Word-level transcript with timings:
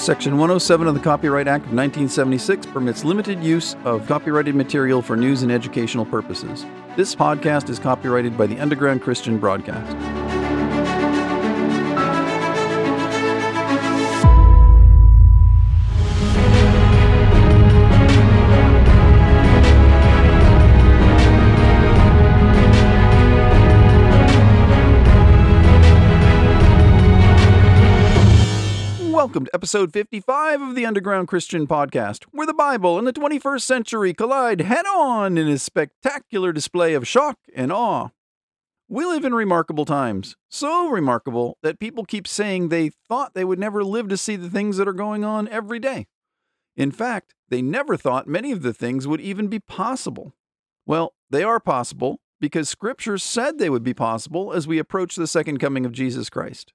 Section 0.00 0.38
107 0.38 0.86
of 0.86 0.94
the 0.94 1.00
Copyright 1.00 1.46
Act 1.46 1.66
of 1.66 1.72
1976 1.72 2.64
permits 2.68 3.04
limited 3.04 3.44
use 3.44 3.76
of 3.84 4.06
copyrighted 4.06 4.54
material 4.54 5.02
for 5.02 5.14
news 5.14 5.42
and 5.42 5.52
educational 5.52 6.06
purposes. 6.06 6.64
This 6.96 7.14
podcast 7.14 7.68
is 7.68 7.78
copyrighted 7.78 8.38
by 8.38 8.46
the 8.46 8.58
Underground 8.58 9.02
Christian 9.02 9.38
Broadcast. 9.38 10.29
Episode 29.52 29.92
55 29.92 30.62
of 30.62 30.74
the 30.74 30.86
Underground 30.86 31.28
Christian 31.28 31.66
Podcast, 31.66 32.24
where 32.30 32.46
the 32.46 32.54
Bible 32.54 32.98
and 32.98 33.06
the 33.06 33.12
21st 33.12 33.62
century 33.62 34.14
collide 34.14 34.60
head 34.60 34.86
on 34.86 35.36
in 35.36 35.48
a 35.48 35.58
spectacular 35.58 36.52
display 36.52 36.94
of 36.94 37.06
shock 37.06 37.38
and 37.54 37.72
awe. 37.72 38.08
We 38.88 39.04
live 39.04 39.24
in 39.24 39.34
remarkable 39.34 39.84
times, 39.84 40.36
so 40.48 40.88
remarkable 40.88 41.58
that 41.62 41.78
people 41.78 42.04
keep 42.04 42.26
saying 42.26 42.68
they 42.68 42.90
thought 43.08 43.34
they 43.34 43.44
would 43.44 43.58
never 43.58 43.84
live 43.84 44.08
to 44.08 44.16
see 44.16 44.36
the 44.36 44.50
things 44.50 44.76
that 44.76 44.88
are 44.88 44.92
going 44.92 45.24
on 45.24 45.48
every 45.48 45.78
day. 45.78 46.06
In 46.76 46.90
fact, 46.90 47.34
they 47.48 47.62
never 47.62 47.96
thought 47.96 48.26
many 48.26 48.52
of 48.52 48.62
the 48.62 48.74
things 48.74 49.06
would 49.06 49.20
even 49.20 49.48
be 49.48 49.58
possible. 49.60 50.34
Well, 50.86 51.14
they 51.28 51.42
are 51.42 51.60
possible 51.60 52.20
because 52.40 52.68
Scripture 52.68 53.18
said 53.18 53.58
they 53.58 53.70
would 53.70 53.84
be 53.84 53.94
possible 53.94 54.52
as 54.52 54.66
we 54.66 54.78
approach 54.78 55.16
the 55.16 55.26
second 55.26 55.58
coming 55.58 55.84
of 55.84 55.92
Jesus 55.92 56.30
Christ. 56.30 56.72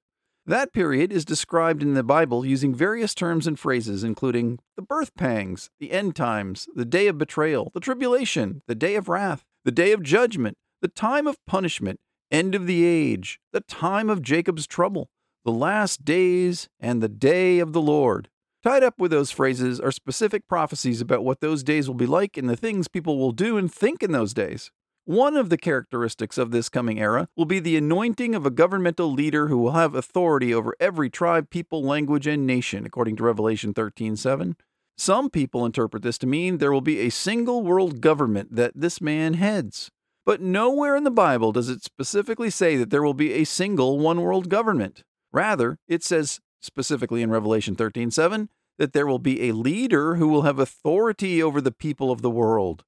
That 0.48 0.72
period 0.72 1.12
is 1.12 1.24
described 1.24 1.82
in 1.82 1.94
the 1.94 2.04
Bible 2.04 2.46
using 2.46 2.72
various 2.72 3.16
terms 3.16 3.48
and 3.48 3.58
phrases, 3.58 4.04
including 4.04 4.60
the 4.76 4.82
birth 4.82 5.16
pangs, 5.16 5.70
the 5.80 5.90
end 5.90 6.14
times, 6.14 6.68
the 6.72 6.84
day 6.84 7.08
of 7.08 7.18
betrayal, 7.18 7.72
the 7.74 7.80
tribulation, 7.80 8.62
the 8.68 8.76
day 8.76 8.94
of 8.94 9.08
wrath, 9.08 9.44
the 9.64 9.72
day 9.72 9.90
of 9.90 10.04
judgment, 10.04 10.56
the 10.80 10.86
time 10.86 11.26
of 11.26 11.44
punishment, 11.48 11.98
end 12.30 12.54
of 12.54 12.68
the 12.68 12.84
age, 12.84 13.40
the 13.52 13.60
time 13.62 14.08
of 14.08 14.22
Jacob's 14.22 14.68
trouble, 14.68 15.08
the 15.44 15.50
last 15.50 16.04
days, 16.04 16.68
and 16.78 17.02
the 17.02 17.08
day 17.08 17.58
of 17.58 17.72
the 17.72 17.82
Lord. 17.82 18.28
Tied 18.62 18.84
up 18.84 19.00
with 19.00 19.10
those 19.10 19.32
phrases 19.32 19.80
are 19.80 19.90
specific 19.90 20.46
prophecies 20.46 21.00
about 21.00 21.24
what 21.24 21.40
those 21.40 21.64
days 21.64 21.88
will 21.88 21.96
be 21.96 22.06
like 22.06 22.36
and 22.36 22.48
the 22.48 22.56
things 22.56 22.86
people 22.86 23.18
will 23.18 23.32
do 23.32 23.56
and 23.56 23.72
think 23.72 24.00
in 24.00 24.12
those 24.12 24.32
days. 24.32 24.70
One 25.06 25.36
of 25.36 25.50
the 25.50 25.56
characteristics 25.56 26.36
of 26.36 26.50
this 26.50 26.68
coming 26.68 26.98
era 26.98 27.28
will 27.36 27.44
be 27.44 27.60
the 27.60 27.76
anointing 27.76 28.34
of 28.34 28.44
a 28.44 28.50
governmental 28.50 29.12
leader 29.12 29.46
who 29.46 29.56
will 29.58 29.70
have 29.70 29.94
authority 29.94 30.52
over 30.52 30.74
every 30.80 31.08
tribe, 31.08 31.48
people, 31.48 31.80
language, 31.80 32.26
and 32.26 32.44
nation, 32.44 32.84
according 32.84 33.14
to 33.16 33.22
Revelation 33.22 33.72
13:7. 33.72 34.56
Some 34.98 35.30
people 35.30 35.64
interpret 35.64 36.02
this 36.02 36.18
to 36.18 36.26
mean 36.26 36.58
there 36.58 36.72
will 36.72 36.80
be 36.80 36.98
a 36.98 37.10
single 37.10 37.62
world 37.62 38.00
government 38.00 38.56
that 38.56 38.72
this 38.74 39.00
man 39.00 39.34
heads. 39.34 39.92
But 40.24 40.40
nowhere 40.40 40.96
in 40.96 41.04
the 41.04 41.12
Bible 41.12 41.52
does 41.52 41.68
it 41.68 41.84
specifically 41.84 42.50
say 42.50 42.76
that 42.76 42.90
there 42.90 43.04
will 43.04 43.14
be 43.14 43.34
a 43.34 43.44
single 43.44 44.00
one 44.00 44.20
world 44.20 44.48
government. 44.48 45.04
Rather, 45.32 45.78
it 45.86 46.02
says 46.02 46.40
specifically 46.60 47.22
in 47.22 47.30
Revelation 47.30 47.76
13:7 47.76 48.48
that 48.76 48.92
there 48.92 49.06
will 49.06 49.20
be 49.20 49.48
a 49.48 49.52
leader 49.52 50.16
who 50.16 50.26
will 50.26 50.42
have 50.42 50.58
authority 50.58 51.40
over 51.40 51.60
the 51.60 51.70
people 51.70 52.10
of 52.10 52.22
the 52.22 52.30
world 52.30 52.82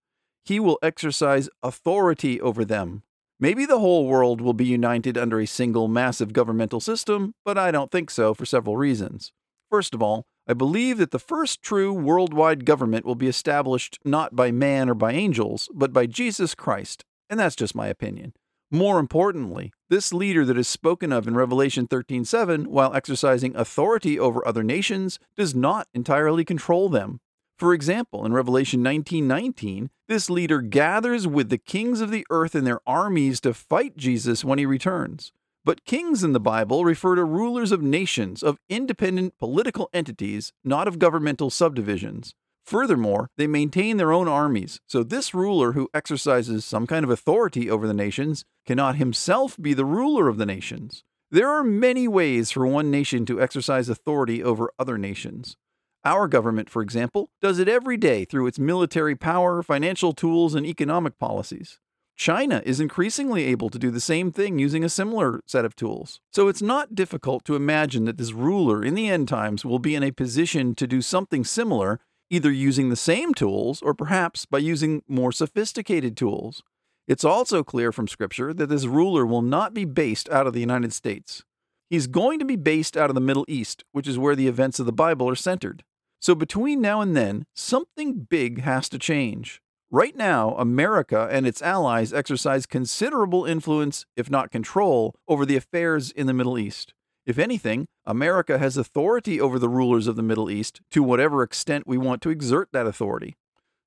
he 0.48 0.58
will 0.58 0.78
exercise 0.82 1.50
authority 1.62 2.40
over 2.40 2.64
them. 2.64 3.02
Maybe 3.38 3.66
the 3.66 3.80
whole 3.80 4.06
world 4.06 4.40
will 4.40 4.54
be 4.54 4.64
united 4.64 5.18
under 5.18 5.38
a 5.38 5.46
single 5.46 5.88
massive 5.88 6.32
governmental 6.32 6.80
system, 6.80 7.34
but 7.44 7.58
I 7.58 7.70
don't 7.70 7.90
think 7.90 8.10
so 8.10 8.32
for 8.32 8.46
several 8.46 8.78
reasons. 8.78 9.30
First 9.70 9.94
of 9.94 10.02
all, 10.02 10.24
I 10.48 10.54
believe 10.54 10.96
that 10.96 11.10
the 11.10 11.18
first 11.18 11.60
true 11.60 11.92
worldwide 11.92 12.64
government 12.64 13.04
will 13.04 13.14
be 13.14 13.28
established 13.28 13.98
not 14.06 14.34
by 14.34 14.50
man 14.50 14.88
or 14.88 14.94
by 14.94 15.12
angels, 15.12 15.68
but 15.74 15.92
by 15.92 16.06
Jesus 16.06 16.54
Christ, 16.54 17.04
and 17.28 17.38
that's 17.38 17.54
just 17.54 17.74
my 17.74 17.88
opinion. 17.88 18.32
More 18.70 18.98
importantly, 18.98 19.70
this 19.90 20.14
leader 20.14 20.46
that 20.46 20.56
is 20.56 20.66
spoken 20.66 21.12
of 21.12 21.28
in 21.28 21.34
Revelation 21.34 21.86
13:7 21.86 22.70
while 22.70 22.94
exercising 22.94 23.54
authority 23.54 24.18
over 24.18 24.46
other 24.48 24.62
nations 24.62 25.18
does 25.36 25.54
not 25.54 25.88
entirely 25.92 26.44
control 26.44 26.88
them. 26.88 27.20
For 27.58 27.74
example, 27.74 28.24
in 28.24 28.32
Revelation 28.32 28.84
19:19, 28.84 29.90
this 30.06 30.30
leader 30.30 30.62
gathers 30.62 31.26
with 31.26 31.48
the 31.48 31.58
kings 31.58 32.00
of 32.00 32.12
the 32.12 32.24
earth 32.30 32.54
and 32.54 32.64
their 32.64 32.80
armies 32.86 33.40
to 33.40 33.52
fight 33.52 33.96
Jesus 33.96 34.44
when 34.44 34.60
he 34.60 34.66
returns. 34.66 35.32
But 35.64 35.84
kings 35.84 36.22
in 36.22 36.32
the 36.32 36.40
Bible 36.40 36.84
refer 36.84 37.16
to 37.16 37.24
rulers 37.24 37.72
of 37.72 37.82
nations, 37.82 38.44
of 38.44 38.60
independent 38.68 39.36
political 39.38 39.90
entities, 39.92 40.52
not 40.62 40.86
of 40.86 41.00
governmental 41.00 41.50
subdivisions. 41.50 42.32
Furthermore, 42.64 43.28
they 43.36 43.48
maintain 43.48 43.96
their 43.96 44.12
own 44.12 44.28
armies, 44.28 44.78
so 44.86 45.02
this 45.02 45.34
ruler 45.34 45.72
who 45.72 45.90
exercises 45.92 46.64
some 46.64 46.86
kind 46.86 47.04
of 47.04 47.10
authority 47.10 47.68
over 47.68 47.88
the 47.88 47.94
nations 47.94 48.44
cannot 48.66 48.96
himself 48.96 49.56
be 49.60 49.74
the 49.74 49.84
ruler 49.84 50.28
of 50.28 50.38
the 50.38 50.46
nations. 50.46 51.02
There 51.30 51.48
are 51.48 51.64
many 51.64 52.06
ways 52.06 52.52
for 52.52 52.66
one 52.66 52.90
nation 52.90 53.26
to 53.26 53.40
exercise 53.40 53.88
authority 53.88 54.44
over 54.44 54.70
other 54.78 54.96
nations. 54.96 55.56
Our 56.04 56.28
government, 56.28 56.70
for 56.70 56.80
example, 56.80 57.30
does 57.42 57.58
it 57.58 57.68
every 57.68 57.96
day 57.96 58.24
through 58.24 58.46
its 58.46 58.58
military 58.58 59.16
power, 59.16 59.62
financial 59.62 60.12
tools, 60.12 60.54
and 60.54 60.64
economic 60.64 61.18
policies. 61.18 61.78
China 62.16 62.62
is 62.64 62.80
increasingly 62.80 63.44
able 63.44 63.68
to 63.68 63.78
do 63.78 63.90
the 63.90 64.00
same 64.00 64.32
thing 64.32 64.58
using 64.58 64.82
a 64.82 64.88
similar 64.88 65.40
set 65.46 65.64
of 65.64 65.76
tools. 65.76 66.20
So 66.32 66.48
it's 66.48 66.62
not 66.62 66.94
difficult 66.94 67.44
to 67.44 67.54
imagine 67.54 68.06
that 68.06 68.16
this 68.16 68.32
ruler 68.32 68.82
in 68.82 68.94
the 68.94 69.08
end 69.08 69.28
times 69.28 69.64
will 69.64 69.78
be 69.78 69.94
in 69.94 70.02
a 70.02 70.10
position 70.10 70.74
to 70.76 70.86
do 70.86 71.00
something 71.00 71.44
similar, 71.44 72.00
either 72.28 72.50
using 72.50 72.88
the 72.88 72.96
same 72.96 73.34
tools 73.34 73.80
or 73.82 73.94
perhaps 73.94 74.46
by 74.46 74.58
using 74.58 75.02
more 75.06 75.30
sophisticated 75.30 76.16
tools. 76.16 76.62
It's 77.06 77.24
also 77.24 77.62
clear 77.62 77.92
from 77.92 78.08
Scripture 78.08 78.52
that 78.52 78.68
this 78.68 78.84
ruler 78.84 79.24
will 79.24 79.42
not 79.42 79.72
be 79.72 79.84
based 79.84 80.28
out 80.28 80.46
of 80.46 80.52
the 80.52 80.60
United 80.60 80.92
States. 80.92 81.44
He's 81.88 82.06
going 82.06 82.38
to 82.38 82.44
be 82.44 82.56
based 82.56 82.96
out 82.96 83.10
of 83.10 83.14
the 83.14 83.20
Middle 83.20 83.46
East, 83.48 83.84
which 83.92 84.06
is 84.06 84.18
where 84.18 84.36
the 84.36 84.48
events 84.48 84.78
of 84.78 84.86
the 84.86 84.92
Bible 84.92 85.28
are 85.28 85.34
centered. 85.34 85.84
So 86.20 86.34
between 86.34 86.80
now 86.80 87.00
and 87.00 87.16
then, 87.16 87.44
something 87.54 88.26
big 88.28 88.60
has 88.62 88.88
to 88.90 88.98
change. 88.98 89.62
Right 89.90 90.14
now, 90.14 90.54
America 90.56 91.28
and 91.30 91.46
its 91.46 91.62
allies 91.62 92.12
exercise 92.12 92.66
considerable 92.66 93.46
influence, 93.46 94.04
if 94.16 94.30
not 94.30 94.50
control, 94.50 95.14
over 95.26 95.46
the 95.46 95.56
affairs 95.56 96.10
in 96.10 96.26
the 96.26 96.34
Middle 96.34 96.58
East. 96.58 96.92
If 97.24 97.38
anything, 97.38 97.86
America 98.04 98.58
has 98.58 98.76
authority 98.76 99.40
over 99.40 99.58
the 99.58 99.68
rulers 99.68 100.06
of 100.06 100.16
the 100.16 100.22
Middle 100.22 100.50
East 100.50 100.82
to 100.90 101.02
whatever 101.02 101.42
extent 101.42 101.86
we 101.86 101.96
want 101.96 102.20
to 102.22 102.30
exert 102.30 102.68
that 102.72 102.86
authority. 102.86 103.36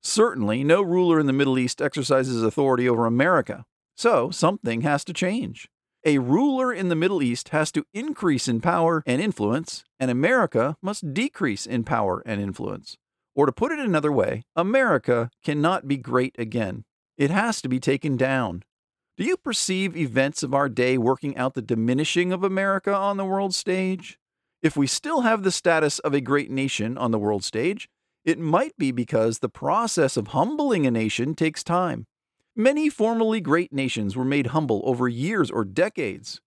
Certainly, 0.02 0.64
no 0.64 0.82
ruler 0.82 1.20
in 1.20 1.26
the 1.26 1.32
Middle 1.32 1.58
East 1.58 1.80
exercises 1.80 2.42
authority 2.42 2.88
over 2.88 3.06
America. 3.06 3.64
So, 3.96 4.30
something 4.30 4.80
has 4.80 5.04
to 5.04 5.12
change. 5.12 5.68
A 6.04 6.18
ruler 6.18 6.72
in 6.72 6.88
the 6.88 6.96
Middle 6.96 7.22
East 7.22 7.50
has 7.50 7.70
to 7.72 7.84
increase 7.94 8.48
in 8.48 8.60
power 8.60 9.04
and 9.06 9.22
influence, 9.22 9.84
and 10.00 10.10
America 10.10 10.76
must 10.82 11.14
decrease 11.14 11.64
in 11.64 11.84
power 11.84 12.24
and 12.26 12.40
influence. 12.40 12.96
Or 13.36 13.46
to 13.46 13.52
put 13.52 13.70
it 13.70 13.78
another 13.78 14.10
way, 14.10 14.42
America 14.56 15.30
cannot 15.44 15.86
be 15.86 15.96
great 15.96 16.34
again. 16.36 16.84
It 17.16 17.30
has 17.30 17.62
to 17.62 17.68
be 17.68 17.78
taken 17.78 18.16
down. 18.16 18.64
Do 19.16 19.22
you 19.22 19.36
perceive 19.36 19.96
events 19.96 20.42
of 20.42 20.52
our 20.52 20.68
day 20.68 20.98
working 20.98 21.36
out 21.36 21.54
the 21.54 21.62
diminishing 21.62 22.32
of 22.32 22.42
America 22.42 22.92
on 22.92 23.16
the 23.16 23.24
world 23.24 23.54
stage? 23.54 24.18
If 24.60 24.76
we 24.76 24.88
still 24.88 25.20
have 25.20 25.44
the 25.44 25.52
status 25.52 26.00
of 26.00 26.14
a 26.14 26.20
great 26.20 26.50
nation 26.50 26.98
on 26.98 27.12
the 27.12 27.18
world 27.18 27.44
stage, 27.44 27.88
it 28.24 28.40
might 28.40 28.76
be 28.76 28.90
because 28.90 29.38
the 29.38 29.48
process 29.48 30.16
of 30.16 30.28
humbling 30.28 30.84
a 30.84 30.90
nation 30.90 31.36
takes 31.36 31.62
time. 31.62 32.06
Many 32.56 32.90
formerly 32.90 33.40
great 33.40 33.72
nations 33.72 34.14
were 34.14 34.26
made 34.26 34.48
humble 34.48 34.82
over 34.84 35.08
years 35.08 35.50
or 35.50 35.64
decades. 35.64 36.38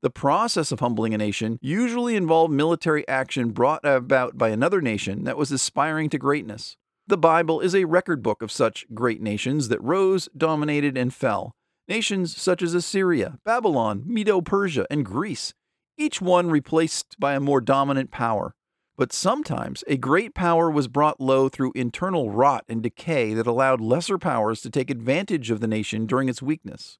The 0.00 0.08
process 0.08 0.72
of 0.72 0.80
humbling 0.80 1.12
a 1.12 1.18
nation 1.18 1.58
usually 1.60 2.16
involved 2.16 2.50
military 2.50 3.06
action 3.06 3.50
brought 3.50 3.84
about 3.84 4.38
by 4.38 4.48
another 4.48 4.80
nation 4.80 5.24
that 5.24 5.36
was 5.36 5.52
aspiring 5.52 6.08
to 6.10 6.18
greatness. 6.18 6.78
The 7.06 7.18
Bible 7.18 7.60
is 7.60 7.74
a 7.74 7.84
record 7.84 8.22
book 8.22 8.40
of 8.40 8.50
such 8.50 8.86
great 8.94 9.20
nations 9.20 9.68
that 9.68 9.82
rose, 9.82 10.30
dominated, 10.34 10.96
and 10.96 11.12
fell. 11.12 11.52
Nations 11.86 12.34
such 12.34 12.62
as 12.62 12.72
Assyria, 12.72 13.38
Babylon, 13.44 14.04
Medo 14.06 14.40
Persia, 14.40 14.86
and 14.90 15.04
Greece, 15.04 15.52
each 15.98 16.22
one 16.22 16.48
replaced 16.48 17.16
by 17.20 17.34
a 17.34 17.40
more 17.40 17.60
dominant 17.60 18.10
power. 18.10 18.54
But 18.96 19.12
sometimes 19.12 19.82
a 19.86 19.96
great 19.96 20.34
power 20.34 20.70
was 20.70 20.88
brought 20.88 21.20
low 21.20 21.48
through 21.48 21.72
internal 21.74 22.30
rot 22.30 22.64
and 22.68 22.82
decay 22.82 23.34
that 23.34 23.46
allowed 23.46 23.80
lesser 23.80 24.18
powers 24.18 24.60
to 24.62 24.70
take 24.70 24.90
advantage 24.90 25.50
of 25.50 25.60
the 25.60 25.66
nation 25.66 26.06
during 26.06 26.28
its 26.28 26.42
weakness. 26.42 26.98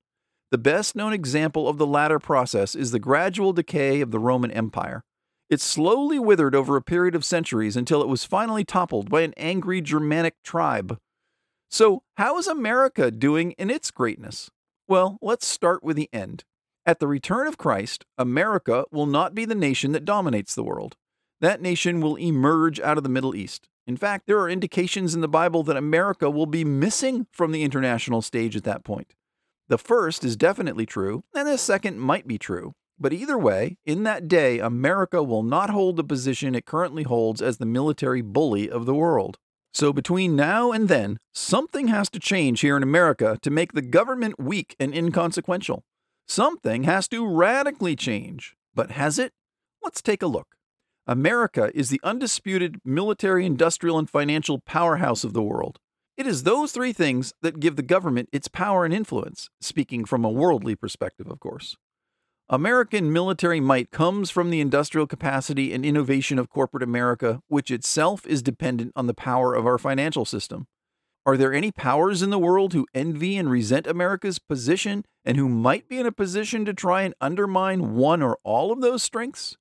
The 0.50 0.58
best 0.58 0.96
known 0.96 1.12
example 1.12 1.69
of 1.69 1.78
the 1.78 1.87
latter 1.87 2.19
process 2.19 2.75
is 2.75 2.90
the 2.90 2.98
gradual 2.98 3.52
decay 3.52 4.00
of 4.00 4.10
the 4.10 4.19
Roman 4.19 4.50
Empire. 4.50 5.04
It 5.48 5.60
slowly 5.60 6.19
withered 6.19 6.54
over 6.54 6.76
a 6.76 6.82
period 6.82 7.14
of 7.14 7.25
centuries 7.25 7.76
until 7.76 8.02
it 8.02 8.08
was 8.08 8.25
finally 8.25 8.64
toppled 8.64 9.10
by 9.10 9.22
an 9.22 9.34
angry 9.36 9.81
Germanic 9.81 10.34
tribe. 10.43 10.98
So, 11.69 12.02
how 12.16 12.38
is 12.38 12.46
America 12.46 13.10
doing 13.10 13.52
in 13.52 13.70
its 13.70 13.90
greatness? 13.90 14.50
Well, 14.88 15.19
let's 15.20 15.46
start 15.46 15.84
with 15.84 15.96
the 15.96 16.08
end. 16.12 16.44
At 16.84 16.98
the 16.98 17.06
return 17.06 17.46
of 17.46 17.58
Christ, 17.58 18.04
America 18.19 18.84
will 18.90 19.06
not 19.06 19.34
be 19.34 19.44
the 19.44 19.54
nation 19.54 19.93
that 19.93 20.04
dominates 20.04 20.54
the 20.54 20.64
world. 20.64 20.96
That 21.40 21.62
nation 21.62 22.00
will 22.00 22.16
emerge 22.16 22.81
out 22.81 22.96
of 22.96 23.02
the 23.02 23.08
Middle 23.08 23.34
East. 23.34 23.69
In 23.87 23.96
fact, 23.96 24.26
there 24.26 24.38
are 24.38 24.48
indications 24.48 25.14
in 25.14 25.20
the 25.20 25.28
Bible 25.28 25.62
that 25.64 25.76
America 25.76 26.31
will 26.31 26.46
be 26.46 26.64
missing 26.64 27.26
from 27.32 27.52
the 27.52 27.62
international 27.62 28.22
stage 28.22 28.56
at 28.56 28.64
that 28.64 28.84
point. 28.84 29.14
The 29.69 29.78
first 29.78 30.25
is 30.25 30.37
definitely 30.37 30.87
true, 30.87 31.22
and 31.34 31.46
the 31.46 31.58
second 31.58 31.98
might 31.98 32.26
be 32.26 32.38
true. 32.38 32.72
But 32.98 33.12
either 33.12 33.38
way, 33.38 33.78
in 33.87 34.02
that 34.02 34.28
day, 34.28 34.58
America 34.58 35.22
will 35.22 35.42
not 35.42 35.70
hold 35.70 35.96
the 35.96 36.04
position 36.04 36.54
it 36.54 36.66
currently 36.66 37.02
holds 37.02 37.40
as 37.40 37.56
the 37.56 37.66
military 37.66 38.20
bully 38.20 38.69
of 38.69 38.84
the 38.84 38.94
world. 38.94 39.38
So 39.72 39.93
between 39.93 40.36
now 40.36 40.72
and 40.72 40.88
then, 40.88 41.19
something 41.32 41.88
has 41.88 42.10
to 42.10 42.19
change 42.19 42.60
here 42.60 42.76
in 42.76 42.82
America 42.82 43.38
to 43.40 43.50
make 43.50 43.72
the 43.72 43.82
government 43.82 44.38
weak 44.38 44.76
and 44.78 44.94
inconsequential. 44.94 45.84
Something 46.26 46.82
has 46.82 47.08
to 47.08 47.26
radically 47.26 47.96
change. 47.96 48.56
But 48.75 48.90
has 48.93 49.19
it? 49.19 49.32
Let's 49.82 50.02
take 50.02 50.22
a 50.22 50.26
look. 50.26 50.56
America 51.10 51.72
is 51.74 51.90
the 51.90 52.00
undisputed 52.04 52.80
military, 52.84 53.44
industrial, 53.44 53.98
and 53.98 54.08
financial 54.08 54.60
powerhouse 54.60 55.24
of 55.24 55.32
the 55.32 55.42
world. 55.42 55.80
It 56.16 56.24
is 56.24 56.44
those 56.44 56.70
three 56.70 56.92
things 56.92 57.34
that 57.42 57.58
give 57.58 57.74
the 57.74 57.82
government 57.82 58.28
its 58.30 58.46
power 58.46 58.84
and 58.84 58.94
influence, 58.94 59.50
speaking 59.60 60.04
from 60.04 60.24
a 60.24 60.30
worldly 60.30 60.76
perspective, 60.76 61.26
of 61.26 61.40
course. 61.40 61.76
American 62.48 63.12
military 63.12 63.58
might 63.58 63.90
comes 63.90 64.30
from 64.30 64.50
the 64.50 64.60
industrial 64.60 65.08
capacity 65.08 65.72
and 65.72 65.84
innovation 65.84 66.38
of 66.38 66.48
corporate 66.48 66.84
America, 66.84 67.40
which 67.48 67.72
itself 67.72 68.24
is 68.24 68.40
dependent 68.40 68.92
on 68.94 69.08
the 69.08 69.12
power 69.12 69.56
of 69.56 69.66
our 69.66 69.78
financial 69.78 70.24
system. 70.24 70.68
Are 71.26 71.36
there 71.36 71.52
any 71.52 71.72
powers 71.72 72.22
in 72.22 72.30
the 72.30 72.38
world 72.38 72.72
who 72.72 72.86
envy 72.94 73.36
and 73.36 73.50
resent 73.50 73.88
America's 73.88 74.38
position 74.38 75.04
and 75.24 75.36
who 75.36 75.48
might 75.48 75.88
be 75.88 75.98
in 75.98 76.06
a 76.06 76.12
position 76.12 76.64
to 76.66 76.72
try 76.72 77.02
and 77.02 77.14
undermine 77.20 77.96
one 77.96 78.22
or 78.22 78.38
all 78.44 78.70
of 78.70 78.80
those 78.80 79.02
strengths? 79.02 79.56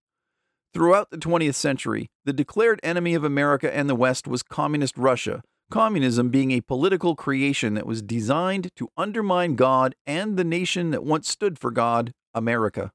Throughout 0.72 1.10
the 1.10 1.18
20th 1.18 1.56
century, 1.56 2.12
the 2.26 2.34
declared 2.34 2.80
enemy 2.84 3.16
of 3.16 3.24
America 3.24 3.76
and 3.76 3.90
the 3.90 3.96
West 3.96 4.28
was 4.28 4.44
Communist 4.44 5.00
Russia, 5.00 5.42
communism 5.72 6.30
being 6.30 6.52
a 6.52 6.62
political 6.62 7.16
creation 7.16 7.74
that 7.74 7.88
was 7.88 8.04
designed 8.04 8.70
to 8.76 8.90
undermine 8.96 9.56
God 9.56 9.96
and 10.06 10.38
the 10.38 10.44
nation 10.44 10.92
that 10.92 11.04
once 11.04 11.28
stood 11.28 11.58
for 11.58 11.72
God, 11.72 12.14
America. 12.36 12.92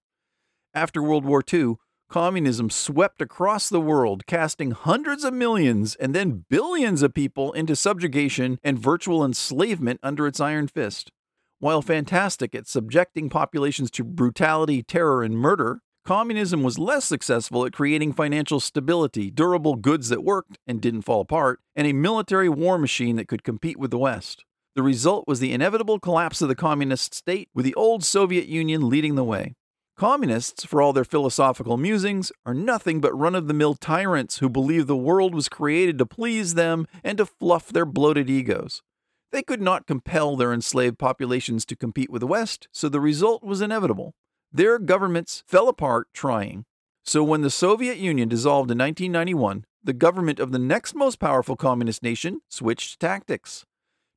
After 0.72 1.02
World 1.02 1.24
War 1.24 1.42
II, 1.52 1.74
communism 2.08 2.70
swept 2.70 3.20
across 3.20 3.68
the 3.68 3.80
world, 3.80 4.24
casting 4.28 4.70
hundreds 4.70 5.24
of 5.24 5.34
millions 5.34 5.96
and 5.96 6.14
then 6.14 6.44
billions 6.48 7.02
of 7.02 7.12
people 7.12 7.52
into 7.54 7.74
subjugation 7.74 8.60
and 8.62 8.78
virtual 8.78 9.24
enslavement 9.24 9.98
under 10.00 10.28
its 10.28 10.38
iron 10.38 10.68
fist. 10.68 11.10
While 11.58 11.82
fantastic 11.82 12.54
at 12.54 12.68
subjecting 12.68 13.30
populations 13.30 13.90
to 13.92 14.04
brutality, 14.04 14.84
terror, 14.84 15.24
and 15.24 15.36
murder, 15.36 15.80
communism 16.04 16.62
was 16.62 16.78
less 16.78 17.04
successful 17.04 17.64
at 17.64 17.72
creating 17.72 18.12
financial 18.12 18.60
stability, 18.60 19.30
durable 19.30 19.74
goods 19.74 20.08
that 20.10 20.22
worked 20.22 20.58
and 20.66 20.80
didn't 20.80 21.02
fall 21.02 21.20
apart, 21.20 21.60
and 21.74 21.86
a 21.86 21.92
military 21.92 22.48
war 22.48 22.78
machine 22.78 23.16
that 23.16 23.28
could 23.28 23.42
compete 23.42 23.78
with 23.78 23.90
the 23.90 23.98
West. 23.98 24.44
The 24.74 24.82
result 24.82 25.26
was 25.26 25.40
the 25.40 25.52
inevitable 25.52 25.98
collapse 25.98 26.42
of 26.42 26.48
the 26.48 26.54
communist 26.54 27.14
state, 27.14 27.48
with 27.54 27.64
the 27.64 27.74
old 27.74 28.04
Soviet 28.04 28.46
Union 28.46 28.88
leading 28.88 29.14
the 29.14 29.24
way. 29.24 29.54
Communists, 29.96 30.64
for 30.64 30.82
all 30.82 30.92
their 30.92 31.04
philosophical 31.04 31.76
musings, 31.76 32.32
are 32.44 32.54
nothing 32.54 33.00
but 33.00 33.16
run 33.16 33.36
of 33.36 33.46
the 33.46 33.54
mill 33.54 33.74
tyrants 33.74 34.38
who 34.38 34.48
believe 34.48 34.88
the 34.88 34.96
world 34.96 35.34
was 35.34 35.48
created 35.48 35.98
to 35.98 36.06
please 36.06 36.54
them 36.54 36.86
and 37.04 37.18
to 37.18 37.26
fluff 37.26 37.68
their 37.68 37.86
bloated 37.86 38.28
egos. 38.28 38.82
They 39.30 39.42
could 39.42 39.62
not 39.62 39.86
compel 39.86 40.36
their 40.36 40.52
enslaved 40.52 40.98
populations 40.98 41.64
to 41.66 41.76
compete 41.76 42.10
with 42.10 42.20
the 42.20 42.26
West, 42.26 42.66
so 42.72 42.88
the 42.88 43.00
result 43.00 43.44
was 43.44 43.60
inevitable. 43.60 44.14
Their 44.54 44.78
governments 44.78 45.42
fell 45.48 45.68
apart 45.68 46.06
trying. 46.14 46.64
So 47.04 47.24
when 47.24 47.40
the 47.40 47.50
Soviet 47.50 47.98
Union 47.98 48.28
dissolved 48.28 48.70
in 48.70 48.78
1991, 48.78 49.64
the 49.82 49.92
government 49.92 50.38
of 50.38 50.52
the 50.52 50.60
next 50.60 50.94
most 50.94 51.18
powerful 51.18 51.56
communist 51.56 52.04
nation 52.04 52.40
switched 52.48 53.00
tactics. 53.00 53.64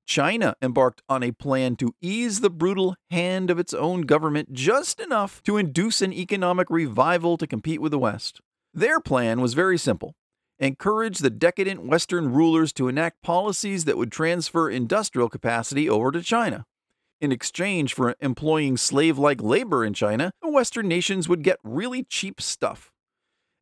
China 0.05 0.55
embarked 0.61 1.01
on 1.09 1.23
a 1.23 1.31
plan 1.31 1.75
to 1.77 1.95
ease 2.01 2.41
the 2.41 2.51
brutal 2.51 2.95
hand 3.09 3.49
of 3.49 3.57
its 3.57 3.73
own 3.73 4.01
government 4.01 4.53
just 4.53 4.99
enough 4.99 5.41
to 5.41 5.57
induce 5.57 6.03
an 6.03 6.13
economic 6.13 6.69
revival 6.69 7.35
to 7.37 7.47
compete 7.47 7.81
with 7.81 7.91
the 7.91 7.97
West. 7.97 8.39
Their 8.75 8.99
plan 8.99 9.41
was 9.41 9.55
very 9.55 9.79
simple 9.79 10.13
encourage 10.59 11.19
the 11.19 11.29
decadent 11.31 11.85
Western 11.85 12.31
rulers 12.31 12.71
to 12.73 12.87
enact 12.87 13.23
policies 13.23 13.85
that 13.85 13.97
would 13.97 14.11
transfer 14.11 14.69
industrial 14.69 15.29
capacity 15.29 15.89
over 15.89 16.11
to 16.11 16.21
China. 16.21 16.65
In 17.19 17.31
exchange 17.31 17.93
for 17.93 18.15
employing 18.19 18.77
slave 18.77 19.17
like 19.17 19.41
labor 19.41 19.83
in 19.83 19.93
China, 19.93 20.31
the 20.41 20.51
Western 20.51 20.87
nations 20.87 21.27
would 21.27 21.43
get 21.43 21.57
really 21.63 22.03
cheap 22.03 22.39
stuff. 22.39 22.91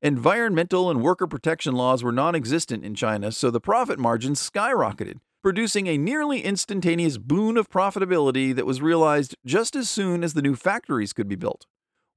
Environmental 0.01 0.89
and 0.89 1.01
worker 1.01 1.25
protection 1.25 1.73
laws 1.73 2.03
were 2.03 2.11
non 2.11 2.35
existent 2.35 2.83
in 2.83 2.95
China, 2.95 3.31
so 3.31 3.49
the 3.49 3.61
profit 3.61 3.97
margins 3.97 4.49
skyrocketed 4.49 5.19
producing 5.45 5.85
a 5.85 5.95
nearly 5.95 6.41
instantaneous 6.41 7.19
boon 7.19 7.55
of 7.55 7.69
profitability 7.69 8.55
that 8.55 8.65
was 8.65 8.81
realized 8.81 9.35
just 9.45 9.75
as 9.75 9.87
soon 9.87 10.23
as 10.23 10.33
the 10.33 10.41
new 10.41 10.55
factories 10.55 11.13
could 11.13 11.27
be 11.27 11.35
built. 11.35 11.67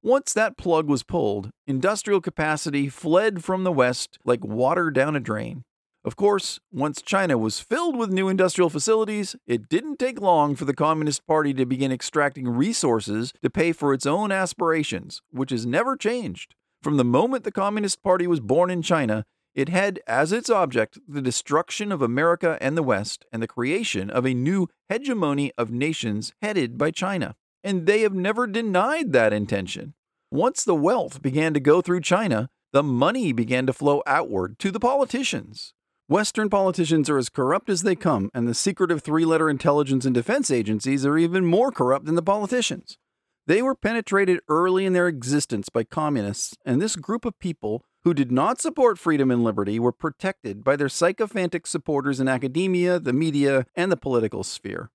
Once 0.01 0.33
that 0.33 0.57
plug 0.57 0.87
was 0.87 1.03
pulled, 1.03 1.51
industrial 1.67 2.21
capacity 2.21 2.89
fled 2.89 3.43
from 3.43 3.63
the 3.63 3.71
West 3.71 4.17
like 4.25 4.43
water 4.43 4.89
down 4.89 5.15
a 5.15 5.19
drain. 5.19 5.63
Of 6.09 6.15
course, 6.15 6.59
once 6.71 7.03
China 7.03 7.37
was 7.37 7.59
filled 7.59 7.95
with 7.95 8.09
new 8.09 8.29
industrial 8.29 8.71
facilities, 8.71 9.35
it 9.45 9.69
didn't 9.69 9.99
take 9.99 10.19
long 10.19 10.55
for 10.55 10.65
the 10.65 10.73
Communist 10.73 11.27
Party 11.27 11.53
to 11.53 11.67
begin 11.67 11.91
extracting 11.91 12.49
resources 12.49 13.31
to 13.43 13.49
pay 13.51 13.73
for 13.73 13.93
its 13.93 14.07
own 14.07 14.31
aspirations, 14.31 15.21
which 15.29 15.51
has 15.51 15.67
never 15.67 15.95
changed. 15.95 16.55
From 16.81 16.97
the 16.97 17.05
moment 17.05 17.43
the 17.43 17.51
Communist 17.51 18.01
Party 18.01 18.25
was 18.25 18.39
born 18.39 18.71
in 18.71 18.81
China, 18.81 19.23
it 19.53 19.69
had 19.69 19.99
as 20.07 20.31
its 20.31 20.49
object 20.49 20.97
the 21.07 21.21
destruction 21.21 21.91
of 21.91 22.01
America 22.01 22.57
and 22.59 22.75
the 22.75 22.81
West 22.81 23.23
and 23.31 23.39
the 23.43 23.47
creation 23.47 24.09
of 24.09 24.25
a 24.25 24.33
new 24.33 24.67
hegemony 24.89 25.51
of 25.59 25.69
nations 25.69 26.33
headed 26.41 26.75
by 26.75 26.89
China. 26.89 27.35
And 27.63 27.85
they 27.85 28.01
have 28.01 28.15
never 28.15 28.47
denied 28.47 29.11
that 29.11 29.31
intention. 29.31 29.93
Once 30.31 30.63
the 30.63 30.73
wealth 30.73 31.21
began 31.21 31.53
to 31.53 31.59
go 31.59 31.83
through 31.83 32.01
China, 32.01 32.49
the 32.73 32.81
money 32.81 33.31
began 33.31 33.67
to 33.67 33.73
flow 33.73 34.01
outward 34.07 34.57
to 34.57 34.71
the 34.71 34.79
politicians. 34.79 35.75
Western 36.09 36.49
politicians 36.49 37.07
are 37.07 37.19
as 37.19 37.29
corrupt 37.29 37.69
as 37.69 37.83
they 37.83 37.95
come, 37.95 38.31
and 38.33 38.47
the 38.47 38.55
secretive 38.55 39.03
three 39.03 39.25
letter 39.25 39.47
intelligence 39.47 40.05
and 40.05 40.15
defense 40.15 40.49
agencies 40.49 41.05
are 41.05 41.19
even 41.19 41.45
more 41.45 41.71
corrupt 41.71 42.07
than 42.07 42.15
the 42.15 42.23
politicians. 42.23 42.97
They 43.45 43.61
were 43.61 43.75
penetrated 43.75 44.39
early 44.49 44.87
in 44.87 44.93
their 44.93 45.07
existence 45.07 45.69
by 45.69 45.83
communists, 45.83 46.57
and 46.65 46.81
this 46.81 46.95
group 46.95 47.25
of 47.25 47.37
people 47.37 47.83
who 48.05 48.15
did 48.15 48.31
not 48.31 48.59
support 48.59 48.97
freedom 48.97 49.29
and 49.29 49.43
liberty 49.43 49.77
were 49.77 49.91
protected 49.91 50.63
by 50.63 50.75
their 50.75 50.89
sycophantic 50.89 51.67
supporters 51.67 52.19
in 52.19 52.27
academia, 52.27 52.99
the 52.99 53.13
media, 53.13 53.67
and 53.75 53.91
the 53.91 53.95
political 53.95 54.43
sphere. 54.43 54.89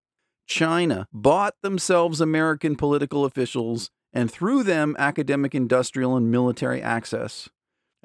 China 0.48 1.06
bought 1.12 1.54
themselves 1.62 2.20
American 2.20 2.74
political 2.74 3.24
officials 3.24 3.88
and 4.12 4.32
through 4.32 4.64
them 4.64 4.96
academic, 4.98 5.54
industrial, 5.54 6.16
and 6.16 6.28
military 6.28 6.82
access. 6.82 7.48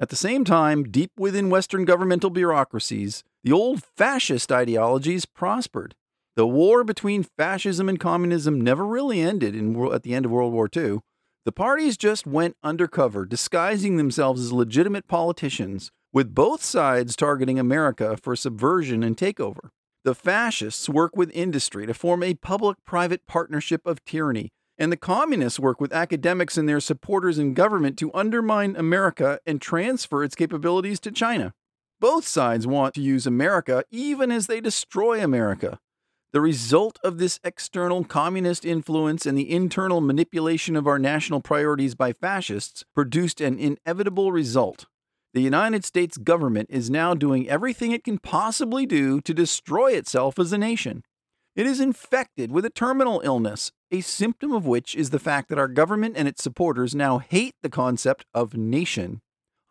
At 0.00 0.08
the 0.08 0.16
same 0.16 0.46
time, 0.46 0.84
deep 0.84 1.10
within 1.18 1.50
Western 1.50 1.84
governmental 1.84 2.30
bureaucracies, 2.30 3.22
the 3.44 3.52
old 3.52 3.84
fascist 3.84 4.50
ideologies 4.50 5.26
prospered. 5.26 5.94
The 6.36 6.46
war 6.46 6.84
between 6.84 7.22
fascism 7.22 7.86
and 7.86 8.00
communism 8.00 8.58
never 8.58 8.86
really 8.86 9.20
ended 9.20 9.54
in, 9.54 9.76
at 9.92 10.02
the 10.02 10.14
end 10.14 10.24
of 10.24 10.30
World 10.30 10.54
War 10.54 10.70
II. 10.74 11.00
The 11.44 11.52
parties 11.52 11.98
just 11.98 12.26
went 12.26 12.56
undercover, 12.62 13.26
disguising 13.26 13.98
themselves 13.98 14.40
as 14.40 14.54
legitimate 14.54 15.06
politicians, 15.06 15.90
with 16.14 16.34
both 16.34 16.62
sides 16.62 17.14
targeting 17.14 17.58
America 17.58 18.16
for 18.16 18.34
subversion 18.34 19.02
and 19.02 19.18
takeover. 19.18 19.68
The 20.04 20.14
fascists 20.14 20.88
work 20.88 21.14
with 21.14 21.30
industry 21.34 21.86
to 21.86 21.92
form 21.92 22.22
a 22.22 22.32
public 22.32 22.78
private 22.86 23.26
partnership 23.26 23.86
of 23.86 24.02
tyranny, 24.06 24.50
and 24.80 24.90
the 24.90 24.96
communists 24.96 25.60
work 25.60 25.78
with 25.78 25.92
academics 25.92 26.56
and 26.56 26.66
their 26.66 26.80
supporters 26.80 27.38
in 27.38 27.52
government 27.52 27.98
to 27.98 28.12
undermine 28.14 28.74
America 28.76 29.38
and 29.44 29.60
transfer 29.60 30.24
its 30.24 30.34
capabilities 30.34 30.98
to 31.00 31.12
China. 31.12 31.52
Both 32.00 32.26
sides 32.26 32.66
want 32.66 32.94
to 32.94 33.02
use 33.02 33.26
America 33.26 33.84
even 33.90 34.32
as 34.32 34.46
they 34.46 34.60
destroy 34.62 35.22
America. 35.22 35.78
The 36.32 36.40
result 36.40 36.98
of 37.04 37.18
this 37.18 37.38
external 37.44 38.04
communist 38.04 38.64
influence 38.64 39.26
and 39.26 39.36
the 39.36 39.50
internal 39.50 40.00
manipulation 40.00 40.76
of 40.76 40.86
our 40.86 40.98
national 40.98 41.42
priorities 41.42 41.94
by 41.94 42.14
fascists 42.14 42.82
produced 42.94 43.42
an 43.42 43.58
inevitable 43.58 44.32
result. 44.32 44.86
The 45.34 45.42
United 45.42 45.84
States 45.84 46.16
government 46.16 46.70
is 46.70 46.88
now 46.88 47.12
doing 47.12 47.50
everything 47.50 47.92
it 47.92 48.04
can 48.04 48.18
possibly 48.18 48.86
do 48.86 49.20
to 49.20 49.34
destroy 49.34 49.92
itself 49.92 50.38
as 50.38 50.52
a 50.52 50.58
nation. 50.58 51.02
It 51.54 51.66
is 51.66 51.80
infected 51.80 52.50
with 52.50 52.64
a 52.64 52.70
terminal 52.70 53.20
illness, 53.22 53.72
a 53.90 54.00
symptom 54.00 54.52
of 54.52 54.66
which 54.66 54.94
is 54.94 55.10
the 55.10 55.18
fact 55.18 55.48
that 55.48 55.58
our 55.58 55.68
government 55.68 56.16
and 56.16 56.28
its 56.28 56.42
supporters 56.42 56.94
now 56.94 57.18
hate 57.18 57.54
the 57.62 57.68
concept 57.68 58.24
of 58.32 58.56
nation. 58.56 59.20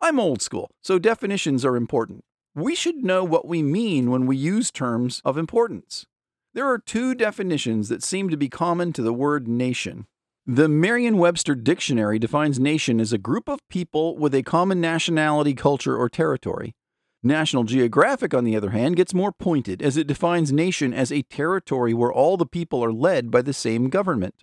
I'm 0.00 0.20
old 0.20 0.42
school, 0.42 0.70
so 0.82 0.98
definitions 0.98 1.64
are 1.64 1.76
important. 1.76 2.24
We 2.54 2.74
should 2.74 3.04
know 3.04 3.22
what 3.24 3.46
we 3.46 3.62
mean 3.62 4.10
when 4.10 4.26
we 4.26 4.36
use 4.36 4.70
terms 4.70 5.22
of 5.24 5.38
importance. 5.38 6.06
There 6.52 6.66
are 6.66 6.78
two 6.78 7.14
definitions 7.14 7.88
that 7.88 8.02
seem 8.02 8.28
to 8.28 8.36
be 8.36 8.48
common 8.48 8.92
to 8.94 9.02
the 9.02 9.12
word 9.12 9.46
nation. 9.46 10.06
The 10.46 10.68
Merriam 10.68 11.16
Webster 11.16 11.54
Dictionary 11.54 12.18
defines 12.18 12.58
nation 12.58 13.00
as 13.00 13.12
a 13.12 13.18
group 13.18 13.48
of 13.48 13.60
people 13.68 14.16
with 14.16 14.34
a 14.34 14.42
common 14.42 14.80
nationality, 14.80 15.54
culture, 15.54 15.96
or 15.96 16.08
territory. 16.08 16.74
National 17.22 17.64
Geographic, 17.64 18.32
on 18.32 18.44
the 18.44 18.56
other 18.56 18.70
hand, 18.70 18.96
gets 18.96 19.12
more 19.12 19.30
pointed 19.30 19.82
as 19.82 19.98
it 19.98 20.06
defines 20.06 20.52
nation 20.52 20.94
as 20.94 21.12
a 21.12 21.20
territory 21.22 21.92
where 21.92 22.12
all 22.12 22.38
the 22.38 22.46
people 22.46 22.82
are 22.82 22.92
led 22.92 23.30
by 23.30 23.42
the 23.42 23.52
same 23.52 23.90
government. 23.90 24.42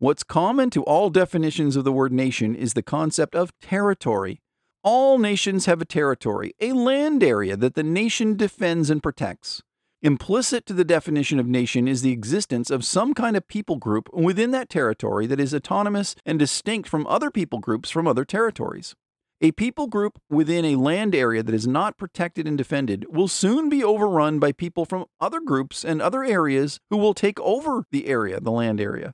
What's 0.00 0.24
common 0.24 0.70
to 0.70 0.82
all 0.82 1.10
definitions 1.10 1.76
of 1.76 1.84
the 1.84 1.92
word 1.92 2.12
nation 2.12 2.56
is 2.56 2.74
the 2.74 2.82
concept 2.82 3.36
of 3.36 3.52
territory. 3.60 4.40
All 4.82 5.18
nations 5.18 5.66
have 5.66 5.80
a 5.80 5.84
territory, 5.84 6.54
a 6.60 6.72
land 6.72 7.22
area 7.22 7.56
that 7.56 7.74
the 7.74 7.84
nation 7.84 8.36
defends 8.36 8.90
and 8.90 9.02
protects. 9.02 9.62
Implicit 10.02 10.66
to 10.66 10.72
the 10.72 10.84
definition 10.84 11.38
of 11.38 11.46
nation 11.46 11.86
is 11.86 12.02
the 12.02 12.12
existence 12.12 12.70
of 12.70 12.84
some 12.84 13.14
kind 13.14 13.36
of 13.36 13.48
people 13.48 13.76
group 13.76 14.08
within 14.12 14.52
that 14.52 14.68
territory 14.68 15.26
that 15.26 15.40
is 15.40 15.54
autonomous 15.54 16.16
and 16.24 16.38
distinct 16.38 16.88
from 16.88 17.06
other 17.06 17.30
people 17.30 17.58
groups 17.58 17.90
from 17.90 18.06
other 18.06 18.24
territories. 18.24 18.94
A 19.40 19.52
people 19.52 19.86
group 19.86 20.18
within 20.28 20.64
a 20.64 20.74
land 20.74 21.14
area 21.14 21.44
that 21.44 21.54
is 21.54 21.66
not 21.66 21.96
protected 21.96 22.48
and 22.48 22.58
defended 22.58 23.06
will 23.08 23.28
soon 23.28 23.68
be 23.68 23.84
overrun 23.84 24.40
by 24.40 24.50
people 24.50 24.84
from 24.84 25.04
other 25.20 25.38
groups 25.38 25.84
and 25.84 26.02
other 26.02 26.24
areas 26.24 26.80
who 26.90 26.96
will 26.96 27.14
take 27.14 27.38
over 27.38 27.84
the 27.92 28.08
area, 28.08 28.40
the 28.40 28.50
land 28.50 28.80
area. 28.80 29.12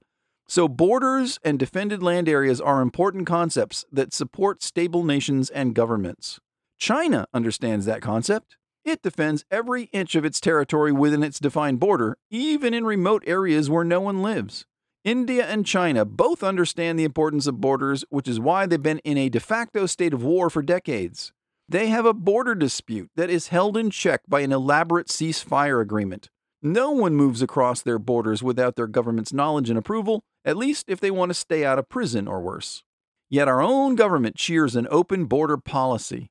So, 0.49 0.67
borders 0.67 1.39
and 1.45 1.59
defended 1.59 2.03
land 2.03 2.27
areas 2.27 2.59
are 2.59 2.81
important 2.81 3.27
concepts 3.27 3.85
that 3.93 4.15
support 4.15 4.63
stable 4.63 5.05
nations 5.05 5.51
and 5.51 5.75
governments. 5.75 6.41
China 6.79 7.27
understands 7.35 7.85
that 7.85 8.01
concept. 8.01 8.57
It 8.83 9.03
defends 9.03 9.45
every 9.51 9.85
inch 9.85 10.15
of 10.15 10.25
its 10.25 10.41
territory 10.41 10.93
within 10.93 11.23
its 11.23 11.39
defined 11.39 11.81
border, 11.81 12.17
even 12.31 12.73
in 12.73 12.87
remote 12.87 13.25
areas 13.27 13.69
where 13.69 13.85
no 13.85 14.01
one 14.01 14.23
lives. 14.23 14.65
India 15.05 15.45
and 15.45 15.67
China 15.67 16.07
both 16.07 16.43
understand 16.43 16.99
the 16.99 17.05
importance 17.05 17.47
of 17.47 17.61
borders, 17.61 18.07
which 18.09 18.27
is 18.27 18.41
why 18.41 18.65
they've 18.65 18.83
been 18.83 19.01
in 19.01 19.19
a 19.19 19.29
de 19.29 19.39
facto 19.39 19.85
state 19.85 20.15
of 20.15 20.25
war 20.25 20.49
for 20.49 20.63
decades. 20.63 21.31
They 21.69 21.89
have 21.89 22.07
a 22.07 22.15
border 22.15 22.55
dispute 22.55 23.11
that 23.15 23.29
is 23.29 23.49
held 23.49 23.77
in 23.77 23.91
check 23.91 24.23
by 24.27 24.41
an 24.41 24.51
elaborate 24.51 25.09
ceasefire 25.09 25.83
agreement. 25.83 26.31
No 26.63 26.91
one 26.91 27.15
moves 27.15 27.43
across 27.43 27.83
their 27.83 27.99
borders 27.99 28.43
without 28.43 28.77
their 28.77 28.87
government's 28.87 29.35
knowledge 29.35 29.69
and 29.69 29.79
approval, 29.79 30.23
at 30.43 30.57
least 30.57 30.87
if 30.89 31.01
they 31.01 31.11
want 31.11 31.29
to 31.29 31.35
stay 31.35 31.67
out 31.67 31.79
of 31.79 31.91
prison 31.91 32.27
or 32.27 32.41
worse. 32.41 32.83
Yet 33.29 33.47
our 33.47 33.61
own 33.61 33.97
government 33.97 34.37
cheers 34.37 34.75
an 34.75 34.89
open 34.91 35.27
border 35.27 35.59
policy. 35.59 36.31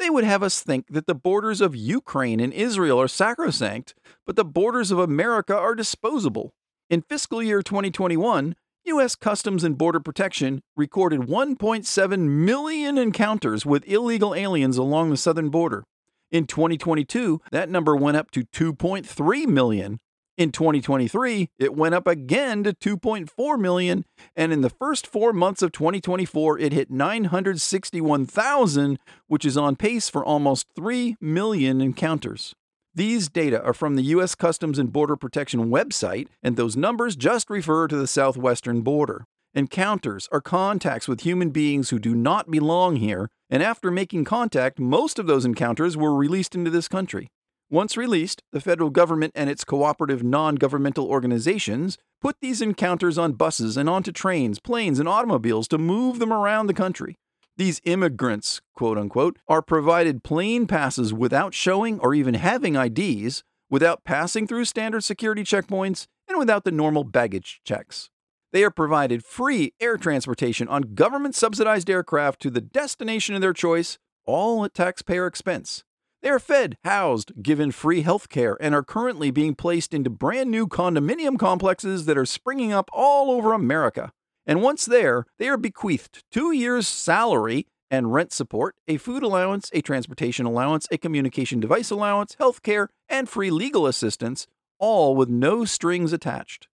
They 0.00 0.10
would 0.10 0.24
have 0.24 0.42
us 0.42 0.60
think 0.60 0.88
that 0.88 1.06
the 1.06 1.14
borders 1.14 1.60
of 1.60 1.76
Ukraine 1.76 2.40
and 2.40 2.52
Israel 2.52 3.00
are 3.00 3.06
sacrosanct, 3.06 3.94
but 4.26 4.34
the 4.34 4.44
borders 4.44 4.90
of 4.90 4.98
America 4.98 5.56
are 5.56 5.76
disposable. 5.76 6.52
In 6.90 7.02
fiscal 7.02 7.42
year 7.42 7.60
2021, 7.60 8.56
U.S. 8.84 9.14
Customs 9.14 9.62
and 9.62 9.76
Border 9.76 10.00
Protection 10.00 10.62
recorded 10.74 11.20
1.7 11.20 12.20
million 12.20 12.96
encounters 12.96 13.66
with 13.66 13.86
illegal 13.86 14.34
aliens 14.34 14.78
along 14.78 15.10
the 15.10 15.18
southern 15.18 15.50
border. 15.50 15.84
In 16.30 16.46
2022, 16.46 17.42
that 17.50 17.68
number 17.68 17.94
went 17.94 18.16
up 18.16 18.30
to 18.30 18.44
2.3 18.44 19.46
million, 19.46 20.00
in 20.38 20.52
2023, 20.52 21.50
it 21.58 21.74
went 21.74 21.94
up 21.96 22.06
again 22.06 22.62
to 22.62 22.72
2.4 22.72 23.58
million, 23.58 24.04
and 24.36 24.52
in 24.52 24.60
the 24.60 24.70
first 24.70 25.04
4 25.04 25.32
months 25.32 25.62
of 25.62 25.72
2024, 25.72 26.60
it 26.60 26.72
hit 26.72 26.92
961,000, 26.92 29.00
which 29.26 29.44
is 29.44 29.56
on 29.56 29.74
pace 29.74 30.08
for 30.08 30.24
almost 30.24 30.68
3 30.76 31.16
million 31.20 31.80
encounters. 31.80 32.54
These 32.98 33.28
data 33.28 33.62
are 33.62 33.74
from 33.74 33.94
the 33.94 34.02
U.S. 34.16 34.34
Customs 34.34 34.76
and 34.76 34.92
Border 34.92 35.14
Protection 35.14 35.70
website, 35.70 36.26
and 36.42 36.56
those 36.56 36.76
numbers 36.76 37.14
just 37.14 37.48
refer 37.48 37.86
to 37.86 37.94
the 37.94 38.08
southwestern 38.08 38.80
border. 38.80 39.22
Encounters 39.54 40.28
are 40.32 40.40
contacts 40.40 41.06
with 41.06 41.20
human 41.20 41.50
beings 41.50 41.90
who 41.90 42.00
do 42.00 42.12
not 42.12 42.50
belong 42.50 42.96
here, 42.96 43.28
and 43.48 43.62
after 43.62 43.92
making 43.92 44.24
contact, 44.24 44.80
most 44.80 45.20
of 45.20 45.28
those 45.28 45.44
encounters 45.44 45.96
were 45.96 46.12
released 46.12 46.56
into 46.56 46.72
this 46.72 46.88
country. 46.88 47.28
Once 47.70 47.96
released, 47.96 48.42
the 48.50 48.60
federal 48.60 48.90
government 48.90 49.32
and 49.36 49.48
its 49.48 49.62
cooperative 49.62 50.24
non 50.24 50.56
governmental 50.56 51.06
organizations 51.06 51.98
put 52.20 52.34
these 52.40 52.60
encounters 52.60 53.16
on 53.16 53.34
buses 53.34 53.76
and 53.76 53.88
onto 53.88 54.10
trains, 54.10 54.58
planes, 54.58 54.98
and 54.98 55.08
automobiles 55.08 55.68
to 55.68 55.78
move 55.78 56.18
them 56.18 56.32
around 56.32 56.66
the 56.66 56.74
country. 56.74 57.14
These 57.58 57.80
immigrants, 57.82 58.60
quote 58.76 58.96
unquote, 58.96 59.40
are 59.48 59.62
provided 59.62 60.22
plane 60.22 60.68
passes 60.68 61.12
without 61.12 61.54
showing 61.54 61.98
or 61.98 62.14
even 62.14 62.34
having 62.34 62.76
IDs, 62.76 63.42
without 63.68 64.04
passing 64.04 64.46
through 64.46 64.64
standard 64.64 65.02
security 65.02 65.42
checkpoints, 65.42 66.06
and 66.28 66.38
without 66.38 66.62
the 66.62 66.70
normal 66.70 67.02
baggage 67.02 67.60
checks. 67.64 68.10
They 68.52 68.62
are 68.62 68.70
provided 68.70 69.24
free 69.24 69.74
air 69.80 69.96
transportation 69.96 70.68
on 70.68 70.94
government 70.94 71.34
subsidized 71.34 71.90
aircraft 71.90 72.40
to 72.42 72.50
the 72.50 72.60
destination 72.60 73.34
of 73.34 73.40
their 73.40 73.52
choice, 73.52 73.98
all 74.24 74.64
at 74.64 74.72
taxpayer 74.72 75.26
expense. 75.26 75.82
They 76.22 76.28
are 76.28 76.38
fed, 76.38 76.76
housed, 76.84 77.42
given 77.42 77.72
free 77.72 78.02
health 78.02 78.28
care, 78.28 78.56
and 78.60 78.72
are 78.72 78.84
currently 78.84 79.32
being 79.32 79.56
placed 79.56 79.92
into 79.92 80.10
brand 80.10 80.52
new 80.52 80.68
condominium 80.68 81.36
complexes 81.36 82.06
that 82.06 82.18
are 82.18 82.24
springing 82.24 82.72
up 82.72 82.88
all 82.92 83.32
over 83.32 83.52
America. 83.52 84.12
And 84.48 84.62
once 84.62 84.86
there, 84.86 85.26
they 85.38 85.46
are 85.48 85.58
bequeathed 85.58 86.24
two 86.32 86.52
years' 86.52 86.88
salary 86.88 87.66
and 87.90 88.14
rent 88.14 88.32
support, 88.32 88.76
a 88.88 88.96
food 88.96 89.22
allowance, 89.22 89.70
a 89.74 89.82
transportation 89.82 90.46
allowance, 90.46 90.88
a 90.90 90.96
communication 90.96 91.60
device 91.60 91.90
allowance, 91.90 92.34
health 92.38 92.62
care, 92.62 92.88
and 93.10 93.28
free 93.28 93.50
legal 93.50 93.86
assistance, 93.86 94.46
all 94.78 95.14
with 95.14 95.28
no 95.28 95.66
strings 95.66 96.14
attached. 96.14 96.66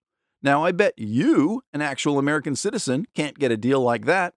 Now, 0.44 0.64
I 0.64 0.72
bet 0.72 0.94
you, 0.98 1.64
an 1.74 1.82
actual 1.82 2.20
American 2.20 2.56
citizen, 2.56 3.06
can't 3.16 3.40
get 3.40 3.52
a 3.52 3.58
deal 3.58 3.82
like 3.82 4.06
that. 4.06 4.36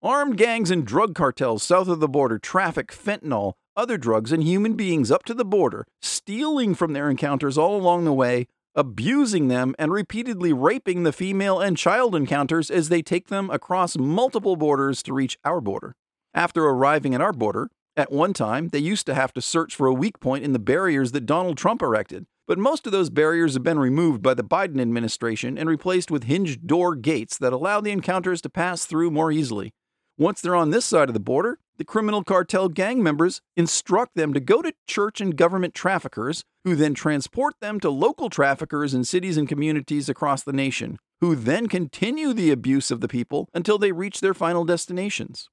Armed 0.00 0.36
gangs 0.36 0.70
and 0.70 0.86
drug 0.86 1.14
cartels 1.16 1.64
south 1.64 1.88
of 1.88 1.98
the 1.98 2.08
border 2.08 2.38
traffic 2.38 2.92
fentanyl, 2.92 3.54
other 3.76 3.98
drugs, 3.98 4.30
and 4.30 4.44
human 4.44 4.74
beings 4.74 5.10
up 5.10 5.24
to 5.24 5.34
the 5.34 5.44
border, 5.44 5.86
stealing 6.00 6.74
from 6.74 6.92
their 6.92 7.10
encounters 7.10 7.58
all 7.58 7.76
along 7.76 8.04
the 8.04 8.12
way, 8.12 8.46
abusing 8.76 9.48
them, 9.48 9.74
and 9.78 9.90
repeatedly 9.90 10.52
raping 10.52 11.02
the 11.02 11.12
female 11.12 11.58
and 11.60 11.76
child 11.76 12.14
encounters 12.14 12.70
as 12.70 12.88
they 12.88 13.02
take 13.02 13.28
them 13.28 13.50
across 13.50 13.96
multiple 13.96 14.54
borders 14.54 15.02
to 15.02 15.14
reach 15.14 15.38
our 15.44 15.60
border. 15.60 15.96
After 16.34 16.64
arriving 16.64 17.14
at 17.14 17.22
our 17.22 17.32
border, 17.32 17.70
at 17.96 18.12
one 18.12 18.34
time, 18.34 18.68
they 18.68 18.78
used 18.78 19.06
to 19.06 19.14
have 19.14 19.32
to 19.32 19.40
search 19.40 19.74
for 19.74 19.86
a 19.86 19.94
weak 19.94 20.20
point 20.20 20.44
in 20.44 20.52
the 20.52 20.58
barriers 20.58 21.12
that 21.12 21.24
Donald 21.24 21.56
Trump 21.56 21.80
erected, 21.80 22.26
but 22.46 22.58
most 22.58 22.84
of 22.86 22.92
those 22.92 23.08
barriers 23.08 23.54
have 23.54 23.62
been 23.62 23.78
removed 23.78 24.22
by 24.22 24.34
the 24.34 24.44
Biden 24.44 24.80
administration 24.80 25.56
and 25.56 25.68
replaced 25.68 26.10
with 26.10 26.24
hinged 26.24 26.66
door 26.66 26.94
gates 26.94 27.38
that 27.38 27.54
allow 27.54 27.80
the 27.80 27.90
encounters 27.90 28.42
to 28.42 28.50
pass 28.50 28.84
through 28.84 29.10
more 29.10 29.32
easily. 29.32 29.72
Once 30.18 30.42
they're 30.42 30.54
on 30.54 30.70
this 30.70 30.84
side 30.84 31.08
of 31.08 31.14
the 31.14 31.20
border, 31.20 31.58
the 31.78 31.84
criminal 31.84 32.24
cartel 32.24 32.68
gang 32.68 33.02
members 33.02 33.40
instruct 33.56 34.14
them 34.14 34.32
to 34.32 34.40
go 34.40 34.62
to 34.62 34.72
church 34.86 35.20
and 35.20 35.36
government 35.36 35.74
traffickers, 35.74 36.42
who 36.64 36.74
then 36.74 36.94
transport 36.94 37.54
them 37.60 37.78
to 37.80 37.90
local 37.90 38.30
traffickers 38.30 38.94
in 38.94 39.04
cities 39.04 39.36
and 39.36 39.48
communities 39.48 40.08
across 40.08 40.42
the 40.42 40.52
nation, 40.52 40.98
who 41.20 41.34
then 41.34 41.66
continue 41.66 42.32
the 42.32 42.50
abuse 42.50 42.90
of 42.90 43.00
the 43.00 43.08
people 43.08 43.48
until 43.54 43.78
they 43.78 43.92
reach 43.92 44.20
their 44.20 44.34
final 44.34 44.64
destinations. 44.64 45.48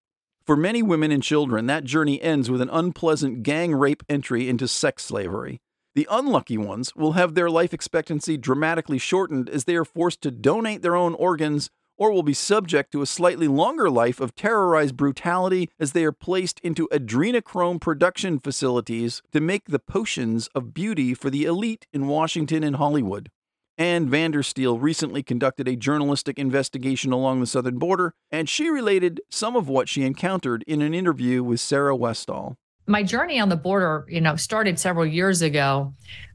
For 0.45 0.57
many 0.57 0.81
women 0.81 1.11
and 1.11 1.23
children, 1.23 1.67
that 1.67 1.83
journey 1.83 2.21
ends 2.21 2.49
with 2.49 2.61
an 2.61 2.69
unpleasant 2.69 3.43
gang 3.43 3.73
rape 3.73 4.03
entry 4.09 4.49
into 4.49 4.67
sex 4.67 5.05
slavery. 5.05 5.61
The 5.95 6.07
unlucky 6.09 6.57
ones 6.57 6.95
will 6.95 7.13
have 7.13 7.35
their 7.35 7.49
life 7.49 7.73
expectancy 7.73 8.35
dramatically 8.35 8.97
shortened 8.97 9.49
as 9.49 9.65
they 9.65 9.75
are 9.75 9.85
forced 9.85 10.21
to 10.21 10.31
donate 10.31 10.81
their 10.81 10.95
own 10.95 11.13
organs 11.13 11.69
or 11.97 12.11
will 12.11 12.23
be 12.23 12.33
subject 12.33 12.91
to 12.91 13.01
a 13.01 13.07
slightly 13.07 13.47
longer 13.47 13.89
life 13.89 14.19
of 14.19 14.35
terrorized 14.35 14.97
brutality 14.97 15.69
as 15.79 15.91
they 15.91 16.03
are 16.03 16.11
placed 16.11 16.59
into 16.61 16.89
adrenochrome 16.91 17.79
production 17.79 18.39
facilities 18.39 19.21
to 19.31 19.39
make 19.39 19.65
the 19.65 19.79
potions 19.79 20.47
of 20.55 20.73
beauty 20.73 21.13
for 21.13 21.29
the 21.29 21.45
elite 21.45 21.87
in 21.93 22.07
Washington 22.07 22.63
and 22.63 22.77
Hollywood. 22.77 23.29
Ann 23.77 24.07
Vandersteel 24.07 24.79
recently 24.79 25.23
conducted 25.23 25.67
a 25.67 25.75
journalistic 25.75 26.37
investigation 26.37 27.11
along 27.11 27.39
the 27.39 27.47
southern 27.47 27.79
border, 27.79 28.13
and 28.31 28.47
she 28.47 28.69
related 28.69 29.19
some 29.31 29.55
of 29.55 29.67
what 29.67 29.89
she 29.89 30.03
encountered 30.03 30.63
in 30.67 30.81
an 30.81 30.93
interview 30.93 31.43
with 31.43 31.59
Sarah 31.59 31.95
Westall. 31.95 32.55
My 32.85 33.01
journey 33.01 33.39
on 33.39 33.49
the 33.49 33.55
border, 33.55 34.05
you 34.09 34.21
know, 34.21 34.35
started 34.35 34.77
several 34.77 35.05
years 35.05 35.41
ago 35.41 35.93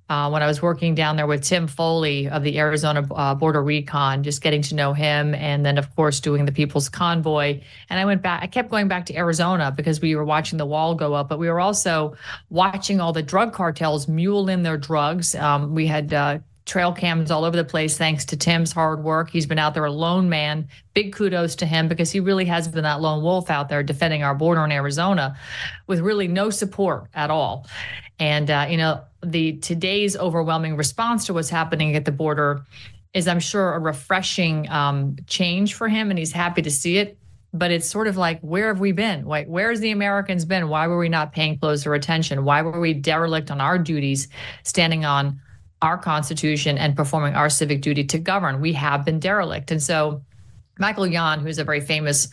uh, 0.09 0.31
when 0.31 0.43
I 0.43 0.47
was 0.47 0.62
working 0.62 0.95
down 0.95 1.17
there 1.17 1.27
with 1.27 1.43
Tim 1.43 1.67
Foley 1.67 2.29
of 2.29 2.43
the 2.43 2.59
Arizona 2.59 3.07
uh, 3.15 3.35
Border 3.35 3.62
Recon, 3.62 4.23
just 4.23 4.41
getting 4.41 4.62
to 4.62 4.75
know 4.75 4.93
him, 4.93 5.35
and 5.35 5.65
then 5.67 5.77
of 5.77 5.95
course 5.97 6.21
doing 6.21 6.47
the 6.47 6.53
People's 6.53 6.88
Convoy. 6.88 7.61
And 7.91 8.00
I 8.00 8.05
went 8.05 8.23
back. 8.23 8.43
I 8.43 8.47
kept 8.47 8.71
going 8.71 8.88
back 8.88 9.07
to 9.07 9.17
Arizona 9.17 9.71
because 9.71 10.00
we 10.00 10.17
were 10.17 10.25
watching 10.25 10.57
the 10.57 10.67
wall 10.67 10.95
go 10.95 11.15
up, 11.15 11.29
but 11.29 11.38
we 11.38 11.49
were 11.49 11.61
also 11.61 12.17
watching 12.49 13.00
all 13.00 13.12
the 13.12 13.23
drug 13.23 13.53
cartels 13.53 14.09
mule 14.09 14.49
in 14.49 14.62
their 14.62 14.79
drugs. 14.79 15.35
Um, 15.35 15.75
we 15.75 15.87
had 15.87 16.15
uh, 16.15 16.38
trail 16.69 16.93
cams 16.93 17.31
all 17.31 17.45
over 17.45 17.57
the 17.57 17.65
place 17.65 17.99
thanks 17.99 18.25
to 18.27 18.37
Tim's 18.37 18.73
hard 18.73 19.03
work. 19.03 19.31
He's 19.31 19.47
been 19.47 19.59
out 19.59 19.75
there 19.75 19.87
a 19.87 19.91
lone 19.91 20.29
man. 20.29 20.69
Big 20.95 21.12
kudos 21.12 21.57
to 21.57 21.67
him 21.67 21.88
because 21.88 22.11
he 22.12 22.21
really 22.21 22.45
has 22.45 22.69
been 22.69 22.85
that 22.85 23.00
lone 23.00 23.23
wolf 23.23 23.50
out 23.50 23.69
there 23.69 23.83
defending 23.83 24.23
our 24.23 24.35
border 24.35 24.65
in 24.65 24.71
Arizona 24.71 25.37
with 25.87 26.00
really 26.00 26.29
no 26.29 26.50
support 26.50 27.09
at 27.15 27.31
all. 27.31 27.67
And 28.19 28.50
uh, 28.50 28.67
you 28.69 28.77
know, 28.77 29.03
the 29.23 29.57
today's 29.59 30.17
overwhelming 30.17 30.77
response 30.77 31.27
to 31.27 31.35
what's 31.35 31.51
happening 31.51 31.97
at 31.97 32.05
the 32.05 32.13
border 32.13 32.65
is, 33.15 33.27
I'm 33.27 33.41
sure, 33.41 33.75
a 33.75 33.79
refreshing 33.79 34.69
um, 34.69 35.17
change 35.27 35.75
for 35.75 35.89
him, 35.89 36.11
and 36.11 36.19
he's 36.19 36.33
happy 36.33 36.63
to 36.63 36.71
see 36.71 36.99
it. 36.99 37.19
But 37.55 37.71
it's 37.71 37.89
sort 37.89 38.07
of 38.07 38.17
like, 38.17 38.41
where 38.41 38.69
have 38.69 38.79
we 38.79 38.93
been? 38.93 39.25
Like, 39.25 39.47
where's 39.47 39.81
the 39.81 39.91
Americans 39.91 40.45
been? 40.45 40.69
Why 40.69 40.87
were 40.87 40.99
we 40.99 41.09
not 41.09 41.33
paying 41.33 41.59
closer 41.59 41.95
attention? 41.95 42.45
Why 42.45 42.61
were 42.61 42.79
we 42.79 42.93
derelict 42.93 43.51
on 43.51 43.61
our 43.61 43.79
duties, 43.79 44.29
standing 44.65 45.07
on 45.07 45.41
our 45.81 45.97
Constitution 45.97 46.77
and 46.77 46.95
performing 46.95 47.35
our 47.35 47.49
civic 47.49 47.81
duty 47.81 48.05
to 48.05 48.19
govern? 48.19 48.61
We 48.61 48.75
have 48.75 49.05
been 49.05 49.19
derelict. 49.19 49.71
And 49.71 49.83
so, 49.83 50.23
Michael 50.78 51.06
Yon, 51.06 51.40
who's 51.40 51.58
a 51.58 51.64
very 51.64 51.80
famous 51.80 52.28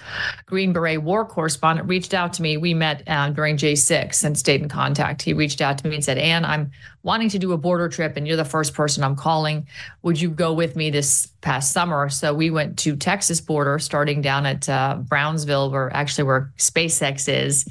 Green 0.46 0.74
Beret 0.74 1.02
war 1.02 1.26
correspondent, 1.26 1.88
reached 1.88 2.14
out 2.14 2.34
to 2.34 2.42
me. 2.42 2.58
We 2.58 2.74
met 2.74 3.04
um, 3.08 3.34
during 3.34 3.58
J6 3.58 4.24
and 4.24 4.38
stayed 4.38 4.62
in 4.62 4.70
contact. 4.70 5.22
He 5.22 5.34
reached 5.34 5.62
out 5.62 5.78
to 5.80 5.88
me 5.88 5.96
and 5.96 6.04
said, 6.04 6.18
Ann, 6.18 6.46
I'm 6.46 6.72
wanting 7.06 7.30
to 7.30 7.38
do 7.38 7.54
a 7.54 7.58
border 7.58 7.88
trip, 7.88 8.18
and 8.18 8.28
you're 8.28 8.36
the 8.36 8.44
first 8.44 8.74
person 8.74 9.04
I'm 9.04 9.16
calling. 9.16 9.68
Would 10.02 10.20
you 10.20 10.32
go 10.32 10.52
with 10.52 10.76
me 10.76 10.90
this 10.90 11.28
past 11.42 11.72
summer? 11.72 12.10
So 12.10 12.34
we 12.34 12.50
went 12.50 12.80
to 12.80 12.96
Texas 12.96 13.40
border, 13.40 13.78
starting 13.78 14.22
down 14.22 14.48
at 14.48 14.68
uh, 14.68 14.98
Brownsville, 14.98 15.70
where 15.70 15.96
actually 15.96 16.24
where 16.24 16.52
SpaceX 16.58 17.32
is, 17.32 17.70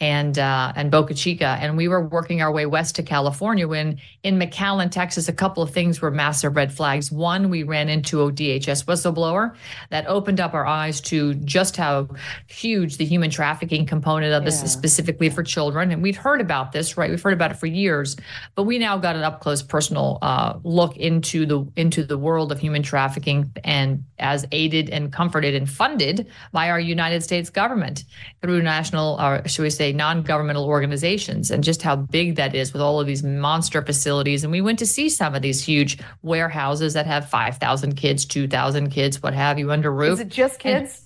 and 0.00 0.38
uh, 0.38 0.72
and 0.76 0.90
Boca 0.90 1.14
Chica, 1.14 1.56
and 1.58 1.76
we 1.76 1.88
were 1.88 2.06
working 2.06 2.42
our 2.42 2.52
way 2.52 2.66
west 2.66 2.96
to 2.96 3.02
California. 3.02 3.66
When 3.66 3.98
in 4.22 4.38
McAllen, 4.38 4.90
Texas, 4.90 5.28
a 5.28 5.32
couple 5.32 5.62
of 5.62 5.70
things 5.70 6.02
were 6.02 6.10
massive 6.10 6.54
red 6.54 6.70
flags. 6.70 7.10
One, 7.10 7.48
we 7.48 7.62
ran 7.62 7.88
into 7.88 8.22
a 8.22 8.30
DHS 8.30 8.84
whistleblower 8.84 9.56
that 9.88 10.06
opened 10.06 10.38
up 10.38 10.52
our 10.52 10.66
eyes 10.66 11.00
to 11.02 11.32
just 11.34 11.78
how 11.78 12.08
huge 12.46 12.98
the 12.98 13.06
human 13.06 13.30
trafficking 13.30 13.86
component 13.86 14.34
of 14.34 14.44
this 14.44 14.58
yeah. 14.58 14.66
is, 14.66 14.72
specifically 14.72 15.30
for 15.30 15.42
children. 15.42 15.90
And 15.90 16.02
we'd 16.02 16.16
heard 16.16 16.42
about 16.42 16.72
this, 16.72 16.98
right? 16.98 17.08
We've 17.08 17.22
heard 17.22 17.32
about 17.32 17.52
it 17.52 17.56
for 17.56 17.66
years, 17.66 18.16
but 18.54 18.64
we 18.66 18.78
now 18.78 18.98
got 18.98 19.16
an 19.16 19.22
up 19.22 19.40
close, 19.40 19.62
personal 19.62 20.18
uh, 20.22 20.58
look 20.62 20.96
into 20.96 21.46
the 21.46 21.66
into 21.76 22.04
the 22.04 22.18
world 22.18 22.52
of 22.52 22.58
human 22.58 22.82
trafficking, 22.82 23.52
and 23.64 24.04
as 24.18 24.46
aided 24.52 24.90
and 24.90 25.12
comforted 25.12 25.54
and 25.54 25.68
funded 25.70 26.26
by 26.52 26.70
our 26.70 26.80
United 26.80 27.22
States 27.22 27.50
government 27.50 28.04
through 28.42 28.62
national, 28.62 29.20
or 29.20 29.46
should 29.46 29.62
we 29.62 29.70
say, 29.70 29.92
non-governmental 29.92 30.64
organizations, 30.64 31.50
and 31.50 31.64
just 31.64 31.82
how 31.82 31.96
big 31.96 32.36
that 32.36 32.54
is 32.54 32.72
with 32.72 32.82
all 32.82 33.00
of 33.00 33.06
these 33.06 33.22
monster 33.22 33.82
facilities. 33.82 34.42
And 34.44 34.52
we 34.52 34.60
went 34.60 34.78
to 34.80 34.86
see 34.86 35.08
some 35.08 35.34
of 35.34 35.42
these 35.42 35.64
huge 35.64 35.98
warehouses 36.22 36.94
that 36.94 37.06
have 37.06 37.28
five 37.30 37.58
thousand 37.58 37.96
kids, 37.96 38.24
two 38.24 38.48
thousand 38.48 38.90
kids, 38.90 39.22
what 39.22 39.34
have 39.34 39.58
you, 39.58 39.70
under 39.70 39.92
roof. 39.92 40.14
Is 40.14 40.20
it 40.20 40.28
just 40.28 40.58
kids? 40.58 40.98
And, 40.98 41.05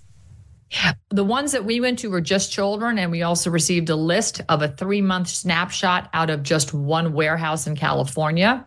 the 1.10 1.24
ones 1.24 1.52
that 1.52 1.64
we 1.64 1.80
went 1.80 1.98
to 2.00 2.10
were 2.10 2.20
just 2.20 2.52
children, 2.52 2.98
and 2.98 3.10
we 3.10 3.22
also 3.22 3.50
received 3.50 3.90
a 3.90 3.96
list 3.96 4.40
of 4.48 4.62
a 4.62 4.68
three 4.68 5.00
month 5.00 5.28
snapshot 5.28 6.08
out 6.12 6.30
of 6.30 6.42
just 6.42 6.72
one 6.72 7.12
warehouse 7.12 7.66
in 7.66 7.76
California 7.76 8.64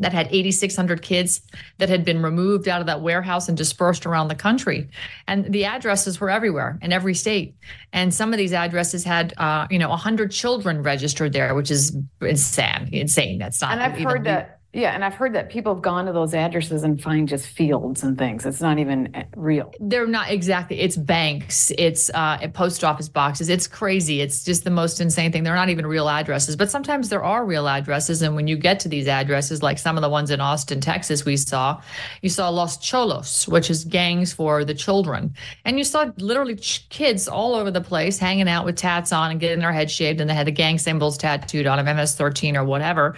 that 0.00 0.12
had 0.12 0.26
8,600 0.26 1.02
kids 1.02 1.40
that 1.78 1.88
had 1.88 2.04
been 2.04 2.20
removed 2.20 2.66
out 2.66 2.80
of 2.80 2.88
that 2.88 3.00
warehouse 3.00 3.48
and 3.48 3.56
dispersed 3.56 4.06
around 4.06 4.26
the 4.26 4.34
country. 4.34 4.88
And 5.28 5.52
the 5.52 5.66
addresses 5.66 6.20
were 6.20 6.30
everywhere 6.30 6.78
in 6.82 6.92
every 6.92 7.14
state. 7.14 7.54
And 7.92 8.12
some 8.12 8.32
of 8.32 8.38
these 8.38 8.52
addresses 8.52 9.04
had, 9.04 9.34
uh, 9.36 9.68
you 9.70 9.78
know, 9.78 9.90
100 9.90 10.32
children 10.32 10.82
registered 10.82 11.32
there, 11.32 11.54
which 11.54 11.70
is 11.70 11.96
insane. 12.20 12.88
Insane. 12.92 13.38
That's 13.38 13.60
not. 13.60 13.72
And 13.72 13.82
I've 13.82 13.96
heard 13.96 14.24
that 14.24 14.58
yeah, 14.74 14.90
and 14.90 15.04
I've 15.04 15.14
heard 15.14 15.34
that 15.34 15.50
people 15.50 15.72
have 15.72 15.82
gone 15.82 16.06
to 16.06 16.12
those 16.12 16.34
addresses 16.34 16.82
and 16.82 17.00
find 17.00 17.28
just 17.28 17.46
fields 17.46 18.02
and 18.02 18.18
things. 18.18 18.44
It's 18.44 18.60
not 18.60 18.80
even 18.80 19.14
eh, 19.14 19.22
real. 19.36 19.72
They're 19.78 20.08
not 20.08 20.30
exactly. 20.30 20.80
It's 20.80 20.96
banks. 20.96 21.70
It's 21.78 22.10
uh, 22.12 22.48
post 22.48 22.82
office 22.82 23.08
boxes. 23.08 23.48
It's 23.48 23.68
crazy. 23.68 24.20
It's 24.20 24.44
just 24.44 24.64
the 24.64 24.70
most 24.70 25.00
insane 25.00 25.30
thing. 25.30 25.44
They're 25.44 25.54
not 25.54 25.68
even 25.68 25.86
real 25.86 26.08
addresses. 26.08 26.56
But 26.56 26.72
sometimes 26.72 27.08
there 27.08 27.22
are 27.22 27.46
real 27.46 27.68
addresses, 27.68 28.20
and 28.20 28.34
when 28.34 28.48
you 28.48 28.56
get 28.56 28.80
to 28.80 28.88
these 28.88 29.06
addresses, 29.06 29.62
like 29.62 29.78
some 29.78 29.96
of 29.96 30.02
the 30.02 30.08
ones 30.08 30.32
in 30.32 30.40
Austin, 30.40 30.80
Texas, 30.80 31.24
we 31.24 31.36
saw, 31.36 31.80
you 32.20 32.28
saw 32.28 32.48
Los 32.48 32.76
Cholos, 32.78 33.46
which 33.46 33.70
is 33.70 33.84
gangs 33.84 34.32
for 34.32 34.64
the 34.64 34.74
children, 34.74 35.34
and 35.64 35.78
you 35.78 35.84
saw 35.84 36.10
literally 36.18 36.56
ch- 36.56 36.88
kids 36.88 37.28
all 37.28 37.54
over 37.54 37.70
the 37.70 37.80
place 37.80 38.18
hanging 38.18 38.48
out 38.48 38.64
with 38.64 38.74
tats 38.74 39.12
on 39.12 39.30
and 39.30 39.38
getting 39.38 39.60
their 39.60 39.72
head 39.72 39.88
shaved, 39.88 40.20
and 40.20 40.28
they 40.28 40.34
had 40.34 40.48
the 40.48 40.52
gang 40.52 40.78
symbols 40.78 41.16
tattooed 41.16 41.68
on 41.68 41.84
them, 41.84 41.96
MS-13 41.96 42.56
or 42.56 42.64
whatever, 42.64 43.14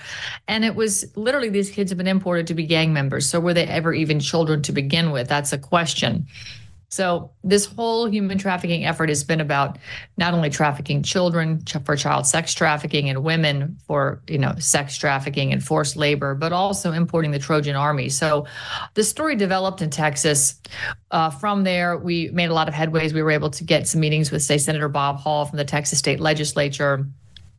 and 0.48 0.62
it 0.62 0.74
was 0.74 1.16
literally 1.16 1.45
these 1.52 1.70
kids 1.70 1.90
have 1.90 1.98
been 1.98 2.06
imported 2.06 2.46
to 2.48 2.54
be 2.54 2.66
gang 2.66 2.92
members. 2.92 3.28
So 3.28 3.40
were 3.40 3.54
they 3.54 3.66
ever 3.66 3.92
even 3.92 4.20
children 4.20 4.62
to 4.62 4.72
begin 4.72 5.10
with? 5.10 5.28
That's 5.28 5.52
a 5.52 5.58
question. 5.58 6.26
So 6.88 7.32
this 7.42 7.66
whole 7.66 8.08
human 8.08 8.38
trafficking 8.38 8.84
effort 8.84 9.08
has 9.08 9.24
been 9.24 9.40
about 9.40 9.78
not 10.16 10.34
only 10.34 10.50
trafficking 10.50 11.02
children 11.02 11.60
for 11.84 11.96
child 11.96 12.26
sex 12.26 12.54
trafficking 12.54 13.10
and 13.10 13.24
women 13.24 13.76
for 13.86 14.22
you 14.28 14.38
know 14.38 14.54
sex 14.58 14.96
trafficking 14.96 15.52
and 15.52 15.62
forced 15.62 15.96
labor, 15.96 16.34
but 16.34 16.52
also 16.52 16.92
importing 16.92 17.32
the 17.32 17.40
Trojan 17.40 17.74
army. 17.74 18.08
So 18.08 18.46
the 18.94 19.02
story 19.02 19.34
developed 19.34 19.82
in 19.82 19.90
Texas. 19.90 20.60
Uh, 21.10 21.30
from 21.30 21.64
there, 21.64 21.98
we 21.98 22.30
made 22.30 22.50
a 22.50 22.54
lot 22.54 22.68
of 22.68 22.74
headways. 22.74 23.12
We 23.12 23.22
were 23.22 23.32
able 23.32 23.50
to 23.50 23.64
get 23.64 23.88
some 23.88 24.00
meetings 24.00 24.30
with, 24.30 24.42
say, 24.42 24.58
Senator 24.58 24.88
Bob 24.88 25.18
Hall 25.18 25.44
from 25.44 25.56
the 25.56 25.64
Texas 25.64 25.98
State 25.98 26.20
Legislature. 26.20 27.06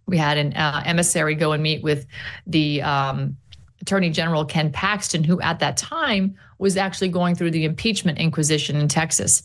We 0.06 0.18
had 0.18 0.38
an 0.38 0.54
uh, 0.54 0.84
emissary 0.86 1.36
go 1.36 1.52
and 1.52 1.62
meet 1.62 1.84
with 1.84 2.06
the 2.46 2.82
um, 2.82 3.38
Attorney 3.88 4.10
General 4.10 4.44
Ken 4.44 4.70
Paxton, 4.70 5.24
who 5.24 5.40
at 5.40 5.60
that 5.60 5.78
time 5.78 6.36
was 6.60 6.76
actually 6.76 7.08
going 7.08 7.36
through 7.36 7.52
the 7.52 7.64
impeachment 7.64 8.18
inquisition 8.18 8.76
in 8.76 8.90
Texas. 8.90 9.44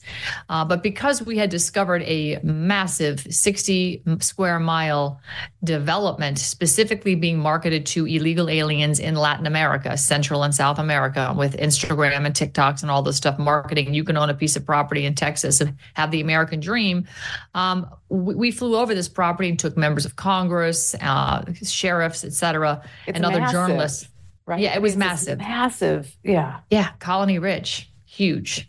Uh, 0.48 0.64
but 0.64 0.82
because 0.82 1.22
we 1.22 1.38
had 1.38 1.48
discovered 1.48 2.02
a 2.02 2.40
massive 2.42 3.20
60 3.20 4.02
square 4.18 4.58
mile 4.58 5.20
development 5.62 6.38
specifically 6.38 7.14
being 7.14 7.38
marketed 7.38 7.86
to 7.86 8.06
illegal 8.06 8.48
aliens 8.48 8.98
in 8.98 9.14
Latin 9.14 9.46
America, 9.46 9.96
Central 9.96 10.42
and 10.42 10.52
South 10.54 10.80
America, 10.80 11.32
with 11.36 11.56
Instagram 11.58 12.26
and 12.26 12.34
TikToks 12.34 12.82
and 12.82 12.90
all 12.90 13.02
this 13.02 13.18
stuff 13.18 13.38
marketing, 13.38 13.94
you 13.94 14.02
can 14.02 14.16
own 14.16 14.30
a 14.30 14.34
piece 14.34 14.56
of 14.56 14.66
property 14.66 15.04
in 15.06 15.14
Texas 15.14 15.60
and 15.60 15.76
have 15.94 16.10
the 16.10 16.20
American 16.20 16.58
dream. 16.58 17.06
Um, 17.54 17.88
we, 18.08 18.34
we, 18.34 18.50
flew 18.50 18.76
over 18.76 18.94
this 18.94 19.08
property 19.08 19.48
and 19.48 19.58
took 19.58 19.76
members 19.76 20.04
of 20.04 20.16
Congress, 20.16 20.94
uh, 21.00 21.44
sheriffs, 21.62 22.24
et 22.24 22.32
cetera, 22.32 22.82
it's 23.06 23.16
and 23.16 23.22
massive. 23.22 23.42
other 23.42 23.52
journalists 23.52 24.08
right? 24.46 24.60
Yeah, 24.60 24.74
it 24.74 24.82
was 24.82 24.96
massive. 24.96 25.38
Massive. 25.38 26.16
Yeah. 26.22 26.60
Yeah. 26.70 26.90
Colony 26.98 27.38
Ridge, 27.38 27.90
huge. 28.06 28.68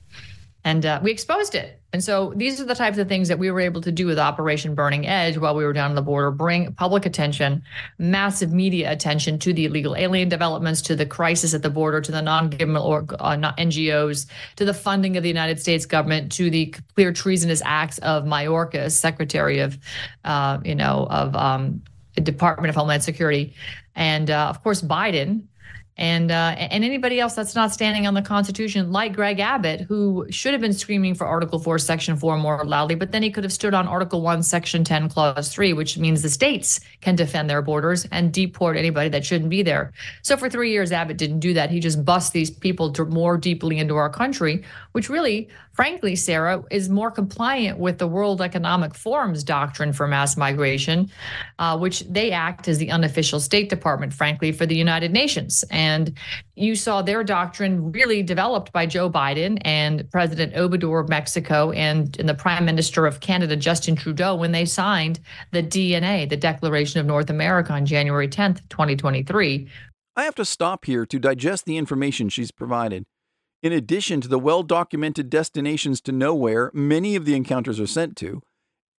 And 0.64 0.86
uh, 0.86 1.00
we 1.04 1.12
exposed 1.12 1.56
it. 1.56 1.82
And 1.94 2.04
so 2.04 2.34
these 2.36 2.60
are 2.60 2.66
the 2.66 2.74
types 2.74 2.98
of 2.98 3.08
things 3.08 3.28
that 3.28 3.38
we 3.38 3.52
were 3.52 3.60
able 3.60 3.80
to 3.82 3.92
do 3.92 4.08
with 4.08 4.18
Operation 4.18 4.74
Burning 4.74 5.06
Edge 5.06 5.38
while 5.38 5.54
we 5.54 5.64
were 5.64 5.74
down 5.74 5.92
on 5.92 5.96
the 5.96 6.02
border, 6.02 6.32
bring 6.32 6.74
public 6.74 7.06
attention, 7.06 7.62
massive 8.00 8.52
media 8.52 8.92
attention 8.92 9.38
to 9.40 9.54
the 9.54 9.66
illegal 9.66 9.96
alien 9.96 10.28
developments, 10.28 10.82
to 10.84 10.96
the 10.96 11.06
crisis 11.06 11.54
at 11.54 11.62
the 11.62 11.70
border, 11.70 12.02
to 12.02 12.12
the 12.12 12.22
non 12.22 12.50
government 12.50 12.84
or 12.84 13.06
uh, 13.20 13.38
NGOs, 13.60 14.26
to 14.56 14.66
the 14.66 14.74
funding 14.74 15.18
of 15.18 15.24
the 15.24 15.30
United 15.30 15.60
States 15.60 15.86
government, 15.86 16.32
to 16.32 16.50
the 16.50 16.74
clear 16.96 17.14
treasonous 17.14 17.62
acts 17.64 18.00
of 18.00 18.24
Mayorkas, 18.24 18.94
Secretary 18.94 19.60
of, 19.60 19.78
uh, 20.26 20.60
you 20.66 20.74
know, 20.74 21.06
of 21.12 21.36
um, 21.36 21.84
Department 22.16 22.70
of 22.70 22.76
Homeland 22.76 23.04
Security, 23.04 23.54
and 23.96 24.32
uh, 24.32 24.48
of 24.48 24.64
course 24.64 24.82
Biden, 24.82 25.44
and 25.98 26.32
uh, 26.32 26.56
and 26.58 26.84
anybody 26.84 27.20
else 27.20 27.36
that's 27.36 27.56
not 27.56 27.72
standing 27.72 28.08
on 28.08 28.14
the 28.14 28.22
Constitution, 28.22 28.92
like 28.92 29.14
Greg 29.14 29.40
Abbott, 29.40 29.82
who 29.82 30.26
should 30.30 30.54
have 30.54 30.62
been 30.62 30.74
screaming 30.74 31.14
for 31.14 31.28
Article 31.28 31.60
Four, 31.60 31.78
Section 31.78 32.16
Four 32.16 32.38
more 32.38 32.64
loudly, 32.66 32.96
but 32.96 33.12
then 33.12 33.22
he 33.22 33.30
could 33.30 33.44
have 33.44 33.54
stood 33.54 33.74
on 33.74 33.88
Article 33.88 34.22
One, 34.22 34.42
Section 34.42 34.84
Ten, 34.84 35.08
Clause 35.08 35.54
Three, 35.54 35.74
which 35.74 35.98
means 35.98 36.22
the 36.22 36.30
states 36.30 36.80
can 37.02 37.16
defend 37.16 37.50
their 37.50 37.62
borders 37.62 38.08
and 38.12 38.34
deport 38.34 38.76
anybody 38.76 39.10
that 39.10 39.26
shouldn't 39.26 39.50
be 39.50 39.62
there. 39.62 39.92
So 40.24 40.36
for 40.36 40.50
three 40.50 40.72
years, 40.72 40.92
Abbott 40.92 41.18
didn't 41.18 41.40
do 41.40 41.54
that. 41.54 41.70
He 41.70 41.80
just 41.80 42.04
bust 42.04 42.34
these 42.34 42.50
people 42.50 42.94
more 43.10 43.38
deeply 43.38 43.78
into 43.78 43.96
our 43.96 44.10
country, 44.10 44.64
which 44.94 45.10
really 45.10 45.48
frankly, 45.74 46.16
Sarah, 46.16 46.64
is 46.72 46.90
more 46.90 47.12
compliant 47.12 47.80
with 47.80 47.98
the 47.98 48.08
World 48.08 48.42
Economic 48.42 48.94
Forum's 48.94 49.44
doctrine 49.44 49.92
for 49.92 50.08
mass 50.08 50.38
migration, 50.38 51.10
uh, 51.60 51.78
which 51.78 52.02
they 52.02 52.32
act 52.32 52.68
as 52.68 52.78
the 52.78 52.92
unofficial 52.92 53.40
State 53.40 53.70
Department, 53.70 54.14
frankly, 54.14 54.52
for 54.52 54.66
the 54.66 54.76
United 54.76 55.12
Nations. 55.12 55.64
And 55.72 56.16
you 56.56 56.76
saw 56.76 57.02
their 57.02 57.24
doctrine 57.24 57.92
really 57.92 58.22
developed 58.22 58.72
by 58.72 58.86
Joe 58.86 59.10
Biden 59.10 59.58
and 59.66 60.10
President 60.12 60.54
Obrador 60.54 61.02
of 61.02 61.10
Mexico 61.10 61.72
and, 61.72 62.16
and 62.20 62.30
the 62.30 62.36
Prime 62.36 62.66
Minister 62.66 63.06
of 63.06 63.20
Canada, 63.20 63.56
Justin 63.56 63.96
Trudeau, 63.96 64.36
when 64.36 64.52
they 64.52 64.66
signed 64.66 65.20
the 65.52 65.64
DNA, 65.64 66.30
the 66.30 66.38
Declaration 66.38 67.00
of 67.00 67.06
North 67.06 67.30
America, 67.30 67.74
on 67.74 67.86
January 67.86 68.28
10th, 68.28 68.62
2023. 68.70 69.68
I 70.16 70.24
have 70.26 70.36
to 70.36 70.46
stop 70.46 70.86
here 70.86 71.08
to 71.08 71.18
digest 71.18 71.66
the 71.66 71.78
information 71.78 72.30
she's 72.30 72.52
provided. 72.52 73.06
In 73.64 73.72
addition 73.72 74.20
to 74.20 74.28
the 74.28 74.38
well 74.38 74.62
documented 74.62 75.30
destinations 75.30 76.02
to 76.02 76.12
nowhere 76.12 76.70
many 76.74 77.16
of 77.16 77.24
the 77.24 77.34
encounters 77.34 77.80
are 77.80 77.88
sent 77.88 78.18
to, 78.18 78.42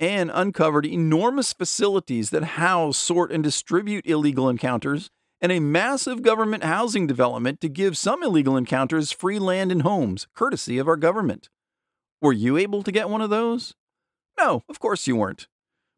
Ann 0.01 0.31
uncovered 0.31 0.87
enormous 0.87 1.53
facilities 1.53 2.31
that 2.31 2.45
house, 2.45 2.97
sort, 2.97 3.31
and 3.31 3.45
distribute 3.45 4.07
illegal 4.07 4.49
encounters, 4.49 5.11
and 5.39 5.53
a 5.53 5.61
massive 5.61 6.23
government 6.23 6.65
housing 6.65 7.07
development 7.07 7.61
to 7.61 7.69
give 7.69 7.99
some 7.99 8.23
illegal 8.23 8.57
encounters 8.57 9.13
free 9.13 9.39
land 9.39 9.71
and 9.71 9.83
homes, 9.83 10.27
courtesy 10.35 10.79
of 10.79 10.89
our 10.89 10.97
government. 10.97 11.51
Were 12.23 12.33
you 12.33 12.57
able 12.57 12.83
to 12.85 12.93
get 12.93 13.11
one 13.11 13.21
of 13.21 13.29
those? 13.29 13.75
No, 14.39 14.63
of 14.71 14.81
course 14.81 15.07
you 15.07 15.17
weren't. 15.17 15.47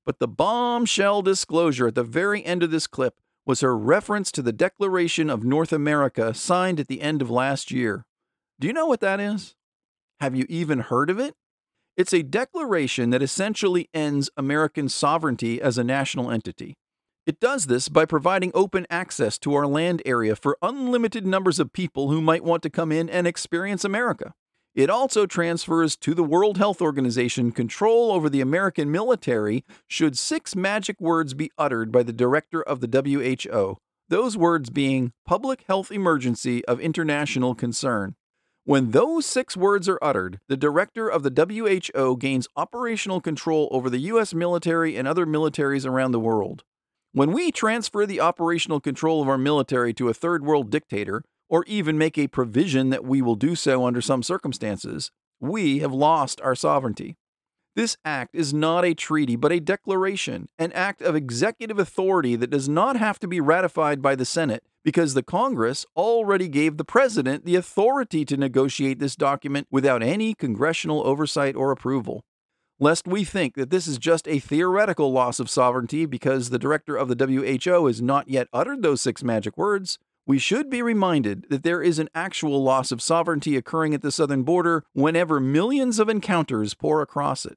But 0.04 0.18
the 0.18 0.26
bombshell 0.26 1.22
disclosure 1.22 1.86
at 1.86 1.94
the 1.94 2.02
very 2.02 2.44
end 2.44 2.64
of 2.64 2.72
this 2.72 2.88
clip 2.88 3.20
was 3.46 3.60
her 3.60 3.78
reference 3.78 4.32
to 4.32 4.42
the 4.42 4.52
Declaration 4.52 5.30
of 5.30 5.44
North 5.44 5.72
America 5.72 6.34
signed 6.34 6.80
at 6.80 6.88
the 6.88 7.00
end 7.00 7.22
of 7.22 7.30
last 7.30 7.70
year. 7.70 8.04
Do 8.58 8.66
you 8.66 8.72
know 8.72 8.86
what 8.86 9.00
that 9.00 9.20
is? 9.20 9.54
Have 10.20 10.34
you 10.34 10.46
even 10.48 10.78
heard 10.78 11.10
of 11.10 11.18
it? 11.18 11.34
It's 11.94 12.14
a 12.14 12.22
declaration 12.22 13.10
that 13.10 13.22
essentially 13.22 13.90
ends 13.92 14.30
American 14.34 14.88
sovereignty 14.88 15.60
as 15.60 15.76
a 15.76 15.84
national 15.84 16.30
entity. 16.30 16.74
It 17.26 17.38
does 17.38 17.66
this 17.66 17.90
by 17.90 18.06
providing 18.06 18.52
open 18.54 18.86
access 18.88 19.38
to 19.40 19.52
our 19.54 19.66
land 19.66 20.00
area 20.06 20.34
for 20.36 20.56
unlimited 20.62 21.26
numbers 21.26 21.58
of 21.60 21.74
people 21.74 22.08
who 22.08 22.22
might 22.22 22.44
want 22.44 22.62
to 22.62 22.70
come 22.70 22.92
in 22.92 23.10
and 23.10 23.26
experience 23.26 23.84
America. 23.84 24.32
It 24.74 24.88
also 24.88 25.26
transfers 25.26 25.96
to 25.96 26.14
the 26.14 26.24
World 26.24 26.56
Health 26.56 26.80
Organization 26.80 27.52
control 27.52 28.10
over 28.10 28.30
the 28.30 28.40
American 28.40 28.90
military 28.90 29.64
should 29.86 30.16
six 30.16 30.56
magic 30.56 30.98
words 30.98 31.34
be 31.34 31.50
uttered 31.58 31.92
by 31.92 32.02
the 32.02 32.12
director 32.12 32.62
of 32.62 32.80
the 32.80 32.88
WHO, 32.88 33.76
those 34.08 34.36
words 34.36 34.70
being 34.70 35.12
public 35.26 35.64
health 35.66 35.90
emergency 35.90 36.64
of 36.64 36.80
international 36.80 37.54
concern. 37.54 38.14
When 38.66 38.90
those 38.90 39.26
six 39.26 39.56
words 39.56 39.88
are 39.88 40.00
uttered, 40.02 40.40
the 40.48 40.56
director 40.56 41.08
of 41.08 41.22
the 41.22 41.30
WHO 41.30 42.16
gains 42.16 42.48
operational 42.56 43.20
control 43.20 43.68
over 43.70 43.88
the 43.88 44.10
U.S. 44.10 44.34
military 44.34 44.96
and 44.96 45.06
other 45.06 45.24
militaries 45.24 45.86
around 45.86 46.10
the 46.10 46.18
world. 46.18 46.64
When 47.12 47.30
we 47.30 47.52
transfer 47.52 48.06
the 48.06 48.20
operational 48.20 48.80
control 48.80 49.22
of 49.22 49.28
our 49.28 49.38
military 49.38 49.94
to 49.94 50.08
a 50.08 50.14
third 50.14 50.44
world 50.44 50.68
dictator, 50.70 51.22
or 51.48 51.62
even 51.68 51.96
make 51.96 52.18
a 52.18 52.26
provision 52.26 52.90
that 52.90 53.04
we 53.04 53.22
will 53.22 53.36
do 53.36 53.54
so 53.54 53.84
under 53.84 54.00
some 54.00 54.24
circumstances, 54.24 55.12
we 55.38 55.78
have 55.78 55.92
lost 55.92 56.40
our 56.40 56.56
sovereignty. 56.56 57.14
This 57.76 57.98
act 58.06 58.34
is 58.34 58.54
not 58.54 58.84
a 58.86 58.94
treaty, 58.94 59.36
but 59.36 59.52
a 59.52 59.60
declaration, 59.60 60.48
an 60.58 60.72
act 60.72 61.02
of 61.02 61.14
executive 61.14 61.78
authority 61.78 62.34
that 62.34 62.50
does 62.50 62.68
not 62.68 62.96
have 62.96 63.18
to 63.20 63.28
be 63.28 63.38
ratified 63.38 64.00
by 64.00 64.16
the 64.16 64.24
Senate, 64.24 64.64
because 64.82 65.12
the 65.12 65.22
Congress 65.22 65.84
already 65.94 66.48
gave 66.48 66.78
the 66.78 66.84
President 66.84 67.44
the 67.44 67.54
authority 67.54 68.24
to 68.24 68.36
negotiate 68.38 68.98
this 68.98 69.14
document 69.14 69.68
without 69.70 70.02
any 70.02 70.32
congressional 70.32 71.06
oversight 71.06 71.54
or 71.54 71.70
approval 71.70 72.24
lest 72.78 73.08
we 73.08 73.24
think 73.24 73.54
that 73.54 73.70
this 73.70 73.86
is 73.86 73.98
just 73.98 74.28
a 74.28 74.38
theoretical 74.38 75.10
loss 75.10 75.40
of 75.40 75.48
sovereignty 75.48 76.04
because 76.04 76.50
the 76.50 76.58
director 76.58 76.96
of 76.96 77.08
the 77.08 77.26
WHO 77.26 77.86
has 77.86 78.02
not 78.02 78.28
yet 78.28 78.48
uttered 78.52 78.82
those 78.82 79.00
six 79.00 79.24
magic 79.24 79.56
words, 79.56 79.98
we 80.26 80.38
should 80.38 80.68
be 80.68 80.82
reminded 80.82 81.46
that 81.48 81.62
there 81.62 81.80
is 81.80 81.98
an 81.98 82.08
actual 82.14 82.62
loss 82.62 82.92
of 82.92 83.00
sovereignty 83.00 83.56
occurring 83.56 83.94
at 83.94 84.02
the 84.02 84.12
southern 84.12 84.42
border 84.42 84.84
whenever 84.92 85.40
millions 85.40 85.98
of 85.98 86.08
encounters 86.08 86.74
pour 86.74 87.00
across 87.00 87.46
it. 87.46 87.56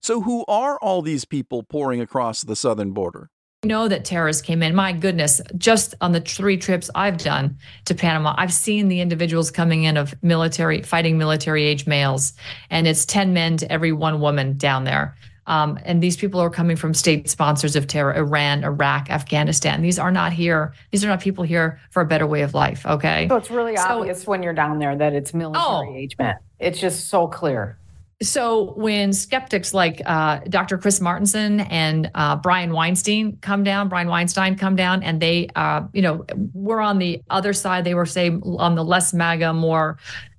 So, 0.00 0.20
who 0.20 0.44
are 0.46 0.78
all 0.80 1.02
these 1.02 1.24
people 1.24 1.62
pouring 1.62 2.00
across 2.00 2.42
the 2.42 2.56
southern 2.56 2.92
border? 2.92 3.30
know 3.66 3.88
that 3.88 4.04
terrorists 4.04 4.42
came 4.42 4.62
in. 4.62 4.74
My 4.74 4.92
goodness, 4.92 5.40
just 5.58 5.94
on 6.00 6.12
the 6.12 6.20
three 6.20 6.56
trips 6.56 6.88
I've 6.94 7.18
done 7.18 7.58
to 7.86 7.94
Panama, 7.94 8.34
I've 8.38 8.52
seen 8.52 8.88
the 8.88 9.00
individuals 9.00 9.50
coming 9.50 9.84
in 9.84 9.96
of 9.96 10.14
military, 10.22 10.82
fighting 10.82 11.18
military 11.18 11.64
age 11.64 11.86
males, 11.86 12.32
and 12.70 12.86
it's 12.86 13.04
10 13.04 13.32
men 13.32 13.56
to 13.58 13.70
every 13.70 13.92
one 13.92 14.20
woman 14.20 14.56
down 14.56 14.84
there. 14.84 15.16
Um, 15.48 15.78
and 15.84 16.02
these 16.02 16.16
people 16.16 16.40
are 16.40 16.50
coming 16.50 16.76
from 16.76 16.92
state 16.92 17.30
sponsors 17.30 17.76
of 17.76 17.86
terror 17.86 18.14
Iran, 18.14 18.64
Iraq, 18.64 19.10
Afghanistan. 19.10 19.80
These 19.80 19.98
are 19.98 20.10
not 20.10 20.32
here. 20.32 20.74
These 20.90 21.04
are 21.04 21.08
not 21.08 21.20
people 21.20 21.44
here 21.44 21.80
for 21.90 22.02
a 22.02 22.06
better 22.06 22.26
way 22.26 22.42
of 22.42 22.52
life. 22.52 22.84
Okay. 22.84 23.28
So 23.28 23.36
it's 23.36 23.50
really 23.50 23.76
so, 23.76 24.00
obvious 24.00 24.26
when 24.26 24.42
you're 24.42 24.54
down 24.54 24.80
there 24.80 24.96
that 24.96 25.12
it's 25.12 25.32
military 25.32 25.88
oh, 25.88 25.94
age 25.94 26.16
men. 26.18 26.34
It's 26.58 26.80
just 26.80 27.08
so 27.08 27.28
clear. 27.28 27.78
So 28.22 28.72
when 28.76 29.12
skeptics 29.12 29.74
like 29.74 30.00
uh, 30.06 30.40
Dr. 30.48 30.78
Chris 30.78 31.00
Martenson 31.00 31.66
and 31.70 32.10
uh, 32.14 32.36
Brian 32.36 32.72
Weinstein 32.72 33.36
come 33.42 33.62
down, 33.62 33.90
Brian 33.90 34.08
Weinstein 34.08 34.56
come 34.56 34.74
down, 34.74 35.02
and 35.02 35.20
they, 35.20 35.48
uh, 35.54 35.82
you 35.92 36.00
know, 36.00 36.24
we're 36.54 36.80
on 36.80 36.98
the 36.98 37.22
other 37.28 37.52
side. 37.52 37.84
They 37.84 37.94
were 37.94 38.06
say 38.06 38.30
on 38.30 38.74
the 38.74 38.84
less 38.84 39.12
MAGA, 39.12 39.52
more 39.52 39.98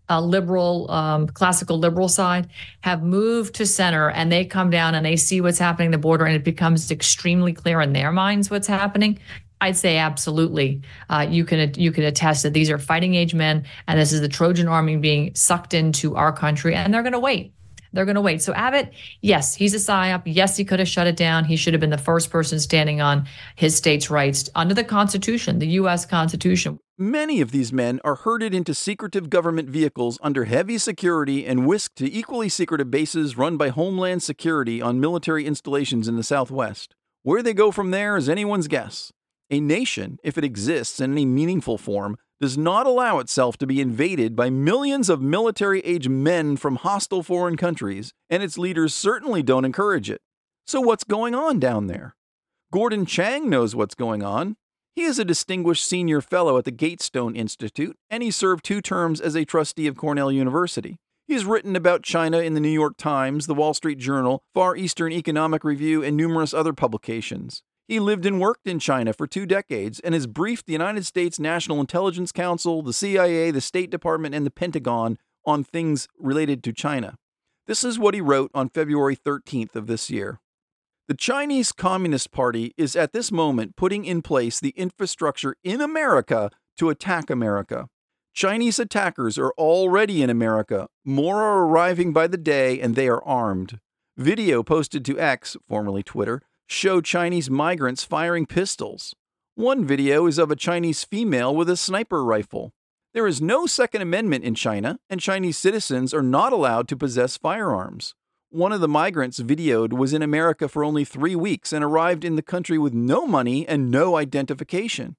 uh, 0.09 0.19
liberal, 0.19 0.89
um, 0.89 1.27
classical 1.27 1.77
liberal 1.77 2.07
side, 2.07 2.47
have 2.81 3.03
moved 3.03 3.53
to 3.55 3.65
center, 3.67 4.09
and 4.09 4.31
they 4.31 4.43
come 4.43 4.71
down 4.71 4.95
and 4.95 5.05
they 5.05 5.15
see 5.15 5.39
what's 5.39 5.59
happening 5.59 5.89
at 5.89 5.91
the 5.91 5.97
border, 5.99 6.25
and 6.25 6.35
it 6.35 6.43
becomes 6.43 6.89
extremely 6.89 7.53
clear 7.53 7.79
in 7.81 7.93
their 7.93 8.11
minds 8.11 8.49
what's 8.49 8.67
happening. 8.67 9.19
I'd 9.61 9.77
say 9.77 9.97
absolutely. 9.97 10.81
Uh, 11.09 11.27
you 11.29 11.43
can 11.45 11.73
you 11.75 11.91
can 11.91 12.03
attest 12.05 12.43
that 12.43 12.53
these 12.53 12.71
are 12.71 12.77
fighting 12.79 13.13
age 13.13 13.35
men, 13.35 13.65
and 13.87 13.99
this 13.99 14.13
is 14.13 14.21
the 14.21 14.29
Trojan 14.29 14.67
army 14.67 14.97
being 14.97 15.35
sucked 15.35 15.75
into 15.75 16.15
our 16.15 16.31
country, 16.31 16.73
and 16.73 16.91
they're 16.91 17.03
going 17.03 17.13
to 17.13 17.19
wait. 17.19 17.53
They're 17.93 18.05
going 18.05 18.15
to 18.15 18.21
wait. 18.21 18.41
So 18.41 18.53
Abbott, 18.53 18.91
yes, 19.21 19.55
he's 19.55 19.73
a 19.73 19.77
psyop. 19.77 20.23
Yes, 20.25 20.57
he 20.57 20.65
could 20.65 20.79
have 20.79 20.87
shut 20.87 21.07
it 21.07 21.15
down. 21.15 21.45
He 21.45 21.55
should 21.55 21.73
have 21.73 21.81
been 21.81 21.89
the 21.89 21.97
first 21.97 22.29
person 22.29 22.59
standing 22.59 23.01
on 23.01 23.27
his 23.55 23.75
state's 23.75 24.09
rights 24.09 24.49
under 24.55 24.73
the 24.73 24.83
Constitution, 24.83 25.59
the 25.59 25.67
U.S. 25.67 26.05
Constitution. 26.05 26.79
Many 26.99 27.41
of 27.41 27.51
these 27.51 27.71
men 27.71 27.99
are 28.03 28.15
herded 28.15 28.55
into 28.55 28.73
secretive 28.73 29.29
government 29.29 29.69
vehicles 29.69 30.17
under 30.23 30.45
heavy 30.45 30.79
security 30.79 31.45
and 31.45 31.67
whisked 31.67 31.95
to 31.97 32.11
equally 32.11 32.49
secretive 32.49 32.89
bases 32.89 33.37
run 33.37 33.55
by 33.55 33.69
Homeland 33.69 34.23
Security 34.23 34.81
on 34.81 34.99
military 34.99 35.45
installations 35.45 36.07
in 36.07 36.15
the 36.15 36.23
Southwest. 36.23 36.95
Where 37.21 37.43
they 37.43 37.53
go 37.53 37.71
from 37.71 37.91
there 37.91 38.17
is 38.17 38.27
anyone's 38.27 38.67
guess. 38.67 39.11
A 39.51 39.59
nation, 39.59 40.17
if 40.23 40.37
it 40.37 40.43
exists 40.43 40.99
in 40.99 41.11
any 41.11 41.25
meaningful 41.25 41.77
form, 41.77 42.17
does 42.39 42.57
not 42.57 42.85
allow 42.85 43.19
itself 43.19 43.57
to 43.57 43.67
be 43.67 43.81
invaded 43.81 44.35
by 44.35 44.49
millions 44.49 45.09
of 45.09 45.21
military 45.21 45.81
age 45.81 46.07
men 46.07 46.57
from 46.57 46.77
hostile 46.77 47.23
foreign 47.23 47.57
countries, 47.57 48.13
and 48.29 48.43
its 48.43 48.57
leaders 48.57 48.93
certainly 48.93 49.41
don't 49.41 49.65
encourage 49.65 50.09
it. 50.09 50.21
So, 50.65 50.81
what's 50.81 51.03
going 51.03 51.33
on 51.33 51.59
down 51.59 51.87
there? 51.87 52.15
Gordon 52.71 53.05
Chang 53.05 53.49
knows 53.49 53.75
what's 53.75 53.95
going 53.95 54.21
on. 54.21 54.57
He 54.95 55.03
is 55.03 55.19
a 55.19 55.25
distinguished 55.25 55.85
senior 55.85 56.21
fellow 56.21 56.57
at 56.57 56.65
the 56.65 56.71
Gatestone 56.71 57.35
Institute, 57.35 57.95
and 58.09 58.21
he 58.21 58.31
served 58.31 58.65
two 58.65 58.81
terms 58.81 59.21
as 59.21 59.35
a 59.35 59.45
trustee 59.45 59.87
of 59.87 59.95
Cornell 59.95 60.31
University. 60.31 60.97
He's 61.27 61.45
written 61.45 61.75
about 61.75 62.03
China 62.03 62.39
in 62.39 62.53
the 62.53 62.59
New 62.59 62.69
York 62.69 62.95
Times, 62.97 63.47
the 63.47 63.53
Wall 63.53 63.73
Street 63.73 63.99
Journal, 63.99 64.41
Far 64.53 64.75
Eastern 64.75 65.11
Economic 65.11 65.63
Review, 65.63 66.03
and 66.03 66.17
numerous 66.17 66.53
other 66.53 66.73
publications. 66.73 67.63
He 67.87 68.01
lived 68.01 68.25
and 68.25 68.41
worked 68.41 68.67
in 68.67 68.79
China 68.79 69.13
for 69.13 69.27
two 69.27 69.45
decades 69.45 70.01
and 70.01 70.13
has 70.13 70.27
briefed 70.27 70.65
the 70.65 70.73
United 70.73 71.05
States 71.05 71.39
National 71.39 71.79
Intelligence 71.79 72.33
Council, 72.33 72.81
the 72.81 72.91
CIA, 72.91 73.49
the 73.49 73.61
State 73.61 73.89
Department, 73.89 74.35
and 74.35 74.45
the 74.45 74.51
Pentagon 74.51 75.17
on 75.45 75.63
things 75.63 76.07
related 76.19 76.63
to 76.65 76.73
China. 76.73 77.15
This 77.65 77.85
is 77.85 77.97
what 77.97 78.13
he 78.13 78.19
wrote 78.19 78.51
on 78.53 78.69
February 78.69 79.15
13th 79.15 79.75
of 79.75 79.87
this 79.87 80.09
year. 80.09 80.41
The 81.07 81.13
Chinese 81.13 81.71
Communist 81.71 82.31
Party 82.31 82.73
is 82.77 82.97
at 82.97 83.13
this 83.13 83.31
moment 83.31 83.77
putting 83.77 84.03
in 84.03 84.21
place 84.21 84.59
the 84.59 84.73
infrastructure 84.75 85.55
in 85.63 85.79
America 85.79 86.49
to 86.77 86.89
attack 86.89 87.29
America. 87.29 87.87
Chinese 88.33 88.77
attackers 88.77 89.37
are 89.37 89.53
already 89.57 90.21
in 90.21 90.29
America. 90.29 90.89
More 91.05 91.41
are 91.41 91.65
arriving 91.65 92.11
by 92.11 92.27
the 92.27 92.37
day, 92.37 92.81
and 92.81 92.95
they 92.95 93.07
are 93.07 93.23
armed. 93.23 93.79
Video 94.17 94.61
posted 94.63 95.05
to 95.05 95.17
X, 95.17 95.55
formerly 95.67 96.03
Twitter, 96.03 96.41
show 96.67 96.99
Chinese 97.01 97.49
migrants 97.49 98.03
firing 98.03 98.45
pistols. 98.45 99.15
One 99.55 99.85
video 99.85 100.27
is 100.27 100.37
of 100.37 100.51
a 100.51 100.55
Chinese 100.55 101.03
female 101.03 101.55
with 101.55 101.69
a 101.69 101.77
sniper 101.77 102.23
rifle. 102.23 102.73
There 103.13 103.25
is 103.25 103.41
no 103.41 103.65
Second 103.65 104.01
Amendment 104.01 104.43
in 104.43 104.53
China, 104.53 104.99
and 105.09 105.19
Chinese 105.19 105.57
citizens 105.57 106.13
are 106.13 106.21
not 106.21 106.53
allowed 106.53 106.87
to 106.89 106.97
possess 106.97 107.37
firearms. 107.37 108.13
One 108.49 108.71
of 108.71 108.81
the 108.81 108.87
migrants 108.87 109.39
videoed 109.39 109.93
was 109.93 110.13
in 110.13 110.21
America 110.21 110.67
for 110.67 110.83
only 110.83 111.03
three 111.03 111.35
weeks 111.35 111.73
and 111.73 111.83
arrived 111.83 112.23
in 112.23 112.35
the 112.35 112.41
country 112.41 112.77
with 112.77 112.93
no 112.93 113.25
money 113.25 113.67
and 113.67 113.89
no 113.89 114.17
identification. 114.17 115.15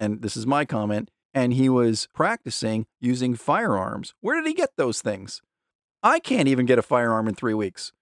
And 0.00 0.22
this 0.22 0.36
is 0.36 0.46
my 0.46 0.64
comment, 0.64 1.10
and 1.34 1.52
he 1.52 1.68
was 1.68 2.08
practicing 2.14 2.86
using 3.00 3.34
firearms. 3.34 4.14
Where 4.20 4.40
did 4.40 4.48
he 4.48 4.54
get 4.54 4.70
those 4.76 5.02
things? 5.02 5.42
I 6.02 6.18
can't 6.18 6.48
even 6.48 6.66
get 6.66 6.78
a 6.78 6.82
firearm 6.82 7.28
in 7.28 7.34
three 7.34 7.54
weeks. 7.54 7.92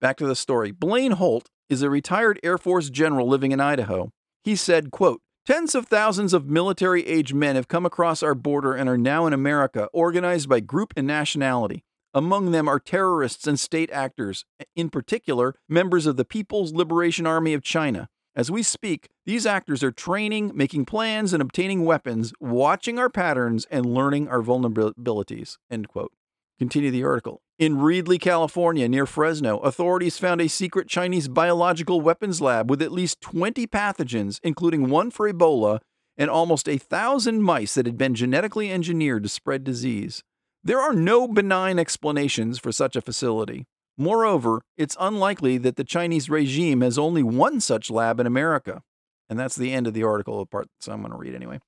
Back 0.00 0.16
to 0.18 0.26
the 0.26 0.34
story. 0.34 0.70
Blaine 0.72 1.12
Holt, 1.12 1.50
is 1.68 1.82
a 1.82 1.90
retired 1.90 2.40
Air 2.42 2.58
Force 2.58 2.90
general 2.90 3.28
living 3.28 3.52
in 3.52 3.60
Idaho. 3.60 4.10
He 4.44 4.56
said, 4.56 4.90
quote, 4.90 5.20
Tens 5.46 5.74
of 5.74 5.86
thousands 5.86 6.34
of 6.34 6.48
military 6.48 7.06
age 7.06 7.32
men 7.32 7.54
have 7.54 7.68
come 7.68 7.86
across 7.86 8.22
our 8.22 8.34
border 8.34 8.74
and 8.74 8.88
are 8.88 8.98
now 8.98 9.26
in 9.26 9.32
America, 9.32 9.88
organized 9.92 10.48
by 10.48 10.60
group 10.60 10.92
and 10.96 11.06
nationality. 11.06 11.84
Among 12.12 12.50
them 12.50 12.66
are 12.66 12.80
terrorists 12.80 13.46
and 13.46 13.60
state 13.60 13.90
actors, 13.92 14.44
in 14.74 14.90
particular, 14.90 15.54
members 15.68 16.06
of 16.06 16.16
the 16.16 16.24
People's 16.24 16.72
Liberation 16.72 17.26
Army 17.26 17.54
of 17.54 17.62
China. 17.62 18.08
As 18.34 18.50
we 18.50 18.62
speak, 18.62 19.08
these 19.24 19.46
actors 19.46 19.82
are 19.82 19.92
training, 19.92 20.52
making 20.54 20.84
plans, 20.84 21.32
and 21.32 21.40
obtaining 21.40 21.84
weapons, 21.84 22.32
watching 22.40 22.98
our 22.98 23.08
patterns, 23.08 23.66
and 23.70 23.86
learning 23.86 24.28
our 24.28 24.42
vulnerabilities. 24.42 25.58
End 25.70 25.88
quote. 25.88 26.12
Continue 26.58 26.90
the 26.90 27.04
article. 27.04 27.42
In 27.58 27.76
Reedley, 27.76 28.18
California, 28.18 28.88
near 28.88 29.06
Fresno, 29.06 29.58
authorities 29.58 30.18
found 30.18 30.40
a 30.40 30.48
secret 30.48 30.88
Chinese 30.88 31.28
biological 31.28 32.00
weapons 32.00 32.40
lab 32.40 32.70
with 32.70 32.80
at 32.80 32.92
least 32.92 33.20
20 33.20 33.66
pathogens, 33.66 34.40
including 34.42 34.88
one 34.88 35.10
for 35.10 35.30
Ebola, 35.30 35.80
and 36.16 36.30
almost 36.30 36.68
a 36.68 36.78
thousand 36.78 37.42
mice 37.42 37.74
that 37.74 37.84
had 37.86 37.98
been 37.98 38.14
genetically 38.14 38.70
engineered 38.70 39.22
to 39.22 39.28
spread 39.28 39.64
disease. 39.64 40.22
There 40.64 40.80
are 40.80 40.94
no 40.94 41.28
benign 41.28 41.78
explanations 41.78 42.58
for 42.58 42.72
such 42.72 42.96
a 42.96 43.02
facility. 43.02 43.66
Moreover, 43.98 44.62
it's 44.76 44.96
unlikely 44.98 45.58
that 45.58 45.76
the 45.76 45.84
Chinese 45.84 46.28
regime 46.28 46.80
has 46.80 46.98
only 46.98 47.22
one 47.22 47.60
such 47.60 47.90
lab 47.90 48.18
in 48.18 48.26
America. 48.26 48.82
And 49.28 49.38
that's 49.38 49.56
the 49.56 49.72
end 49.72 49.86
of 49.86 49.94
the 49.94 50.04
article, 50.04 50.38
the 50.38 50.46
part 50.46 50.68
so 50.80 50.92
I'm 50.92 51.00
going 51.00 51.12
to 51.12 51.18
read 51.18 51.34
anyway. 51.34 51.60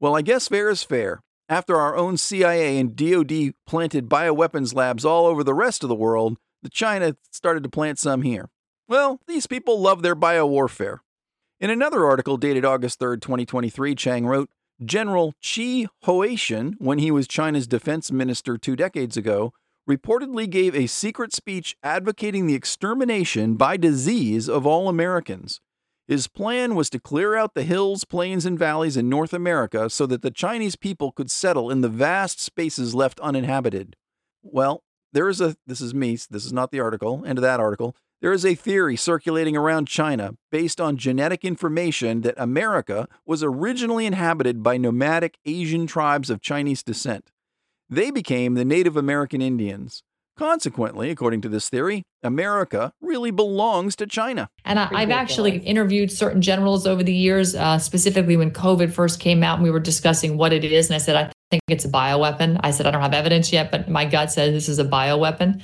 Well, 0.00 0.16
I 0.16 0.22
guess 0.22 0.48
fair 0.48 0.68
is 0.70 0.82
fair. 0.82 1.20
After 1.54 1.76
our 1.76 1.94
own 1.94 2.16
CIA 2.16 2.80
and 2.80 2.96
DoD 2.96 3.54
planted 3.64 4.08
bioweapons 4.08 4.74
labs 4.74 5.04
all 5.04 5.24
over 5.24 5.44
the 5.44 5.54
rest 5.54 5.84
of 5.84 5.88
the 5.88 5.94
world, 5.94 6.36
the 6.64 6.68
China 6.68 7.16
started 7.30 7.62
to 7.62 7.68
plant 7.68 8.00
some 8.00 8.22
here. 8.22 8.50
Well, 8.88 9.20
these 9.28 9.46
people 9.46 9.80
love 9.80 10.02
their 10.02 10.16
biowarfare. 10.16 10.98
In 11.60 11.70
another 11.70 12.06
article 12.06 12.38
dated 12.38 12.64
August 12.64 12.98
3, 12.98 13.18
2023, 13.18 13.94
Chang 13.94 14.26
wrote 14.26 14.50
General 14.84 15.32
Chi 15.40 15.86
Haotian, 16.02 16.74
when 16.78 16.98
he 16.98 17.12
was 17.12 17.28
China's 17.28 17.68
defense 17.68 18.10
minister 18.10 18.58
two 18.58 18.74
decades 18.74 19.16
ago, 19.16 19.52
reportedly 19.88 20.50
gave 20.50 20.74
a 20.74 20.88
secret 20.88 21.32
speech 21.32 21.76
advocating 21.84 22.48
the 22.48 22.56
extermination 22.56 23.54
by 23.54 23.76
disease 23.76 24.48
of 24.48 24.66
all 24.66 24.88
Americans. 24.88 25.60
His 26.06 26.28
plan 26.28 26.74
was 26.74 26.90
to 26.90 27.00
clear 27.00 27.34
out 27.34 27.54
the 27.54 27.62
hills, 27.62 28.04
plains, 28.04 28.44
and 28.44 28.58
valleys 28.58 28.96
in 28.96 29.08
North 29.08 29.32
America 29.32 29.88
so 29.88 30.04
that 30.06 30.22
the 30.22 30.30
Chinese 30.30 30.76
people 30.76 31.12
could 31.12 31.30
settle 31.30 31.70
in 31.70 31.80
the 31.80 31.88
vast 31.88 32.40
spaces 32.40 32.94
left 32.94 33.20
uninhabited. 33.20 33.96
Well, 34.42 34.82
there 35.12 35.28
is 35.28 35.40
a, 35.40 35.56
this 35.66 35.80
is 35.80 35.94
me, 35.94 36.16
this 36.28 36.44
is 36.44 36.52
not 36.52 36.70
the 36.70 36.80
article, 36.80 37.24
end 37.26 37.38
of 37.38 37.42
that 37.42 37.60
article. 37.60 37.96
There 38.20 38.32
is 38.32 38.44
a 38.44 38.54
theory 38.54 38.96
circulating 38.96 39.56
around 39.56 39.86
China 39.86 40.34
based 40.50 40.80
on 40.80 40.96
genetic 40.96 41.44
information 41.44 42.22
that 42.22 42.34
America 42.36 43.08
was 43.24 43.42
originally 43.42 44.06
inhabited 44.06 44.62
by 44.62 44.76
nomadic 44.76 45.38
Asian 45.44 45.86
tribes 45.86 46.30
of 46.30 46.40
Chinese 46.40 46.82
descent. 46.82 47.30
They 47.88 48.10
became 48.10 48.54
the 48.54 48.64
Native 48.64 48.96
American 48.96 49.40
Indians. 49.40 50.02
Consequently, 50.36 51.10
according 51.10 51.40
to 51.42 51.48
this 51.48 51.68
theory, 51.68 52.02
America 52.22 52.92
really 53.00 53.30
belongs 53.30 53.94
to 53.96 54.06
China. 54.06 54.48
And 54.64 54.80
I, 54.80 55.00
have 55.00 55.10
actually 55.10 55.58
interviewed 55.58 56.10
certain 56.10 56.42
generals 56.42 56.86
over 56.86 57.04
the 57.04 57.14
years, 57.14 57.54
uh, 57.54 57.78
specifically 57.78 58.36
when 58.36 58.50
COVID 58.50 58.92
first 58.92 59.20
came 59.20 59.44
out 59.44 59.58
and 59.58 59.62
we 59.62 59.70
were 59.70 59.78
discussing 59.78 60.36
what 60.36 60.52
it 60.52 60.64
is. 60.64 60.88
And 60.88 60.96
I 60.96 60.98
said, 60.98 61.14
I 61.14 61.30
think 61.50 61.62
it's 61.68 61.84
a 61.84 61.88
bioweapon. 61.88 62.58
I 62.64 62.72
said, 62.72 62.86
I 62.86 62.90
don't 62.90 63.02
have 63.02 63.14
evidence 63.14 63.52
yet, 63.52 63.70
but 63.70 63.88
my 63.88 64.04
gut 64.04 64.32
says 64.32 64.52
this 64.52 64.68
is 64.68 64.80
a 64.80 64.84
bioweapon. 64.84 65.62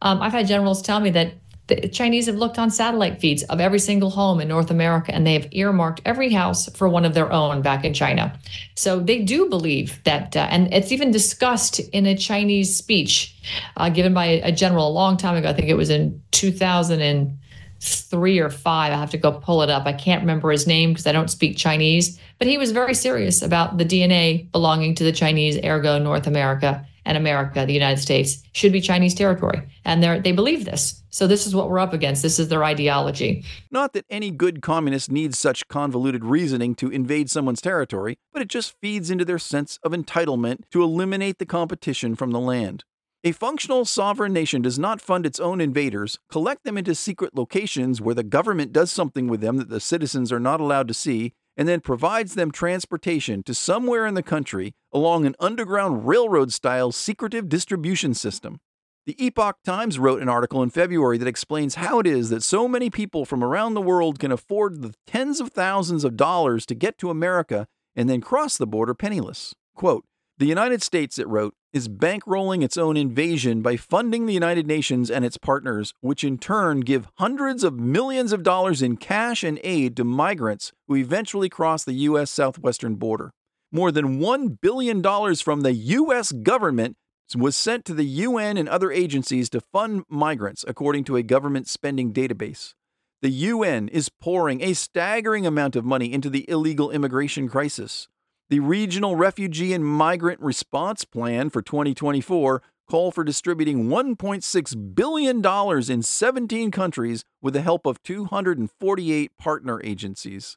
Um, 0.00 0.22
I've 0.22 0.32
had 0.32 0.46
generals 0.46 0.80
tell 0.80 1.00
me 1.00 1.10
that 1.10 1.34
the 1.68 1.88
Chinese 1.88 2.26
have 2.26 2.36
looked 2.36 2.58
on 2.58 2.70
satellite 2.70 3.20
feeds 3.20 3.42
of 3.44 3.60
every 3.60 3.78
single 3.78 4.10
home 4.10 4.40
in 4.40 4.48
North 4.48 4.70
America 4.70 5.14
and 5.14 5.26
they 5.26 5.34
have 5.34 5.46
earmarked 5.52 6.00
every 6.04 6.32
house 6.32 6.68
for 6.74 6.88
one 6.88 7.04
of 7.04 7.14
their 7.14 7.30
own 7.30 7.62
back 7.62 7.84
in 7.84 7.94
China. 7.94 8.36
So 8.74 8.98
they 8.98 9.22
do 9.22 9.48
believe 9.48 10.02
that, 10.04 10.36
uh, 10.36 10.48
and 10.50 10.72
it's 10.72 10.92
even 10.92 11.10
discussed 11.10 11.78
in 11.78 12.06
a 12.06 12.16
Chinese 12.16 12.76
speech 12.76 13.36
uh, 13.76 13.90
given 13.90 14.14
by 14.14 14.24
a 14.24 14.50
general 14.50 14.88
a 14.88 14.90
long 14.90 15.16
time 15.16 15.36
ago. 15.36 15.48
I 15.48 15.52
think 15.52 15.68
it 15.68 15.76
was 15.76 15.90
in 15.90 16.20
2003 16.32 18.38
or 18.38 18.50
five. 18.50 18.92
I 18.92 18.96
have 18.96 19.10
to 19.10 19.18
go 19.18 19.32
pull 19.32 19.62
it 19.62 19.70
up. 19.70 19.86
I 19.86 19.92
can't 19.92 20.22
remember 20.22 20.50
his 20.50 20.66
name 20.66 20.92
because 20.92 21.06
I 21.06 21.12
don't 21.12 21.30
speak 21.30 21.56
Chinese, 21.56 22.18
but 22.38 22.48
he 22.48 22.56
was 22.56 22.72
very 22.72 22.94
serious 22.94 23.42
about 23.42 23.76
the 23.76 23.84
DNA 23.84 24.50
belonging 24.52 24.94
to 24.96 25.04
the 25.04 25.12
Chinese, 25.12 25.58
ergo 25.62 25.98
North 25.98 26.26
America 26.26 26.86
and 27.08 27.16
America, 27.16 27.64
the 27.66 27.72
United 27.72 28.00
States, 28.00 28.42
should 28.52 28.70
be 28.70 28.82
Chinese 28.82 29.14
territory. 29.14 29.66
And 29.84 30.02
they 30.02 30.20
they 30.20 30.32
believe 30.32 30.66
this. 30.66 31.02
So 31.08 31.26
this 31.26 31.46
is 31.46 31.54
what 31.54 31.70
we're 31.70 31.78
up 31.78 31.94
against. 31.94 32.22
This 32.22 32.38
is 32.38 32.48
their 32.48 32.62
ideology. 32.62 33.44
Not 33.70 33.94
that 33.94 34.04
any 34.10 34.30
good 34.30 34.60
communist 34.60 35.10
needs 35.10 35.38
such 35.38 35.66
convoluted 35.68 36.22
reasoning 36.22 36.74
to 36.76 36.90
invade 36.90 37.30
someone's 37.30 37.62
territory, 37.62 38.18
but 38.32 38.42
it 38.42 38.48
just 38.48 38.78
feeds 38.80 39.10
into 39.10 39.24
their 39.24 39.38
sense 39.38 39.78
of 39.82 39.92
entitlement 39.92 40.68
to 40.70 40.82
eliminate 40.82 41.38
the 41.38 41.46
competition 41.46 42.14
from 42.14 42.30
the 42.30 42.38
land. 42.38 42.84
A 43.24 43.32
functional 43.32 43.84
sovereign 43.84 44.32
nation 44.32 44.62
does 44.62 44.78
not 44.78 45.00
fund 45.00 45.26
its 45.26 45.40
own 45.40 45.60
invaders, 45.60 46.18
collect 46.30 46.62
them 46.62 46.78
into 46.78 46.94
secret 46.94 47.34
locations 47.34 48.00
where 48.00 48.14
the 48.14 48.22
government 48.22 48.72
does 48.72 48.92
something 48.92 49.26
with 49.26 49.40
them 49.40 49.56
that 49.56 49.70
the 49.70 49.80
citizens 49.80 50.30
are 50.30 50.38
not 50.38 50.60
allowed 50.60 50.86
to 50.88 50.94
see, 50.94 51.32
and 51.58 51.68
then 51.68 51.80
provides 51.80 52.34
them 52.34 52.52
transportation 52.52 53.42
to 53.42 53.52
somewhere 53.52 54.06
in 54.06 54.14
the 54.14 54.22
country 54.22 54.74
along 54.92 55.26
an 55.26 55.34
underground 55.40 56.06
railroad 56.06 56.52
style 56.52 56.92
secretive 56.92 57.48
distribution 57.48 58.14
system. 58.14 58.60
The 59.06 59.24
Epoch 59.24 59.56
Times 59.64 59.98
wrote 59.98 60.22
an 60.22 60.28
article 60.28 60.62
in 60.62 60.70
February 60.70 61.18
that 61.18 61.26
explains 61.26 61.74
how 61.74 61.98
it 61.98 62.06
is 62.06 62.30
that 62.30 62.42
so 62.42 62.68
many 62.68 62.90
people 62.90 63.24
from 63.24 63.42
around 63.42 63.74
the 63.74 63.82
world 63.82 64.18
can 64.18 64.30
afford 64.30 64.80
the 64.80 64.94
tens 65.06 65.40
of 65.40 65.50
thousands 65.50 66.04
of 66.04 66.16
dollars 66.16 66.64
to 66.66 66.74
get 66.74 66.96
to 66.98 67.10
America 67.10 67.66
and 67.96 68.08
then 68.08 68.20
cross 68.20 68.56
the 68.56 68.66
border 68.66 68.94
penniless. 68.94 69.54
Quote, 69.74 70.04
the 70.38 70.46
United 70.46 70.82
States, 70.82 71.18
it 71.18 71.26
wrote, 71.26 71.54
is 71.72 71.88
bankrolling 71.88 72.62
its 72.62 72.76
own 72.76 72.96
invasion 72.96 73.60
by 73.60 73.76
funding 73.76 74.26
the 74.26 74.34
United 74.34 74.66
Nations 74.66 75.10
and 75.10 75.24
its 75.24 75.36
partners, 75.36 75.92
which 76.00 76.22
in 76.22 76.38
turn 76.38 76.80
give 76.80 77.08
hundreds 77.16 77.64
of 77.64 77.78
millions 77.78 78.32
of 78.32 78.44
dollars 78.44 78.80
in 78.80 78.96
cash 78.96 79.42
and 79.42 79.58
aid 79.64 79.96
to 79.96 80.04
migrants 80.04 80.72
who 80.86 80.94
eventually 80.94 81.48
cross 81.48 81.84
the 81.84 81.92
U.S. 81.92 82.30
southwestern 82.30 82.94
border. 82.94 83.32
More 83.72 83.90
than 83.90 84.20
$1 84.20 84.60
billion 84.60 85.02
from 85.36 85.60
the 85.62 85.72
U.S. 85.72 86.32
government 86.32 86.96
was 87.36 87.56
sent 87.56 87.84
to 87.84 87.94
the 87.94 88.04
UN 88.04 88.56
and 88.56 88.68
other 88.68 88.90
agencies 88.90 89.50
to 89.50 89.60
fund 89.60 90.04
migrants, 90.08 90.64
according 90.66 91.04
to 91.04 91.16
a 91.16 91.22
government 91.22 91.68
spending 91.68 92.12
database. 92.12 92.72
The 93.20 93.30
UN 93.30 93.88
is 93.88 94.08
pouring 94.08 94.62
a 94.62 94.72
staggering 94.72 95.46
amount 95.46 95.74
of 95.74 95.84
money 95.84 96.12
into 96.12 96.30
the 96.30 96.48
illegal 96.48 96.90
immigration 96.90 97.48
crisis. 97.48 98.08
The 98.50 98.60
Regional 98.60 99.14
Refugee 99.14 99.74
and 99.74 99.84
Migrant 99.84 100.40
Response 100.40 101.04
Plan 101.04 101.50
for 101.50 101.60
2024 101.60 102.62
call 102.88 103.10
for 103.10 103.22
distributing 103.22 103.90
$1.6 103.90 104.94
billion 104.94 105.44
in 105.92 106.02
17 106.02 106.70
countries 106.70 107.24
with 107.42 107.52
the 107.52 107.60
help 107.60 107.84
of 107.84 108.02
248 108.02 109.36
partner 109.36 109.82
agencies. 109.84 110.56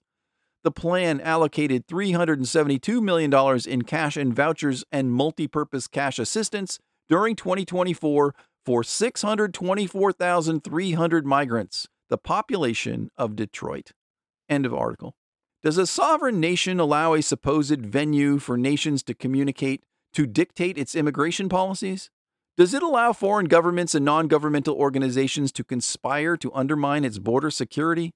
The 0.64 0.72
plan 0.72 1.20
allocated 1.20 1.86
$372 1.88 3.04
million 3.04 3.60
in 3.68 3.82
cash 3.82 4.16
and 4.16 4.34
vouchers 4.34 4.86
and 4.90 5.12
multi-purpose 5.12 5.88
cash 5.88 6.18
assistance 6.18 6.80
during 7.10 7.36
2024 7.36 8.34
for 8.66 8.84
624,300 8.86 11.26
migrants, 11.26 11.90
the 12.08 12.18
population 12.18 13.10
of 13.18 13.36
Detroit. 13.36 13.92
End 14.48 14.66
of 14.66 14.74
article. 14.74 15.14
Does 15.64 15.78
a 15.78 15.86
sovereign 15.86 16.40
nation 16.40 16.80
allow 16.80 17.14
a 17.14 17.22
supposed 17.22 17.86
venue 17.86 18.40
for 18.40 18.58
nations 18.58 19.04
to 19.04 19.14
communicate 19.14 19.84
to 20.14 20.26
dictate 20.26 20.76
its 20.76 20.96
immigration 20.96 21.50
policies? 21.50 22.10
Does 22.58 22.74
it 22.74 22.82
allow 22.82 23.14
foreign 23.14 23.46
governments 23.46 23.94
and 23.94 24.04
non 24.04 24.28
governmental 24.28 24.76
organizations 24.76 25.52
to 25.52 25.64
conspire 25.64 26.36
to 26.38 26.52
undermine 26.56 27.06
its 27.06 27.20
border 27.20 27.52
security? 27.52 28.12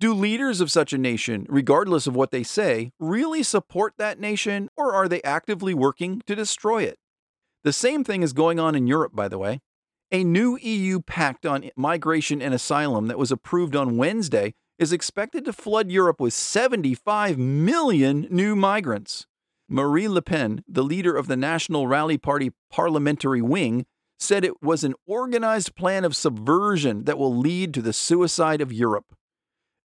Do 0.00 0.12
leaders 0.12 0.60
of 0.60 0.68
such 0.68 0.92
a 0.92 0.98
nation, 0.98 1.46
regardless 1.48 2.08
of 2.08 2.16
what 2.16 2.32
they 2.32 2.42
say, 2.42 2.90
really 2.98 3.44
support 3.44 3.94
that 3.98 4.18
nation 4.18 4.68
or 4.76 4.92
are 4.92 5.06
they 5.06 5.22
actively 5.22 5.74
working 5.74 6.22
to 6.26 6.34
destroy 6.34 6.82
it? 6.82 6.98
The 7.62 7.72
same 7.72 8.02
thing 8.02 8.24
is 8.24 8.32
going 8.32 8.58
on 8.58 8.74
in 8.74 8.88
Europe, 8.88 9.14
by 9.14 9.28
the 9.28 9.38
way. 9.38 9.60
A 10.10 10.24
new 10.24 10.58
EU 10.60 10.98
pact 10.98 11.46
on 11.46 11.70
migration 11.76 12.42
and 12.42 12.52
asylum 12.52 13.06
that 13.06 13.18
was 13.18 13.30
approved 13.30 13.76
on 13.76 13.96
Wednesday 13.96 14.54
is 14.80 14.94
expected 14.94 15.44
to 15.44 15.52
flood 15.52 15.90
Europe 15.90 16.18
with 16.18 16.32
75 16.32 17.36
million 17.36 18.26
new 18.30 18.56
migrants. 18.56 19.26
Marie 19.68 20.08
Le 20.08 20.22
Pen, 20.22 20.64
the 20.66 20.82
leader 20.82 21.14
of 21.14 21.28
the 21.28 21.36
National 21.36 21.86
Rally 21.86 22.16
Party 22.16 22.52
parliamentary 22.72 23.42
wing, 23.42 23.84
said 24.18 24.42
it 24.42 24.62
was 24.62 24.82
an 24.82 24.94
organized 25.06 25.76
plan 25.76 26.02
of 26.04 26.16
subversion 26.16 27.04
that 27.04 27.18
will 27.18 27.36
lead 27.36 27.74
to 27.74 27.82
the 27.82 27.92
suicide 27.92 28.62
of 28.62 28.72
Europe. 28.72 29.14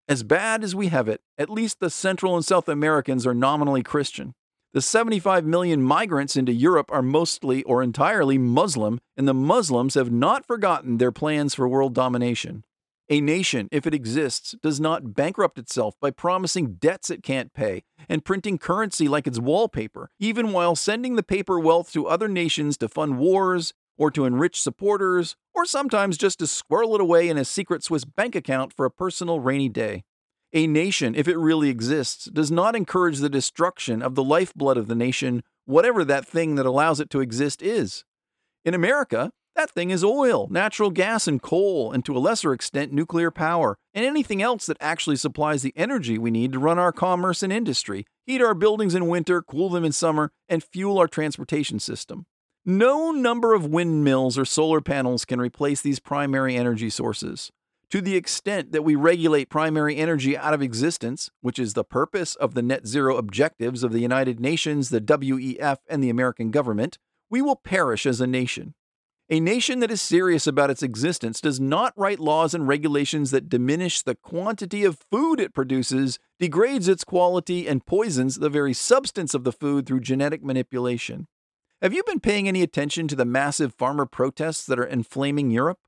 As 0.08 0.22
bad 0.22 0.64
as 0.64 0.74
we 0.74 0.88
have 0.88 1.08
it, 1.08 1.20
at 1.36 1.50
least 1.50 1.78
the 1.78 1.90
Central 1.90 2.34
and 2.34 2.44
South 2.44 2.68
Americans 2.68 3.26
are 3.26 3.34
nominally 3.34 3.82
Christian. 3.82 4.34
The 4.72 4.80
75 4.80 5.44
million 5.44 5.82
migrants 5.82 6.36
into 6.36 6.52
Europe 6.52 6.90
are 6.90 7.02
mostly 7.02 7.62
or 7.64 7.82
entirely 7.82 8.38
Muslim, 8.38 8.98
and 9.16 9.28
the 9.28 9.34
Muslims 9.34 9.94
have 9.94 10.10
not 10.10 10.46
forgotten 10.46 10.96
their 10.96 11.12
plans 11.12 11.54
for 11.54 11.68
world 11.68 11.94
domination. 11.94 12.64
A 13.08 13.20
nation, 13.20 13.68
if 13.70 13.86
it 13.86 13.94
exists, 13.94 14.56
does 14.60 14.80
not 14.80 15.14
bankrupt 15.14 15.60
itself 15.60 15.94
by 16.00 16.10
promising 16.10 16.74
debts 16.74 17.08
it 17.08 17.22
can't 17.22 17.54
pay 17.54 17.84
and 18.08 18.24
printing 18.24 18.58
currency 18.58 19.06
like 19.06 19.28
it's 19.28 19.38
wallpaper, 19.38 20.10
even 20.18 20.52
while 20.52 20.74
sending 20.74 21.14
the 21.14 21.22
paper 21.22 21.60
wealth 21.60 21.92
to 21.92 22.08
other 22.08 22.26
nations 22.26 22.76
to 22.78 22.88
fund 22.88 23.18
wars 23.18 23.72
or 23.96 24.10
to 24.10 24.24
enrich 24.24 24.60
supporters, 24.60 25.36
or 25.54 25.64
sometimes 25.64 26.18
just 26.18 26.40
to 26.40 26.48
squirrel 26.48 26.96
it 26.96 27.00
away 27.00 27.28
in 27.28 27.38
a 27.38 27.44
secret 27.44 27.84
Swiss 27.84 28.04
bank 28.04 28.34
account 28.34 28.72
for 28.72 28.84
a 28.84 28.90
personal 28.90 29.38
rainy 29.38 29.68
day. 29.68 30.02
A 30.52 30.66
nation, 30.66 31.14
if 31.14 31.28
it 31.28 31.38
really 31.38 31.68
exists, 31.68 32.24
does 32.24 32.50
not 32.50 32.74
encourage 32.74 33.18
the 33.18 33.28
destruction 33.28 34.02
of 34.02 34.16
the 34.16 34.24
lifeblood 34.24 34.76
of 34.76 34.88
the 34.88 34.94
nation, 34.96 35.44
whatever 35.64 36.04
that 36.04 36.26
thing 36.26 36.56
that 36.56 36.66
allows 36.66 36.98
it 36.98 37.08
to 37.10 37.20
exist 37.20 37.62
is. 37.62 38.04
In 38.64 38.74
America, 38.74 39.30
that 39.56 39.70
thing 39.70 39.90
is 39.90 40.04
oil, 40.04 40.46
natural 40.50 40.90
gas, 40.90 41.26
and 41.26 41.42
coal, 41.42 41.90
and 41.90 42.04
to 42.04 42.16
a 42.16 42.20
lesser 42.20 42.52
extent, 42.52 42.92
nuclear 42.92 43.30
power, 43.30 43.76
and 43.94 44.04
anything 44.04 44.42
else 44.42 44.66
that 44.66 44.76
actually 44.80 45.16
supplies 45.16 45.62
the 45.62 45.72
energy 45.76 46.18
we 46.18 46.30
need 46.30 46.52
to 46.52 46.58
run 46.58 46.78
our 46.78 46.92
commerce 46.92 47.42
and 47.42 47.52
industry, 47.52 48.06
heat 48.24 48.42
our 48.42 48.54
buildings 48.54 48.94
in 48.94 49.08
winter, 49.08 49.42
cool 49.42 49.68
them 49.68 49.84
in 49.84 49.92
summer, 49.92 50.30
and 50.48 50.62
fuel 50.62 50.98
our 50.98 51.08
transportation 51.08 51.80
system. 51.80 52.26
No 52.64 53.12
number 53.12 53.54
of 53.54 53.66
windmills 53.66 54.36
or 54.36 54.44
solar 54.44 54.80
panels 54.80 55.24
can 55.24 55.40
replace 55.40 55.80
these 55.80 56.00
primary 56.00 56.56
energy 56.56 56.90
sources. 56.90 57.50
To 57.90 58.00
the 58.00 58.16
extent 58.16 58.72
that 58.72 58.82
we 58.82 58.96
regulate 58.96 59.48
primary 59.48 59.96
energy 59.96 60.36
out 60.36 60.52
of 60.52 60.60
existence, 60.60 61.30
which 61.40 61.58
is 61.58 61.74
the 61.74 61.84
purpose 61.84 62.34
of 62.34 62.54
the 62.54 62.62
net 62.62 62.86
zero 62.86 63.16
objectives 63.16 63.84
of 63.84 63.92
the 63.92 64.00
United 64.00 64.40
Nations, 64.40 64.88
the 64.88 65.00
WEF, 65.00 65.78
and 65.88 66.02
the 66.02 66.10
American 66.10 66.50
government, 66.50 66.98
we 67.30 67.40
will 67.40 67.56
perish 67.56 68.04
as 68.04 68.20
a 68.20 68.26
nation. 68.26 68.74
A 69.28 69.40
nation 69.40 69.80
that 69.80 69.90
is 69.90 70.00
serious 70.00 70.46
about 70.46 70.70
its 70.70 70.84
existence 70.84 71.40
does 71.40 71.58
not 71.58 71.92
write 71.96 72.20
laws 72.20 72.54
and 72.54 72.68
regulations 72.68 73.32
that 73.32 73.48
diminish 73.48 74.00
the 74.00 74.14
quantity 74.14 74.84
of 74.84 75.04
food 75.10 75.40
it 75.40 75.52
produces, 75.52 76.20
degrades 76.38 76.86
its 76.86 77.02
quality, 77.02 77.66
and 77.66 77.84
poisons 77.84 78.36
the 78.36 78.48
very 78.48 78.72
substance 78.72 79.34
of 79.34 79.42
the 79.42 79.50
food 79.50 79.84
through 79.84 79.98
genetic 79.98 80.44
manipulation. 80.44 81.26
Have 81.82 81.92
you 81.92 82.04
been 82.04 82.20
paying 82.20 82.46
any 82.46 82.62
attention 82.62 83.08
to 83.08 83.16
the 83.16 83.24
massive 83.24 83.74
farmer 83.74 84.06
protests 84.06 84.64
that 84.66 84.78
are 84.78 84.86
inflaming 84.86 85.50
Europe? 85.50 85.80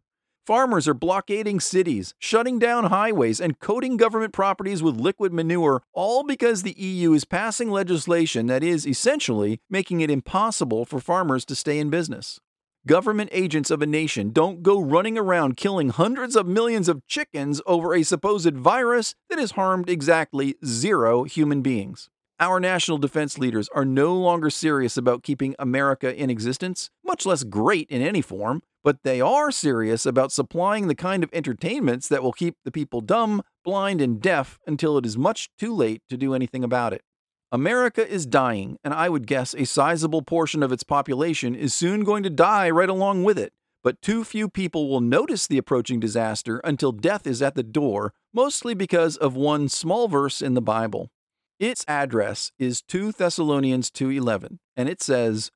Farmers 0.44 0.88
are 0.88 0.94
blockading 0.94 1.60
cities, 1.60 2.14
shutting 2.18 2.58
down 2.58 2.86
highways, 2.86 3.40
and 3.40 3.60
coating 3.60 3.96
government 3.96 4.32
properties 4.32 4.82
with 4.82 4.96
liquid 4.96 5.32
manure, 5.32 5.84
all 5.92 6.24
because 6.24 6.64
the 6.64 6.74
EU 6.76 7.12
is 7.12 7.24
passing 7.24 7.70
legislation 7.70 8.48
that 8.48 8.64
is 8.64 8.84
essentially 8.84 9.60
making 9.70 10.00
it 10.00 10.10
impossible 10.10 10.84
for 10.84 10.98
farmers 10.98 11.44
to 11.44 11.54
stay 11.54 11.78
in 11.78 11.88
business. 11.88 12.40
Government 12.88 13.28
agents 13.34 13.70
of 13.70 13.82
a 13.82 13.86
nation 13.86 14.30
don't 14.30 14.62
go 14.62 14.80
running 14.80 15.18
around 15.18 15.58
killing 15.58 15.90
hundreds 15.90 16.34
of 16.34 16.46
millions 16.46 16.88
of 16.88 17.06
chickens 17.06 17.60
over 17.66 17.94
a 17.94 18.02
supposed 18.02 18.56
virus 18.56 19.14
that 19.28 19.38
has 19.38 19.50
harmed 19.50 19.90
exactly 19.90 20.54
zero 20.64 21.24
human 21.24 21.60
beings. 21.60 22.08
Our 22.40 22.58
national 22.58 22.96
defense 22.96 23.36
leaders 23.36 23.68
are 23.74 23.84
no 23.84 24.14
longer 24.14 24.48
serious 24.48 24.96
about 24.96 25.22
keeping 25.22 25.54
America 25.58 26.16
in 26.16 26.30
existence, 26.30 26.88
much 27.04 27.26
less 27.26 27.44
great 27.44 27.90
in 27.90 28.00
any 28.00 28.22
form, 28.22 28.62
but 28.82 29.02
they 29.02 29.20
are 29.20 29.50
serious 29.50 30.06
about 30.06 30.32
supplying 30.32 30.88
the 30.88 30.94
kind 30.94 31.22
of 31.22 31.28
entertainments 31.34 32.08
that 32.08 32.22
will 32.22 32.32
keep 32.32 32.56
the 32.64 32.72
people 32.72 33.02
dumb, 33.02 33.42
blind, 33.66 34.00
and 34.00 34.18
deaf 34.18 34.58
until 34.66 34.96
it 34.96 35.04
is 35.04 35.18
much 35.18 35.50
too 35.58 35.74
late 35.74 36.00
to 36.08 36.16
do 36.16 36.32
anything 36.32 36.64
about 36.64 36.94
it. 36.94 37.02
America 37.50 38.06
is 38.06 38.26
dying, 38.26 38.76
and 38.84 38.92
I 38.92 39.08
would 39.08 39.26
guess 39.26 39.54
a 39.54 39.64
sizable 39.64 40.20
portion 40.20 40.62
of 40.62 40.70
its 40.70 40.82
population 40.82 41.54
is 41.54 41.72
soon 41.72 42.04
going 42.04 42.22
to 42.24 42.30
die 42.30 42.68
right 42.68 42.90
along 42.90 43.24
with 43.24 43.38
it. 43.38 43.54
But 43.82 44.02
too 44.02 44.22
few 44.22 44.50
people 44.50 44.90
will 44.90 45.00
notice 45.00 45.46
the 45.46 45.56
approaching 45.56 45.98
disaster 45.98 46.58
until 46.58 46.92
death 46.92 47.26
is 47.26 47.40
at 47.40 47.54
the 47.54 47.62
door, 47.62 48.12
mostly 48.34 48.74
because 48.74 49.16
of 49.16 49.34
one 49.34 49.70
small 49.70 50.08
verse 50.08 50.42
in 50.42 50.52
the 50.52 50.60
Bible. 50.60 51.10
Its 51.58 51.86
address 51.88 52.52
is 52.58 52.82
2 52.82 53.12
Thessalonians 53.12 53.90
2:11, 53.90 54.58
and 54.76 54.88
it 54.90 55.00
says, 55.00 55.50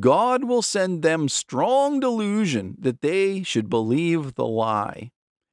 God 0.00 0.44
will 0.44 0.62
send 0.62 1.02
them 1.02 1.28
strong 1.28 2.00
delusion 2.00 2.76
that 2.78 3.02
they 3.02 3.42
should 3.42 3.68
believe 3.68 4.34
the 4.34 4.46
lie. 4.46 5.10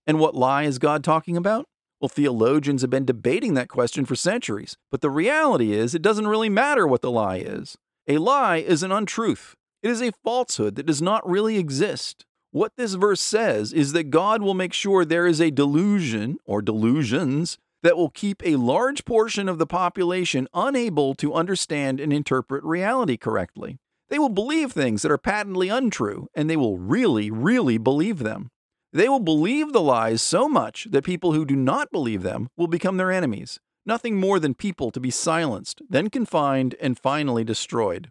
And 0.08 0.20
what 0.20 0.36
lie 0.36 0.64
is 0.64 0.80
God 0.80 1.04
talking 1.04 1.36
about? 1.36 1.66
Well, 2.02 2.10
theologians 2.10 2.82
have 2.82 2.90
been 2.90 3.06
debating 3.06 3.54
that 3.54 3.70
question 3.70 4.06
for 4.06 4.16
centuries, 4.16 4.76
but 4.90 5.02
the 5.02 5.10
reality 5.12 5.72
is 5.72 5.94
it 5.94 6.02
doesn't 6.02 6.28
really 6.28 6.50
matter 6.50 6.88
what 6.88 7.04
the 7.04 7.12
lie 7.12 7.38
is. 7.38 7.78
A 8.08 8.18
lie 8.18 8.58
is 8.58 8.82
an 8.82 8.92
untruth, 8.92 9.56
it 9.84 9.92
is 9.92 10.02
a 10.02 10.12
falsehood 10.24 10.76
that 10.76 10.88
does 10.88 11.02
not 11.02 11.30
really 11.30 11.60
exist. 11.60 12.26
What 12.50 12.74
this 12.76 12.96
verse 12.96 13.22
says 13.22 13.72
is 13.72 13.94
that 13.94 14.10
God 14.10 14.42
will 14.42 14.56
make 14.56 14.74
sure 14.74 15.06
there 15.06 15.28
is 15.28 15.40
a 15.40 15.52
delusion 15.52 16.40
or 16.44 16.64
delusions 16.64 17.60
that 17.84 17.96
will 17.96 18.10
keep 18.10 18.42
a 18.44 18.56
large 18.56 19.06
portion 19.06 19.48
of 19.48 19.60
the 19.60 19.68
population 19.68 20.48
unable 20.56 21.14
to 21.16 21.36
understand 21.36 22.00
and 22.00 22.12
interpret 22.12 22.64
reality 22.64 23.16
correctly. 23.16 23.78
They 24.10 24.18
will 24.18 24.30
believe 24.30 24.72
things 24.72 25.04
that 25.04 25.12
are 25.12 25.20
patently 25.20 25.70
untrue, 25.70 26.30
and 26.34 26.50
they 26.50 26.58
will 26.58 26.78
really, 26.78 27.30
really 27.30 27.78
believe 27.78 28.20
them. 28.20 28.50
They 28.94 29.08
will 29.08 29.22
believe 29.22 29.72
the 29.72 29.82
lies 29.82 30.22
so 30.22 30.50
much 30.50 30.88
that 30.92 31.06
people 31.06 31.32
who 31.32 31.46
do 31.46 31.56
not 31.56 31.92
believe 31.92 32.24
them 32.24 32.50
will 32.58 32.68
become 32.68 32.98
their 32.98 33.12
enemies, 33.12 33.60
nothing 33.86 34.18
more 34.18 34.40
than 34.40 34.54
people 34.54 34.92
to 34.92 35.00
be 35.00 35.10
silenced, 35.12 35.82
then 35.90 36.10
confined, 36.10 36.76
and 36.82 37.00
finally 37.00 37.46
destroyed. 37.46 38.10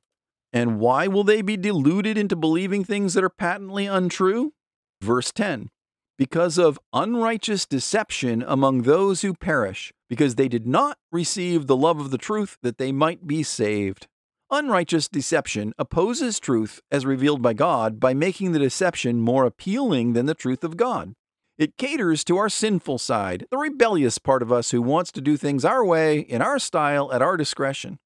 And 0.53 0.81
why 0.81 1.07
will 1.07 1.23
they 1.23 1.43
be 1.43 1.57
deluded 1.57 2.17
into 2.17 2.35
believing 2.35 2.83
things 2.83 3.15
that 3.15 3.25
are 3.25 3.31
patently 3.31 3.87
untrue? 3.87 4.53
Verse 5.03 5.31
10 5.33 5.69
Because 6.17 6.57
of 6.57 6.79
unrighteous 6.95 7.67
deception 7.67 8.43
among 8.47 8.83
those 8.83 9.21
who 9.21 9.35
perish, 9.35 9.93
because 10.09 10.37
they 10.37 10.49
did 10.49 10.67
not 10.67 10.97
receive 11.13 11.67
the 11.67 11.77
love 11.77 12.01
of 12.01 12.11
the 12.11 12.19
truth 12.19 12.57
that 12.63 12.79
they 12.79 12.91
might 12.91 13.27
be 13.27 13.43
saved. 13.43 14.09
Unrighteous 14.53 15.07
deception 15.07 15.73
opposes 15.79 16.41
truth 16.41 16.81
as 16.91 17.07
revealed 17.07 17.41
by 17.41 17.53
God 17.53 18.01
by 18.01 18.13
making 18.15 18.51
the 18.51 18.59
deception 18.59 19.21
more 19.21 19.45
appealing 19.45 20.15
than 20.15 20.27
the 20.27 20.35
truth 20.35 20.65
of 20.65 20.77
God. 20.77 21.15
It 21.57 21.77
caters 21.77 22.25
to 22.25 22.37
our 22.37 22.49
sinful 22.49 22.99
side, 22.99 23.47
the 23.53 23.59
rebellious 23.59 24.19
part 24.19 24.43
of 24.43 24.51
us 24.51 24.73
who 24.73 24.83
wants 24.83 25.13
to 25.13 25.21
do 25.21 25.37
things 25.37 25.65
our 25.65 25.85
way, 25.85 26.19
in 26.19 26.43
our 26.43 26.59
style, 26.59 27.13
at 27.13 27.23
our 27.23 27.37
discretion. 27.37 28.01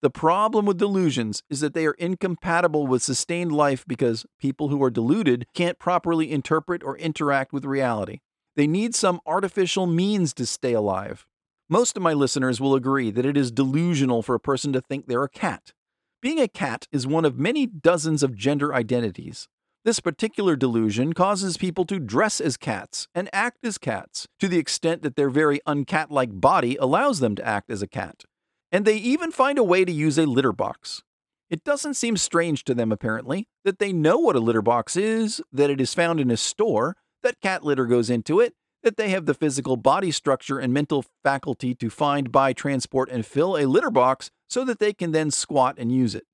The 0.00 0.08
problem 0.08 0.66
with 0.66 0.78
delusions 0.78 1.42
is 1.50 1.58
that 1.58 1.74
they 1.74 1.84
are 1.84 1.94
incompatible 1.94 2.86
with 2.86 3.02
sustained 3.02 3.50
life 3.50 3.84
because 3.88 4.24
people 4.38 4.68
who 4.68 4.80
are 4.84 4.90
deluded 4.90 5.46
can't 5.52 5.80
properly 5.80 6.30
interpret 6.30 6.84
or 6.84 6.96
interact 6.96 7.52
with 7.52 7.64
reality. 7.64 8.20
They 8.54 8.68
need 8.68 8.94
some 8.94 9.20
artificial 9.26 9.88
means 9.88 10.32
to 10.34 10.46
stay 10.46 10.74
alive. 10.74 11.26
Most 11.68 11.96
of 11.96 12.04
my 12.04 12.12
listeners 12.12 12.60
will 12.60 12.76
agree 12.76 13.10
that 13.10 13.26
it 13.26 13.36
is 13.36 13.50
delusional 13.50 14.22
for 14.22 14.36
a 14.36 14.40
person 14.40 14.72
to 14.74 14.80
think 14.80 15.08
they're 15.08 15.24
a 15.24 15.28
cat. 15.28 15.72
Being 16.20 16.40
a 16.40 16.48
cat 16.48 16.88
is 16.90 17.06
one 17.06 17.24
of 17.24 17.38
many 17.38 17.64
dozens 17.64 18.24
of 18.24 18.34
gender 18.34 18.74
identities. 18.74 19.46
This 19.84 20.00
particular 20.00 20.56
delusion 20.56 21.12
causes 21.12 21.56
people 21.56 21.84
to 21.84 22.00
dress 22.00 22.40
as 22.40 22.56
cats 22.56 23.06
and 23.14 23.30
act 23.32 23.64
as 23.64 23.78
cats 23.78 24.26
to 24.40 24.48
the 24.48 24.58
extent 24.58 25.02
that 25.02 25.14
their 25.14 25.30
very 25.30 25.60
uncat 25.64 26.10
like 26.10 26.40
body 26.40 26.76
allows 26.80 27.20
them 27.20 27.36
to 27.36 27.46
act 27.46 27.70
as 27.70 27.82
a 27.82 27.86
cat. 27.86 28.24
And 28.72 28.84
they 28.84 28.96
even 28.96 29.30
find 29.30 29.58
a 29.58 29.62
way 29.62 29.84
to 29.84 29.92
use 29.92 30.18
a 30.18 30.26
litter 30.26 30.52
box. 30.52 31.04
It 31.50 31.62
doesn't 31.62 31.94
seem 31.94 32.16
strange 32.16 32.64
to 32.64 32.74
them, 32.74 32.90
apparently, 32.90 33.46
that 33.64 33.78
they 33.78 33.92
know 33.92 34.18
what 34.18 34.34
a 34.34 34.40
litter 34.40 34.60
box 34.60 34.96
is, 34.96 35.40
that 35.52 35.70
it 35.70 35.80
is 35.80 35.94
found 35.94 36.18
in 36.18 36.32
a 36.32 36.36
store, 36.36 36.96
that 37.22 37.40
cat 37.40 37.62
litter 37.62 37.86
goes 37.86 38.10
into 38.10 38.40
it, 38.40 38.54
that 38.82 38.96
they 38.96 39.10
have 39.10 39.26
the 39.26 39.34
physical 39.34 39.76
body 39.76 40.10
structure 40.10 40.58
and 40.58 40.72
mental 40.72 41.04
faculty 41.22 41.74
to 41.74 41.90
find, 41.90 42.32
buy, 42.32 42.52
transport, 42.52 43.08
and 43.10 43.26
fill 43.26 43.56
a 43.56 43.66
litter 43.66 43.90
box 43.90 44.30
so 44.48 44.64
that 44.64 44.78
they 44.78 44.92
can 44.92 45.12
then 45.12 45.30
squat 45.30 45.76
and 45.78 45.92
use 45.92 46.14
it. 46.14 46.24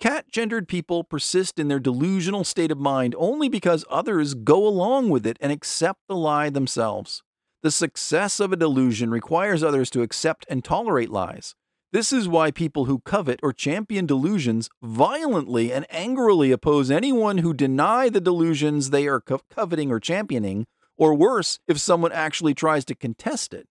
Cat 0.00 0.26
gendered 0.32 0.66
people 0.66 1.04
persist 1.04 1.58
in 1.58 1.68
their 1.68 1.78
delusional 1.78 2.42
state 2.42 2.70
of 2.70 2.78
mind 2.78 3.14
only 3.18 3.50
because 3.50 3.84
others 3.90 4.32
go 4.32 4.66
along 4.66 5.10
with 5.10 5.26
it 5.26 5.36
and 5.42 5.52
accept 5.52 6.00
the 6.08 6.16
lie 6.16 6.48
themselves. 6.48 7.22
The 7.62 7.70
success 7.70 8.40
of 8.40 8.50
a 8.50 8.56
delusion 8.56 9.10
requires 9.10 9.62
others 9.62 9.90
to 9.90 10.00
accept 10.00 10.46
and 10.48 10.64
tolerate 10.64 11.10
lies. 11.10 11.54
This 11.92 12.14
is 12.14 12.28
why 12.28 12.50
people 12.50 12.86
who 12.86 13.00
covet 13.00 13.40
or 13.42 13.52
champion 13.52 14.06
delusions 14.06 14.70
violently 14.82 15.70
and 15.70 15.84
angrily 15.90 16.50
oppose 16.50 16.90
anyone 16.90 17.38
who 17.38 17.52
deny 17.52 18.08
the 18.08 18.20
delusions 18.20 18.88
they 18.88 19.06
are 19.06 19.20
co- 19.20 19.40
coveting 19.50 19.90
or 19.90 20.00
championing 20.00 20.66
or 21.00 21.14
worse, 21.14 21.58
if 21.66 21.78
someone 21.78 22.12
actually 22.12 22.52
tries 22.52 22.84
to 22.84 22.94
contest 22.94 23.54
it. 23.54 23.66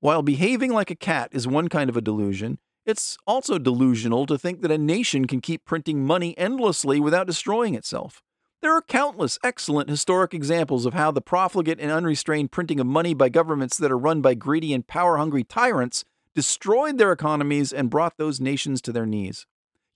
While 0.00 0.22
behaving 0.22 0.72
like 0.72 0.90
a 0.90 0.96
cat 0.96 1.28
is 1.30 1.46
one 1.46 1.68
kind 1.68 1.90
of 1.90 1.96
a 1.96 2.00
delusion, 2.00 2.58
it's 2.86 3.18
also 3.26 3.58
delusional 3.58 4.24
to 4.24 4.38
think 4.38 4.62
that 4.62 4.70
a 4.70 4.78
nation 4.78 5.26
can 5.26 5.42
keep 5.42 5.66
printing 5.66 6.06
money 6.06 6.36
endlessly 6.38 6.98
without 6.98 7.26
destroying 7.26 7.74
itself. 7.74 8.22
There 8.62 8.74
are 8.74 8.80
countless 8.80 9.38
excellent 9.44 9.90
historic 9.90 10.32
examples 10.32 10.86
of 10.86 10.94
how 10.94 11.10
the 11.10 11.20
profligate 11.20 11.78
and 11.80 11.90
unrestrained 11.90 12.50
printing 12.50 12.80
of 12.80 12.86
money 12.86 13.12
by 13.12 13.28
governments 13.28 13.76
that 13.76 13.92
are 13.92 13.98
run 13.98 14.22
by 14.22 14.32
greedy 14.32 14.72
and 14.72 14.86
power 14.86 15.18
hungry 15.18 15.44
tyrants 15.44 16.02
destroyed 16.34 16.96
their 16.96 17.12
economies 17.12 17.74
and 17.74 17.90
brought 17.90 18.16
those 18.16 18.40
nations 18.40 18.80
to 18.82 18.92
their 18.92 19.06
knees. 19.06 19.46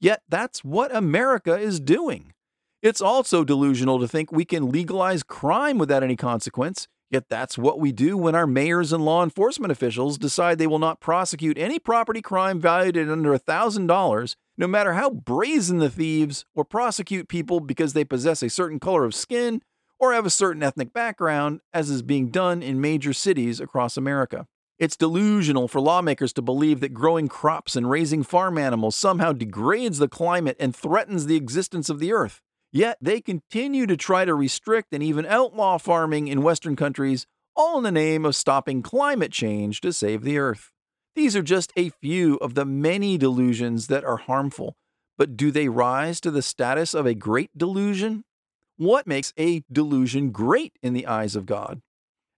Yet 0.01 0.21
that's 0.29 0.63
what 0.63 0.95
America 0.95 1.57
is 1.59 1.81
doing. 1.81 2.35
It's 2.85 3.01
also 3.01 3.45
delusional 3.45 3.99
to 3.99 4.07
think 4.07 4.31
we 4.31 4.45
can 4.45 4.71
legalize 4.71 5.23
crime 5.23 5.79
without 5.79 6.03
any 6.03 6.17
consequence, 6.17 6.87
yet 7.11 7.31
that's 7.31 7.57
what 7.57 7.81
we 7.81 7.93
do 7.93 8.15
when 8.19 8.35
our 8.35 8.47
mayors 8.47 8.93
and 8.93 9.03
law 9.03 9.25
enforcement 9.25 9.73
officials 9.73 10.19
decide 10.19 10.59
they 10.59 10.67
will 10.67 10.79
not 10.79 11.01
prosecute 11.01 11.57
any 11.57 11.79
property 11.79 12.21
crime 12.21 12.61
valued 12.61 12.99
at 12.99 13.09
under 13.09 13.33
$1,000, 13.39 14.37
no 14.59 14.67
matter 14.67 14.93
how 14.93 15.09
brazen 15.09 15.79
the 15.79 15.89
thieves, 15.89 16.45
or 16.55 16.63
prosecute 16.63 17.27
people 17.27 17.59
because 17.59 17.95
they 17.95 18.05
possess 18.05 18.43
a 18.43 18.51
certain 18.51 18.79
color 18.79 19.07
of 19.07 19.15
skin 19.15 19.63
or 19.99 20.13
have 20.13 20.27
a 20.27 20.31
certain 20.31 20.63
ethnic 20.63 20.93
background, 20.93 21.61
as 21.73 21.89
is 21.89 22.03
being 22.03 22.29
done 22.29 22.63
in 22.63 22.83
major 22.83 23.15
cities 23.15 23.61
across 23.61 23.97
America. 23.97 24.47
It's 24.79 24.95
delusional 24.95 25.69
for 25.69 25.81
lawmakers 25.81 26.35
to 26.35 26.43
believe 26.43 26.81
that 26.81 26.93
growing 26.93 27.29
crops 27.29 27.77
and 27.77 27.89
raising 27.89 28.23
farm 28.23 28.59
animals 28.59 28.95
somehow 28.95 29.33
degrades 29.33 29.97
the 29.97 30.07
climate 30.07 30.59
and 30.61 30.77
threatens 30.77 31.25
the 31.25 31.37
existence 31.37 31.89
of 31.89 31.99
the 31.99 32.13
earth. 32.13 32.43
Yet 32.75 32.99
they 33.01 33.21
continue 33.21 33.87
to 33.87 33.97
try 33.97 34.25
to 34.25 34.35
restrict 34.35 34.93
and 34.93 35.01
even 35.01 35.27
outlaw 35.27 35.79
farming 35.79 36.27
in 36.27 36.43
Western 36.43 36.75
countries, 36.75 37.25
all 37.55 37.79
in 37.79 37.85
the 37.85 37.93
name 37.93 38.25
of 38.25 38.35
stopping 38.35 38.83
climate 38.83 39.31
change 39.31 39.81
to 39.83 39.93
save 39.93 40.25
the 40.25 40.39
Earth. 40.39 40.73
These 41.15 41.37
are 41.37 41.43
just 41.43 41.73
a 41.77 41.91
few 41.91 42.35
of 42.39 42.55
the 42.55 42.65
many 42.65 43.17
delusions 43.17 43.87
that 43.87 44.03
are 44.03 44.17
harmful, 44.17 44.75
but 45.17 45.37
do 45.37 45.53
they 45.53 45.69
rise 45.69 46.21
to 46.23 46.33
the 46.33 46.43
status 46.43 46.95
of 46.95 47.07
a 47.07 47.15
great 47.15 47.57
delusion? 47.57 48.25
What 48.77 49.07
makes 49.07 49.33
a 49.39 49.63
delusion 49.71 50.33
great 50.33 50.73
in 50.83 50.95
the 50.95 51.07
eyes 51.07 51.37
of 51.37 51.47
God? 51.47 51.81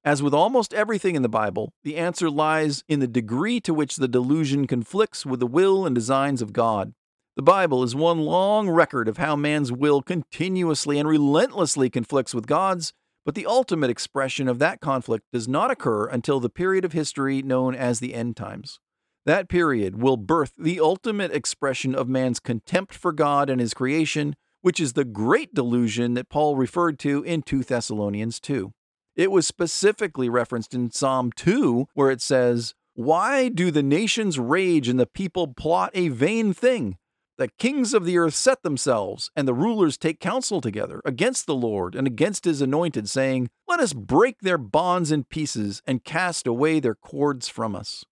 As 0.05 0.23
with 0.23 0.35
almost 0.35 0.75
everything 0.75 1.15
in 1.15 1.23
the 1.23 1.31
Bible, 1.31 1.73
the 1.83 1.97
answer 1.97 2.29
lies 2.29 2.85
in 2.91 3.01
the 3.01 3.09
degree 3.09 3.59
to 3.61 3.73
which 3.73 3.97
the 3.97 4.07
delusion 4.07 4.67
conflicts 4.67 5.25
with 5.25 5.41
the 5.41 5.47
will 5.47 5.87
and 5.87 5.95
designs 5.95 6.43
of 6.43 6.53
God. 6.53 6.93
The 7.37 7.43
Bible 7.43 7.83
is 7.83 7.95
one 7.95 8.21
long 8.21 8.71
record 8.71 9.09
of 9.09 9.19
how 9.19 9.37
man's 9.37 9.71
will 9.71 10.01
continuously 10.01 10.99
and 10.99 11.07
relentlessly 11.07 11.91
conflicts 11.91 12.35
with 12.35 12.47
God's, 12.47 12.95
but 13.27 13.35
the 13.35 13.45
ultimate 13.45 13.91
expression 13.91 14.49
of 14.49 14.59
that 14.61 14.81
conflict 14.81 15.27
does 15.35 15.47
not 15.47 15.71
occur 15.71 16.07
until 16.07 16.41
the 16.41 16.49
period 16.49 16.83
of 16.83 16.95
history 16.95 17.43
known 17.43 17.75
as 17.75 18.01
the 18.01 18.15
end 18.15 18.39
times. 18.39 18.81
That 19.27 19.51
period 19.51 20.01
will 20.01 20.17
birth 20.17 20.53
the 20.57 20.81
ultimate 20.81 21.31
expression 21.31 21.95
of 21.95 22.09
man's 22.09 22.41
contempt 22.41 22.95
for 22.95 23.13
God 23.13 23.51
and 23.51 23.61
his 23.61 23.75
creation, 23.75 24.35
which 24.63 24.81
is 24.81 24.95
the 24.95 25.05
great 25.05 25.53
delusion 25.53 26.15
that 26.15 26.31
Paul 26.31 26.57
referred 26.57 26.99
to 27.01 27.23
in 27.25 27.43
2 27.43 27.65
Thessalonians 27.65 28.41
2. 28.41 28.73
It 29.15 29.31
was 29.31 29.47
specifically 29.47 30.31
referenced 30.31 30.73
in 30.73 30.91
Psalm 30.91 31.33
2, 31.33 31.89
where 31.93 32.11
it 32.11 32.23
says, 32.23 32.73
Why 32.95 33.51
do 33.51 33.71
the 33.71 33.83
nations 33.83 34.39
rage 34.39 34.89
and 34.89 34.99
the 34.99 35.05
people 35.05 35.49
plot 35.49 35.91
a 35.93 36.09
vain 36.09 36.55
thing? 36.55 36.97
The 37.39 37.49
kings 37.59 37.93
of 37.93 38.07
the 38.07 38.17
earth 38.17 38.35
set 38.35 38.63
themselves, 38.63 39.31
and 39.37 39.47
the 39.47 39.53
rulers 39.53 39.99
take 39.99 40.21
counsel 40.21 40.63
together 40.63 41.03
against 41.05 41.45
the 41.45 41.55
Lord 41.55 41.95
and 41.95 42.07
against 42.07 42.47
his 42.47 42.63
anointed, 42.63 43.11
saying, 43.11 43.51
Let 43.69 43.79
us 43.79 43.93
break 43.93 44.41
their 44.41 44.57
bonds 44.57 45.13
in 45.13 45.25
pieces 45.25 45.83
and 45.87 46.03
cast 46.03 46.47
away 46.47 46.81
their 46.81 46.95
cords 46.95 47.47
from 47.47 47.77
us. 47.77 48.05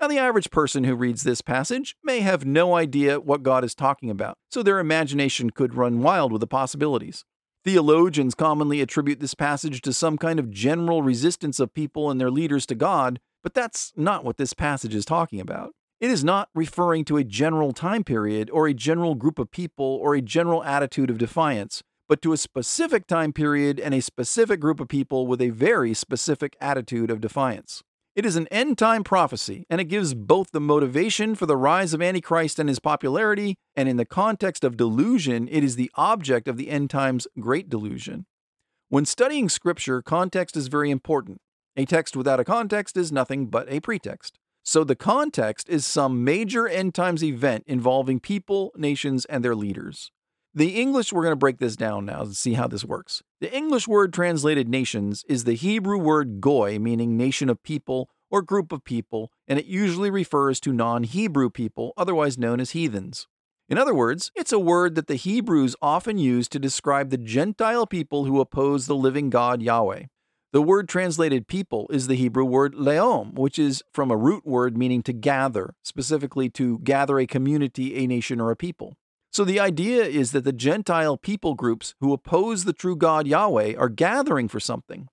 Now, 0.00 0.08
the 0.08 0.18
average 0.18 0.50
person 0.50 0.82
who 0.82 0.96
reads 0.96 1.22
this 1.22 1.40
passage 1.40 1.94
may 2.02 2.20
have 2.20 2.44
no 2.44 2.74
idea 2.74 3.20
what 3.20 3.44
God 3.44 3.62
is 3.62 3.76
talking 3.76 4.10
about, 4.10 4.38
so 4.50 4.60
their 4.60 4.80
imagination 4.80 5.50
could 5.50 5.76
run 5.76 6.02
wild 6.02 6.32
with 6.32 6.40
the 6.40 6.48
possibilities. 6.48 7.24
Theologians 7.62 8.34
commonly 8.34 8.80
attribute 8.80 9.20
this 9.20 9.34
passage 9.34 9.82
to 9.82 9.92
some 9.92 10.18
kind 10.18 10.40
of 10.40 10.50
general 10.50 11.02
resistance 11.02 11.60
of 11.60 11.74
people 11.74 12.10
and 12.10 12.20
their 12.20 12.30
leaders 12.30 12.66
to 12.66 12.74
God, 12.74 13.20
but 13.40 13.54
that's 13.54 13.92
not 13.96 14.24
what 14.24 14.36
this 14.36 14.52
passage 14.52 14.96
is 14.96 15.04
talking 15.04 15.40
about. 15.40 15.74
It 16.00 16.10
is 16.10 16.24
not 16.24 16.48
referring 16.54 17.04
to 17.06 17.16
a 17.16 17.24
general 17.24 17.72
time 17.72 18.04
period 18.04 18.50
or 18.50 18.66
a 18.66 18.74
general 18.74 19.14
group 19.14 19.38
of 19.38 19.50
people 19.50 19.86
or 19.86 20.14
a 20.14 20.20
general 20.20 20.64
attitude 20.64 21.08
of 21.08 21.18
defiance, 21.18 21.82
but 22.08 22.20
to 22.22 22.32
a 22.32 22.36
specific 22.36 23.06
time 23.06 23.32
period 23.32 23.78
and 23.78 23.94
a 23.94 24.02
specific 24.02 24.60
group 24.60 24.80
of 24.80 24.88
people 24.88 25.26
with 25.26 25.40
a 25.40 25.50
very 25.50 25.94
specific 25.94 26.56
attitude 26.60 27.10
of 27.10 27.20
defiance. 27.20 27.82
It 28.16 28.26
is 28.26 28.36
an 28.36 28.46
end 28.48 28.78
time 28.78 29.02
prophecy, 29.02 29.66
and 29.68 29.80
it 29.80 29.84
gives 29.84 30.14
both 30.14 30.52
the 30.52 30.60
motivation 30.60 31.34
for 31.34 31.46
the 31.46 31.56
rise 31.56 31.94
of 31.94 32.02
Antichrist 32.02 32.58
and 32.58 32.68
his 32.68 32.78
popularity, 32.78 33.56
and 33.74 33.88
in 33.88 33.96
the 33.96 34.04
context 34.04 34.62
of 34.62 34.76
delusion, 34.76 35.48
it 35.50 35.64
is 35.64 35.76
the 35.76 35.90
object 35.94 36.46
of 36.46 36.56
the 36.56 36.70
end 36.70 36.90
times 36.90 37.26
great 37.40 37.68
delusion. 37.68 38.26
When 38.88 39.04
studying 39.04 39.48
Scripture, 39.48 40.02
context 40.02 40.56
is 40.56 40.68
very 40.68 40.90
important. 40.90 41.38
A 41.76 41.84
text 41.84 42.16
without 42.16 42.38
a 42.38 42.44
context 42.44 42.96
is 42.96 43.10
nothing 43.10 43.46
but 43.46 43.68
a 43.68 43.80
pretext. 43.80 44.38
So 44.66 44.82
the 44.82 44.96
context 44.96 45.68
is 45.68 45.84
some 45.84 46.24
major 46.24 46.66
end 46.66 46.94
times 46.94 47.22
event 47.22 47.64
involving 47.66 48.18
people, 48.18 48.72
nations, 48.74 49.26
and 49.26 49.44
their 49.44 49.54
leaders. 49.54 50.10
The 50.54 50.80
English, 50.80 51.12
we're 51.12 51.22
going 51.22 51.32
to 51.32 51.36
break 51.36 51.58
this 51.58 51.76
down 51.76 52.06
now 52.06 52.24
to 52.24 52.32
see 52.32 52.54
how 52.54 52.66
this 52.66 52.82
works. 52.82 53.22
The 53.42 53.54
English 53.54 53.86
word 53.86 54.14
translated 54.14 54.66
nations 54.66 55.22
is 55.28 55.44
the 55.44 55.52
Hebrew 55.52 55.98
word 55.98 56.40
goy, 56.40 56.78
meaning 56.78 57.14
nation 57.14 57.50
of 57.50 57.62
people 57.62 58.08
or 58.30 58.40
group 58.40 58.72
of 58.72 58.84
people, 58.84 59.30
and 59.46 59.58
it 59.58 59.66
usually 59.66 60.10
refers 60.10 60.60
to 60.60 60.72
non 60.72 61.04
Hebrew 61.04 61.50
people, 61.50 61.92
otherwise 61.98 62.38
known 62.38 62.58
as 62.58 62.70
heathens. 62.70 63.26
In 63.68 63.76
other 63.76 63.94
words, 63.94 64.32
it's 64.34 64.52
a 64.52 64.58
word 64.58 64.94
that 64.94 65.08
the 65.08 65.16
Hebrews 65.16 65.76
often 65.82 66.16
use 66.16 66.48
to 66.48 66.58
describe 66.58 67.10
the 67.10 67.18
Gentile 67.18 67.86
people 67.86 68.24
who 68.24 68.40
oppose 68.40 68.86
the 68.86 68.96
living 68.96 69.28
God 69.28 69.60
Yahweh. 69.60 70.04
The 70.54 70.62
word 70.62 70.88
translated 70.88 71.48
people 71.48 71.88
is 71.90 72.06
the 72.06 72.14
Hebrew 72.14 72.44
word 72.44 72.74
leom, 72.74 73.34
which 73.34 73.58
is 73.58 73.82
from 73.92 74.12
a 74.12 74.16
root 74.16 74.46
word 74.46 74.78
meaning 74.78 75.02
to 75.02 75.12
gather, 75.12 75.74
specifically 75.82 76.48
to 76.50 76.78
gather 76.78 77.18
a 77.18 77.26
community, 77.26 77.96
a 77.96 78.06
nation, 78.06 78.40
or 78.40 78.52
a 78.52 78.56
people. 78.56 78.94
So 79.32 79.44
the 79.44 79.58
idea 79.58 80.04
is 80.04 80.30
that 80.30 80.44
the 80.44 80.52
Gentile 80.52 81.16
people 81.16 81.56
groups 81.56 81.96
who 81.98 82.12
oppose 82.12 82.62
the 82.62 82.72
true 82.72 82.94
God 82.94 83.26
Yahweh 83.26 83.74
are 83.76 83.88
gathering 83.88 84.46
for 84.46 84.60
something. 84.60 85.08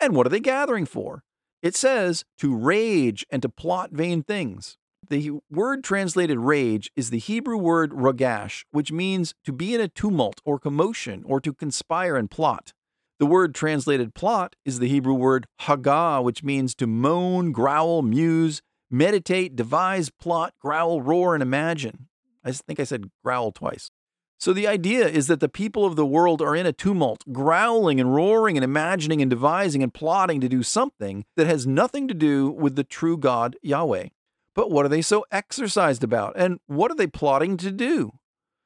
And 0.00 0.16
what 0.16 0.26
are 0.26 0.30
they 0.30 0.40
gathering 0.40 0.86
for? 0.86 1.24
It 1.60 1.76
says 1.76 2.24
to 2.38 2.56
rage 2.56 3.26
and 3.28 3.42
to 3.42 3.50
plot 3.50 3.90
vain 3.92 4.22
things. 4.22 4.78
The 5.10 5.32
word 5.50 5.84
translated 5.84 6.38
rage 6.38 6.90
is 6.96 7.10
the 7.10 7.18
Hebrew 7.18 7.58
word 7.58 7.90
ragash, 7.90 8.64
which 8.70 8.92
means 8.92 9.34
to 9.44 9.52
be 9.52 9.74
in 9.74 9.80
a 9.82 9.88
tumult 9.88 10.40
or 10.46 10.58
commotion 10.58 11.22
or 11.26 11.38
to 11.42 11.52
conspire 11.52 12.16
and 12.16 12.30
plot. 12.30 12.72
The 13.18 13.26
word 13.26 13.54
translated 13.54 14.14
plot 14.14 14.56
is 14.64 14.78
the 14.78 14.88
Hebrew 14.88 15.14
word 15.14 15.46
hagah, 15.62 16.22
which 16.22 16.42
means 16.42 16.74
to 16.74 16.86
moan, 16.86 17.50
growl, 17.50 18.02
muse, 18.02 18.60
meditate, 18.90 19.56
devise, 19.56 20.10
plot, 20.10 20.52
growl, 20.60 21.00
roar, 21.00 21.34
and 21.34 21.42
imagine. 21.42 22.08
I 22.44 22.52
think 22.52 22.78
I 22.78 22.84
said 22.84 23.10
growl 23.24 23.52
twice. 23.52 23.90
So 24.38 24.52
the 24.52 24.66
idea 24.66 25.08
is 25.08 25.28
that 25.28 25.40
the 25.40 25.48
people 25.48 25.86
of 25.86 25.96
the 25.96 26.04
world 26.04 26.42
are 26.42 26.54
in 26.54 26.66
a 26.66 26.72
tumult, 26.72 27.24
growling 27.32 27.98
and 27.98 28.14
roaring 28.14 28.58
and 28.58 28.64
imagining 28.64 29.22
and 29.22 29.30
devising 29.30 29.82
and 29.82 29.94
plotting 29.94 30.42
to 30.42 30.48
do 30.48 30.62
something 30.62 31.24
that 31.36 31.46
has 31.46 31.66
nothing 31.66 32.06
to 32.08 32.14
do 32.14 32.50
with 32.50 32.76
the 32.76 32.84
true 32.84 33.16
God, 33.16 33.56
Yahweh. 33.62 34.08
But 34.54 34.70
what 34.70 34.84
are 34.84 34.90
they 34.90 35.02
so 35.02 35.24
exercised 35.32 36.04
about? 36.04 36.34
And 36.36 36.60
what 36.66 36.90
are 36.90 36.96
they 36.96 37.06
plotting 37.06 37.56
to 37.58 37.72
do? 37.72 38.12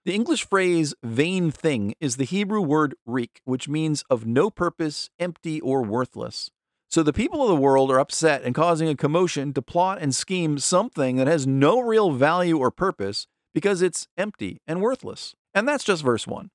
The 0.07 0.15
English 0.15 0.49
phrase 0.49 0.95
vain 1.03 1.51
thing 1.51 1.95
is 2.01 2.17
the 2.17 2.25
Hebrew 2.25 2.63
word 2.63 2.95
rik, 3.05 3.43
which 3.45 3.69
means 3.69 4.03
of 4.09 4.25
no 4.25 4.49
purpose, 4.49 5.11
empty, 5.19 5.61
or 5.61 5.83
worthless. 5.83 6.51
So 6.89 7.03
the 7.03 7.13
people 7.13 7.43
of 7.43 7.49
the 7.49 7.63
world 7.63 7.91
are 7.91 8.01
upset 8.01 8.43
and 8.43 8.55
causing 8.55 8.89
a 8.89 8.97
commotion 8.97 9.53
to 9.53 9.61
plot 9.61 9.99
and 10.01 10.15
scheme 10.15 10.59
something 10.59 11.17
that 11.17 11.27
has 11.27 11.47
no 11.47 11.81
real 11.81 12.13
value 12.13 12.57
or 12.57 12.71
purpose 12.71 13.27
because 13.53 13.83
it's 13.83 14.09
empty 14.17 14.63
and 14.67 14.81
worthless. 14.81 15.35
And 15.53 15.69
that's 15.69 15.85
just 15.85 16.03
verse 16.03 16.27
1. 16.27 16.51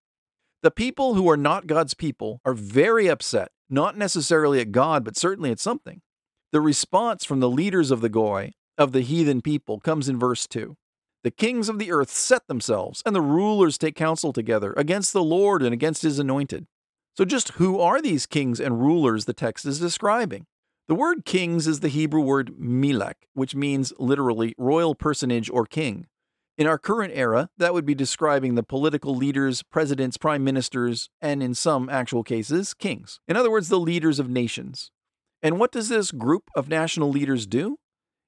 The 0.63 0.71
people 0.71 1.13
who 1.13 1.29
are 1.29 1.37
not 1.37 1.67
God's 1.67 1.93
people 1.93 2.41
are 2.45 2.55
very 2.55 3.07
upset, 3.07 3.51
not 3.69 3.95
necessarily 3.95 4.59
at 4.59 4.71
God, 4.71 5.03
but 5.03 5.15
certainly 5.15 5.51
at 5.51 5.59
something. 5.59 6.01
The 6.51 6.61
response 6.61 7.23
from 7.23 7.41
the 7.41 7.49
leaders 7.49 7.91
of 7.91 8.01
the 8.01 8.09
Goy, 8.09 8.53
of 8.75 8.91
the 8.91 9.01
heathen 9.01 9.41
people, 9.41 9.79
comes 9.79 10.09
in 10.09 10.17
verse 10.17 10.47
2. 10.47 10.75
The 11.25 11.31
kings 11.31 11.69
of 11.69 11.79
the 11.79 11.91
earth 11.91 12.11
set 12.11 12.45
themselves, 12.47 13.01
and 13.03 13.15
the 13.15 13.19
rulers 13.19 13.79
take 13.79 13.95
counsel 13.95 14.31
together 14.31 14.75
against 14.77 15.11
the 15.11 15.23
Lord 15.23 15.63
and 15.63 15.73
against 15.73 16.03
his 16.03 16.19
anointed. 16.19 16.67
So, 17.17 17.25
just 17.25 17.53
who 17.53 17.79
are 17.79 17.99
these 17.99 18.27
kings 18.27 18.59
and 18.59 18.79
rulers 18.79 19.25
the 19.25 19.33
text 19.33 19.65
is 19.65 19.79
describing? 19.79 20.45
The 20.87 20.93
word 20.93 21.25
kings 21.25 21.65
is 21.65 21.79
the 21.79 21.87
Hebrew 21.87 22.21
word 22.21 22.53
melech, 22.59 23.25
which 23.33 23.55
means 23.55 23.91
literally 23.97 24.53
royal 24.59 24.93
personage 24.93 25.49
or 25.49 25.65
king. 25.65 26.05
In 26.59 26.67
our 26.67 26.77
current 26.77 27.13
era, 27.15 27.49
that 27.57 27.73
would 27.73 27.87
be 27.87 27.95
describing 27.95 28.53
the 28.53 28.61
political 28.61 29.15
leaders, 29.15 29.63
presidents, 29.63 30.17
prime 30.17 30.43
ministers, 30.43 31.09
and 31.23 31.41
in 31.41 31.55
some 31.55 31.89
actual 31.89 32.21
cases, 32.21 32.75
kings. 32.75 33.19
In 33.27 33.35
other 33.35 33.49
words, 33.49 33.69
the 33.69 33.79
leaders 33.79 34.19
of 34.19 34.29
nations. 34.29 34.91
And 35.41 35.57
what 35.57 35.71
does 35.71 35.89
this 35.89 36.11
group 36.11 36.51
of 36.55 36.69
national 36.69 37.09
leaders 37.09 37.47
do? 37.47 37.77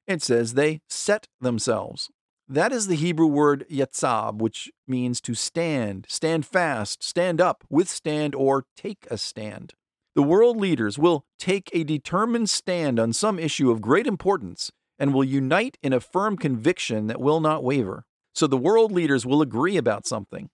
It 0.08 0.24
says 0.24 0.56
they 0.56 0.82
set 0.90 1.28
themselves. 1.40 2.10
That 2.50 2.72
is 2.72 2.88
the 2.88 2.96
Hebrew 2.96 3.28
word 3.28 3.66
yatzab, 3.70 4.40
which 4.40 4.72
means 4.88 5.20
to 5.22 5.34
stand, 5.34 6.06
stand 6.08 6.46
fast, 6.46 7.04
stand 7.04 7.42
up, 7.42 7.66
withstand, 7.70 8.34
or 8.36 8.64
take 8.78 9.06
a 9.12 9.18
stand. 9.18 9.74
The 10.16 10.24
world 10.24 10.56
leaders 10.56 10.98
will 10.98 11.26
take 11.38 11.70
a 11.74 11.84
determined 11.84 12.50
stand 12.50 13.00
on 13.00 13.12
some 13.12 13.38
issue 13.38 13.70
of 13.70 13.82
great 13.82 14.08
importance 14.08 14.72
and 14.98 15.14
will 15.14 15.26
unite 15.26 15.78
in 15.84 15.92
a 15.92 16.00
firm 16.00 16.38
conviction 16.38 17.08
that 17.08 17.20
will 17.20 17.42
not 17.42 17.66
waver. 17.66 18.06
So 18.34 18.48
the 18.48 18.58
world 18.58 18.94
leaders 18.94 19.26
will 19.26 19.42
agree 19.42 19.76
about 19.76 20.08
something. 20.08 20.50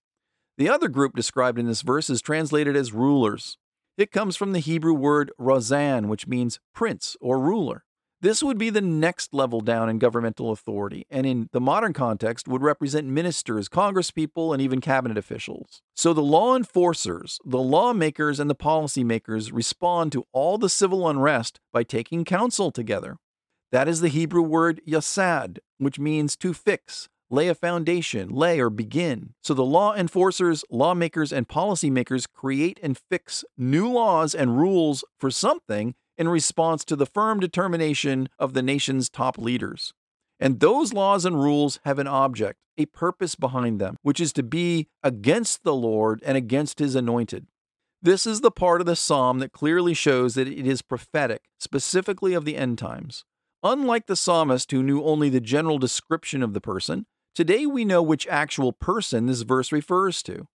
The 0.57 0.69
other 0.69 0.87
group 0.87 1.15
described 1.15 1.59
in 1.59 1.67
this 1.67 1.83
verse 1.83 2.09
is 2.09 2.21
translated 2.21 2.75
as 2.75 2.91
rulers. 2.91 3.57
It 3.97 4.11
comes 4.11 4.35
from 4.35 4.53
the 4.53 4.59
Hebrew 4.59 4.93
word 4.93 5.31
razan, 5.39 6.07
which 6.07 6.25
means 6.25 6.59
prince 6.73 7.15
or 7.21 7.39
ruler. 7.39 7.85
This 8.23 8.41
would 8.41 8.57
be 8.57 8.69
the 8.69 8.79
next 8.79 9.33
level 9.33 9.59
down 9.59 9.89
in 9.89 9.99
governmental 9.99 10.51
authority, 10.51 11.05
and 11.11 11.25
in 11.25 11.49
the 11.51 11.59
modern 11.59 11.91
context 11.91 12.47
would 12.47 12.61
represent 12.61 13.05
ministers, 13.05 13.67
congresspeople, 13.67 14.53
and 14.53 14.61
even 14.61 14.79
cabinet 14.79 15.17
officials. 15.17 15.81
So 15.93 16.13
the 16.13 16.21
law 16.21 16.55
enforcers, 16.55 17.37
the 17.43 17.59
lawmakers, 17.59 18.39
and 18.39 18.49
the 18.49 18.55
policymakers 18.55 19.51
respond 19.51 20.13
to 20.13 20.23
all 20.31 20.57
the 20.57 20.69
civil 20.69 21.09
unrest 21.09 21.59
by 21.73 21.83
taking 21.83 22.23
counsel 22.23 22.71
together. 22.71 23.17
That 23.73 23.89
is 23.89 23.99
the 23.99 24.07
Hebrew 24.07 24.43
word 24.43 24.79
yasad, 24.87 25.57
which 25.77 25.99
means 25.99 26.37
to 26.37 26.53
fix, 26.53 27.09
lay 27.29 27.49
a 27.49 27.55
foundation, 27.55 28.29
lay 28.29 28.61
or 28.61 28.69
begin. 28.69 29.33
So 29.41 29.53
the 29.53 29.65
law 29.65 29.93
enforcers, 29.93 30.63
lawmakers, 30.71 31.33
and 31.33 31.45
policymakers 31.45 32.27
create 32.33 32.79
and 32.81 32.97
fix 32.97 33.43
new 33.57 33.91
laws 33.91 34.33
and 34.33 34.57
rules 34.57 35.03
for 35.19 35.29
something 35.29 35.95
in 36.17 36.27
response 36.27 36.83
to 36.85 36.95
the 36.95 37.05
firm 37.05 37.39
determination 37.39 38.29
of 38.39 38.53
the 38.53 38.61
nation's 38.61 39.09
top 39.09 39.37
leaders. 39.37 39.93
And 40.39 40.59
those 40.59 40.93
laws 40.93 41.25
and 41.25 41.41
rules 41.41 41.79
have 41.85 41.99
an 41.99 42.07
object, 42.07 42.59
a 42.77 42.85
purpose 42.87 43.35
behind 43.35 43.79
them, 43.79 43.97
which 44.01 44.19
is 44.19 44.33
to 44.33 44.43
be 44.43 44.87
against 45.01 45.63
the 45.63 45.75
Lord 45.75 46.21
and 46.25 46.35
against 46.37 46.79
his 46.79 46.95
anointed. 46.95 47.47
This 48.01 48.27
is 48.27 48.41
the 48.41 48.51
part 48.51 48.81
of 48.81 48.87
the 48.87 48.97
psalm 48.97 49.39
that 49.39 49.53
clearly 49.53 49.93
shows 49.93 50.35
that 50.35 50.47
it 50.47 50.67
is 50.67 50.81
prophetic, 50.81 51.43
specifically 51.59 52.33
of 52.33 52.43
the 52.43 52.57
end 52.57 52.77
times. 52.77 53.23
Unlike 53.63 54.07
the 54.07 54.17
psalmist 54.17 54.71
who 54.71 54.83
knew 54.83 55.01
only 55.03 55.29
the 55.29 55.39
general 55.39 55.77
description 55.77 56.43
of 56.43 56.53
the 56.53 56.59
person, 56.59 57.05
today 57.33 57.65
we 57.65 57.85
know 57.85 58.03
which 58.03 58.27
actual 58.27 58.73
person 58.73 59.27
this 59.27 59.43
verse 59.43 59.71
refers 59.71 60.21
to. 60.23 60.47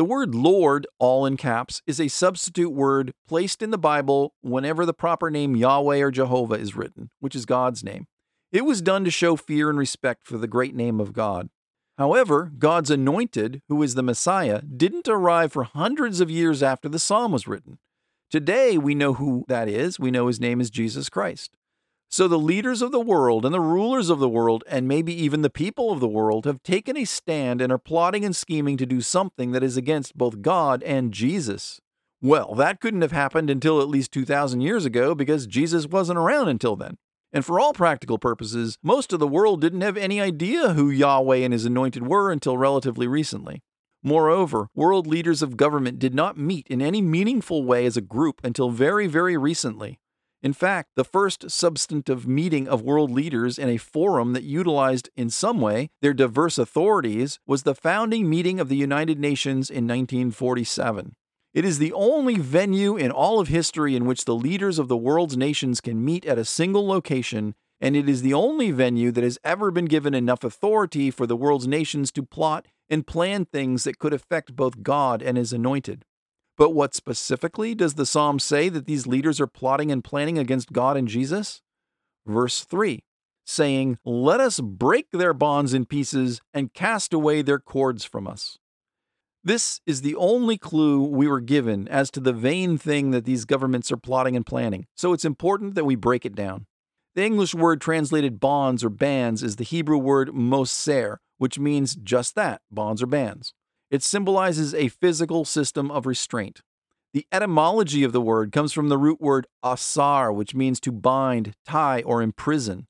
The 0.00 0.04
word 0.06 0.34
Lord, 0.34 0.86
all 0.98 1.26
in 1.26 1.36
caps, 1.36 1.82
is 1.86 2.00
a 2.00 2.08
substitute 2.08 2.70
word 2.70 3.12
placed 3.28 3.60
in 3.60 3.70
the 3.70 3.76
Bible 3.76 4.32
whenever 4.40 4.86
the 4.86 4.94
proper 4.94 5.30
name 5.30 5.54
Yahweh 5.54 6.00
or 6.00 6.10
Jehovah 6.10 6.54
is 6.54 6.74
written, 6.74 7.10
which 7.20 7.36
is 7.36 7.44
God's 7.44 7.84
name. 7.84 8.06
It 8.50 8.64
was 8.64 8.80
done 8.80 9.04
to 9.04 9.10
show 9.10 9.36
fear 9.36 9.68
and 9.68 9.78
respect 9.78 10.26
for 10.26 10.38
the 10.38 10.48
great 10.48 10.74
name 10.74 11.00
of 11.00 11.12
God. 11.12 11.50
However, 11.98 12.50
God's 12.58 12.90
anointed, 12.90 13.60
who 13.68 13.82
is 13.82 13.94
the 13.94 14.02
Messiah, 14.02 14.62
didn't 14.62 15.06
arrive 15.06 15.52
for 15.52 15.64
hundreds 15.64 16.22
of 16.22 16.30
years 16.30 16.62
after 16.62 16.88
the 16.88 16.98
psalm 16.98 17.32
was 17.32 17.46
written. 17.46 17.78
Today, 18.30 18.78
we 18.78 18.94
know 18.94 19.12
who 19.12 19.44
that 19.48 19.68
is. 19.68 20.00
We 20.00 20.10
know 20.10 20.28
his 20.28 20.40
name 20.40 20.62
is 20.62 20.70
Jesus 20.70 21.10
Christ. 21.10 21.58
So 22.12 22.26
the 22.26 22.40
leaders 22.40 22.82
of 22.82 22.90
the 22.90 22.98
world 22.98 23.44
and 23.44 23.54
the 23.54 23.60
rulers 23.60 24.10
of 24.10 24.18
the 24.18 24.28
world, 24.28 24.64
and 24.66 24.88
maybe 24.88 25.14
even 25.14 25.42
the 25.42 25.48
people 25.48 25.92
of 25.92 26.00
the 26.00 26.08
world, 26.08 26.44
have 26.44 26.60
taken 26.64 26.96
a 26.96 27.04
stand 27.04 27.60
and 27.60 27.70
are 27.70 27.78
plotting 27.78 28.24
and 28.24 28.34
scheming 28.34 28.76
to 28.78 28.84
do 28.84 29.00
something 29.00 29.52
that 29.52 29.62
is 29.62 29.76
against 29.76 30.18
both 30.18 30.42
God 30.42 30.82
and 30.82 31.12
Jesus. 31.12 31.80
Well, 32.20 32.56
that 32.56 32.80
couldn't 32.80 33.02
have 33.02 33.12
happened 33.12 33.48
until 33.48 33.80
at 33.80 33.88
least 33.88 34.10
2,000 34.10 34.60
years 34.60 34.84
ago 34.84 35.14
because 35.14 35.46
Jesus 35.46 35.86
wasn't 35.86 36.18
around 36.18 36.48
until 36.48 36.74
then. 36.74 36.96
And 37.32 37.44
for 37.44 37.60
all 37.60 37.72
practical 37.72 38.18
purposes, 38.18 38.76
most 38.82 39.12
of 39.12 39.20
the 39.20 39.28
world 39.28 39.60
didn't 39.60 39.82
have 39.82 39.96
any 39.96 40.20
idea 40.20 40.72
who 40.72 40.90
Yahweh 40.90 41.36
and 41.36 41.52
his 41.52 41.64
anointed 41.64 42.08
were 42.08 42.32
until 42.32 42.58
relatively 42.58 43.06
recently. 43.06 43.62
Moreover, 44.02 44.66
world 44.74 45.06
leaders 45.06 45.42
of 45.42 45.56
government 45.56 46.00
did 46.00 46.14
not 46.14 46.36
meet 46.36 46.66
in 46.66 46.82
any 46.82 47.00
meaningful 47.00 47.62
way 47.62 47.86
as 47.86 47.96
a 47.96 48.02
group 48.02 48.40
until 48.42 48.70
very, 48.70 49.06
very 49.06 49.36
recently. 49.36 50.00
In 50.42 50.54
fact, 50.54 50.92
the 50.96 51.04
first 51.04 51.50
substantive 51.50 52.26
meeting 52.26 52.66
of 52.66 52.80
world 52.80 53.10
leaders 53.10 53.58
in 53.58 53.68
a 53.68 53.76
forum 53.76 54.32
that 54.32 54.42
utilized 54.42 55.10
in 55.14 55.28
some 55.28 55.60
way 55.60 55.90
their 56.00 56.14
diverse 56.14 56.56
authorities 56.56 57.38
was 57.46 57.62
the 57.62 57.74
founding 57.74 58.28
meeting 58.28 58.58
of 58.58 58.70
the 58.70 58.76
United 58.76 59.18
Nations 59.18 59.68
in 59.68 59.86
1947. 59.86 61.14
It 61.52 61.64
is 61.64 61.78
the 61.78 61.92
only 61.92 62.36
venue 62.36 62.96
in 62.96 63.10
all 63.10 63.38
of 63.38 63.48
history 63.48 63.94
in 63.94 64.06
which 64.06 64.24
the 64.24 64.34
leaders 64.34 64.78
of 64.78 64.88
the 64.88 64.96
world's 64.96 65.36
nations 65.36 65.80
can 65.80 66.02
meet 66.02 66.24
at 66.24 66.38
a 66.38 66.44
single 66.44 66.86
location, 66.86 67.54
and 67.78 67.94
it 67.94 68.08
is 68.08 68.22
the 68.22 68.34
only 68.34 68.70
venue 68.70 69.10
that 69.10 69.24
has 69.24 69.38
ever 69.44 69.70
been 69.70 69.86
given 69.86 70.14
enough 70.14 70.42
authority 70.42 71.10
for 71.10 71.26
the 71.26 71.36
world's 71.36 71.66
nations 71.66 72.10
to 72.12 72.22
plot 72.22 72.66
and 72.88 73.06
plan 73.06 73.44
things 73.44 73.84
that 73.84 73.98
could 73.98 74.14
affect 74.14 74.56
both 74.56 74.82
God 74.82 75.22
and 75.22 75.36
His 75.36 75.52
anointed. 75.52 76.04
But 76.60 76.74
what 76.74 76.94
specifically 76.94 77.74
does 77.74 77.94
the 77.94 78.04
psalm 78.04 78.38
say 78.38 78.68
that 78.68 78.84
these 78.84 79.06
leaders 79.06 79.40
are 79.40 79.46
plotting 79.46 79.90
and 79.90 80.04
planning 80.04 80.36
against 80.36 80.74
God 80.74 80.94
and 80.94 81.08
Jesus? 81.08 81.62
Verse 82.26 82.64
3 82.64 83.02
saying, 83.46 83.96
Let 84.04 84.40
us 84.40 84.60
break 84.60 85.10
their 85.10 85.32
bonds 85.32 85.72
in 85.72 85.86
pieces 85.86 86.42
and 86.52 86.74
cast 86.74 87.14
away 87.14 87.40
their 87.40 87.58
cords 87.58 88.04
from 88.04 88.26
us. 88.26 88.58
This 89.42 89.80
is 89.86 90.02
the 90.02 90.14
only 90.16 90.58
clue 90.58 91.02
we 91.02 91.26
were 91.26 91.40
given 91.40 91.88
as 91.88 92.10
to 92.10 92.20
the 92.20 92.34
vain 92.34 92.76
thing 92.76 93.10
that 93.10 93.24
these 93.24 93.46
governments 93.46 93.90
are 93.90 93.96
plotting 93.96 94.36
and 94.36 94.44
planning, 94.44 94.84
so 94.94 95.14
it's 95.14 95.24
important 95.24 95.74
that 95.76 95.86
we 95.86 95.96
break 95.96 96.26
it 96.26 96.34
down. 96.34 96.66
The 97.14 97.24
English 97.24 97.54
word 97.54 97.80
translated 97.80 98.38
bonds 98.38 98.84
or 98.84 98.90
bands 98.90 99.42
is 99.42 99.56
the 99.56 99.64
Hebrew 99.64 99.96
word 99.96 100.34
moser, 100.34 101.20
which 101.38 101.58
means 101.58 101.96
just 101.96 102.34
that 102.34 102.60
bonds 102.70 103.02
or 103.02 103.06
bands. 103.06 103.54
It 103.90 104.02
symbolizes 104.02 104.72
a 104.72 104.88
physical 104.88 105.44
system 105.44 105.90
of 105.90 106.06
restraint. 106.06 106.62
The 107.12 107.26
etymology 107.32 108.04
of 108.04 108.12
the 108.12 108.20
word 108.20 108.52
comes 108.52 108.72
from 108.72 108.88
the 108.88 108.98
root 108.98 109.20
word 109.20 109.48
asar, 109.64 110.32
which 110.32 110.54
means 110.54 110.78
to 110.80 110.92
bind, 110.92 111.54
tie, 111.66 112.02
or 112.02 112.22
imprison. 112.22 112.86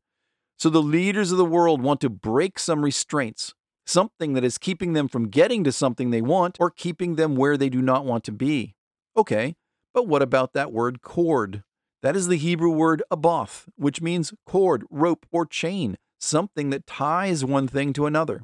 So 0.59 0.69
the 0.69 0.83
leaders 0.83 1.33
of 1.33 1.39
the 1.39 1.45
world 1.45 1.81
want 1.81 2.03
to 2.03 2.11
break 2.11 2.59
some 2.59 2.85
restraints, 2.85 3.55
something 3.87 4.35
that 4.35 4.45
is 4.45 4.59
keeping 4.59 4.93
them 4.93 5.09
from 5.09 5.29
getting 5.29 5.65
to 5.65 5.73
something 5.73 6.11
they 6.11 6.21
want 6.21 6.59
or 6.61 6.71
keeping 6.71 7.17
them 7.17 7.35
where 7.35 7.57
they 7.57 7.71
do 7.71 7.81
not 7.81 8.05
want 8.05 8.25
to 8.25 8.33
be. 8.33 8.75
Okay, 9.17 9.57
but 9.95 10.07
what 10.07 10.21
about 10.21 10.53
that 10.53 10.71
word 10.71 11.01
cord? 11.01 11.63
That 12.03 12.15
is 12.15 12.29
the 12.29 12.37
Hebrew 12.37 12.71
word 12.71 13.03
aboth, 13.11 13.69
which 13.77 14.03
means 14.03 14.35
cord, 14.45 14.85
rope, 14.91 15.25
or 15.33 15.47
chain, 15.47 15.97
something 16.19 16.69
that 16.69 16.87
ties 16.87 17.43
one 17.43 17.69
thing 17.69 17.95
to 17.95 18.05
another. 18.05 18.43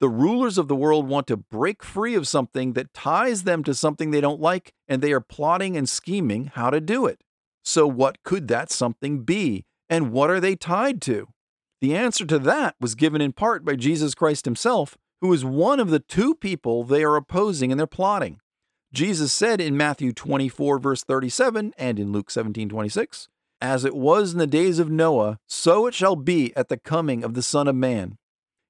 The 0.00 0.08
rulers 0.08 0.58
of 0.58 0.68
the 0.68 0.76
world 0.76 1.08
want 1.08 1.26
to 1.26 1.36
break 1.36 1.82
free 1.82 2.14
of 2.14 2.28
something 2.28 2.74
that 2.74 2.94
ties 2.94 3.42
them 3.42 3.64
to 3.64 3.74
something 3.74 4.10
they 4.10 4.20
don't 4.20 4.40
like, 4.40 4.72
and 4.86 5.02
they 5.02 5.12
are 5.12 5.20
plotting 5.20 5.76
and 5.76 5.88
scheming 5.88 6.52
how 6.54 6.70
to 6.70 6.80
do 6.80 7.06
it. 7.06 7.22
So, 7.64 7.86
what 7.86 8.22
could 8.22 8.46
that 8.48 8.70
something 8.70 9.24
be? 9.24 9.66
And 9.88 10.12
what 10.12 10.30
are 10.30 10.40
they 10.40 10.54
tied 10.54 11.02
to? 11.02 11.28
The 11.80 11.96
answer 11.96 12.24
to 12.26 12.38
that 12.40 12.76
was 12.80 12.94
given 12.94 13.20
in 13.20 13.32
part 13.32 13.64
by 13.64 13.74
Jesus 13.74 14.14
Christ 14.14 14.44
himself, 14.44 14.96
who 15.20 15.32
is 15.32 15.44
one 15.44 15.80
of 15.80 15.90
the 15.90 16.00
two 16.00 16.34
people 16.34 16.84
they 16.84 17.02
are 17.02 17.16
opposing 17.16 17.70
in 17.70 17.78
their 17.78 17.86
plotting. 17.86 18.40
Jesus 18.92 19.32
said 19.32 19.60
in 19.60 19.76
Matthew 19.76 20.12
24, 20.12 20.78
verse 20.78 21.04
37, 21.04 21.74
and 21.76 21.98
in 21.98 22.12
Luke 22.12 22.30
17, 22.30 22.68
26, 22.68 23.28
As 23.60 23.84
it 23.84 23.94
was 23.94 24.32
in 24.32 24.38
the 24.38 24.46
days 24.46 24.78
of 24.78 24.90
Noah, 24.90 25.38
so 25.46 25.86
it 25.86 25.94
shall 25.94 26.16
be 26.16 26.56
at 26.56 26.68
the 26.68 26.78
coming 26.78 27.22
of 27.22 27.34
the 27.34 27.42
Son 27.42 27.68
of 27.68 27.74
Man. 27.74 28.16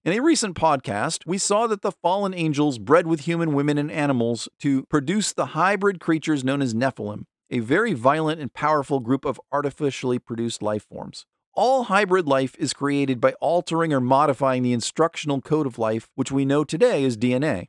In 0.09 0.18
a 0.18 0.22
recent 0.22 0.56
podcast, 0.56 1.26
we 1.26 1.36
saw 1.36 1.66
that 1.66 1.82
the 1.82 1.92
fallen 1.92 2.32
angels 2.32 2.78
bred 2.78 3.06
with 3.06 3.26
human 3.26 3.52
women 3.52 3.76
and 3.76 3.90
animals 3.90 4.48
to 4.61 4.84
produce 4.84 5.34
the 5.34 5.48
hybrid 5.48 6.00
creatures 6.00 6.42
known 6.42 6.62
as 6.62 6.72
Nephilim, 6.72 7.24
a 7.50 7.59
very 7.59 7.92
violent 7.92 8.40
and 8.40 8.50
powerful 8.50 9.00
group 9.00 9.26
of 9.26 9.38
artificially 9.52 10.18
produced 10.18 10.62
life 10.62 10.86
forms. 10.88 11.26
All 11.52 11.82
hybrid 11.82 12.26
life 12.26 12.56
is 12.59 12.72
created 12.72 13.20
by 13.20 13.34
altering 13.42 13.92
or 13.92 14.00
modifying 14.00 14.62
the 14.62 14.72
instructional 14.72 15.42
code 15.42 15.66
of 15.66 15.78
life, 15.78 16.09
which 16.14 16.32
we 16.32 16.46
know 16.46 16.64
today 16.64 17.04
as 17.04 17.18
DNA. 17.18 17.66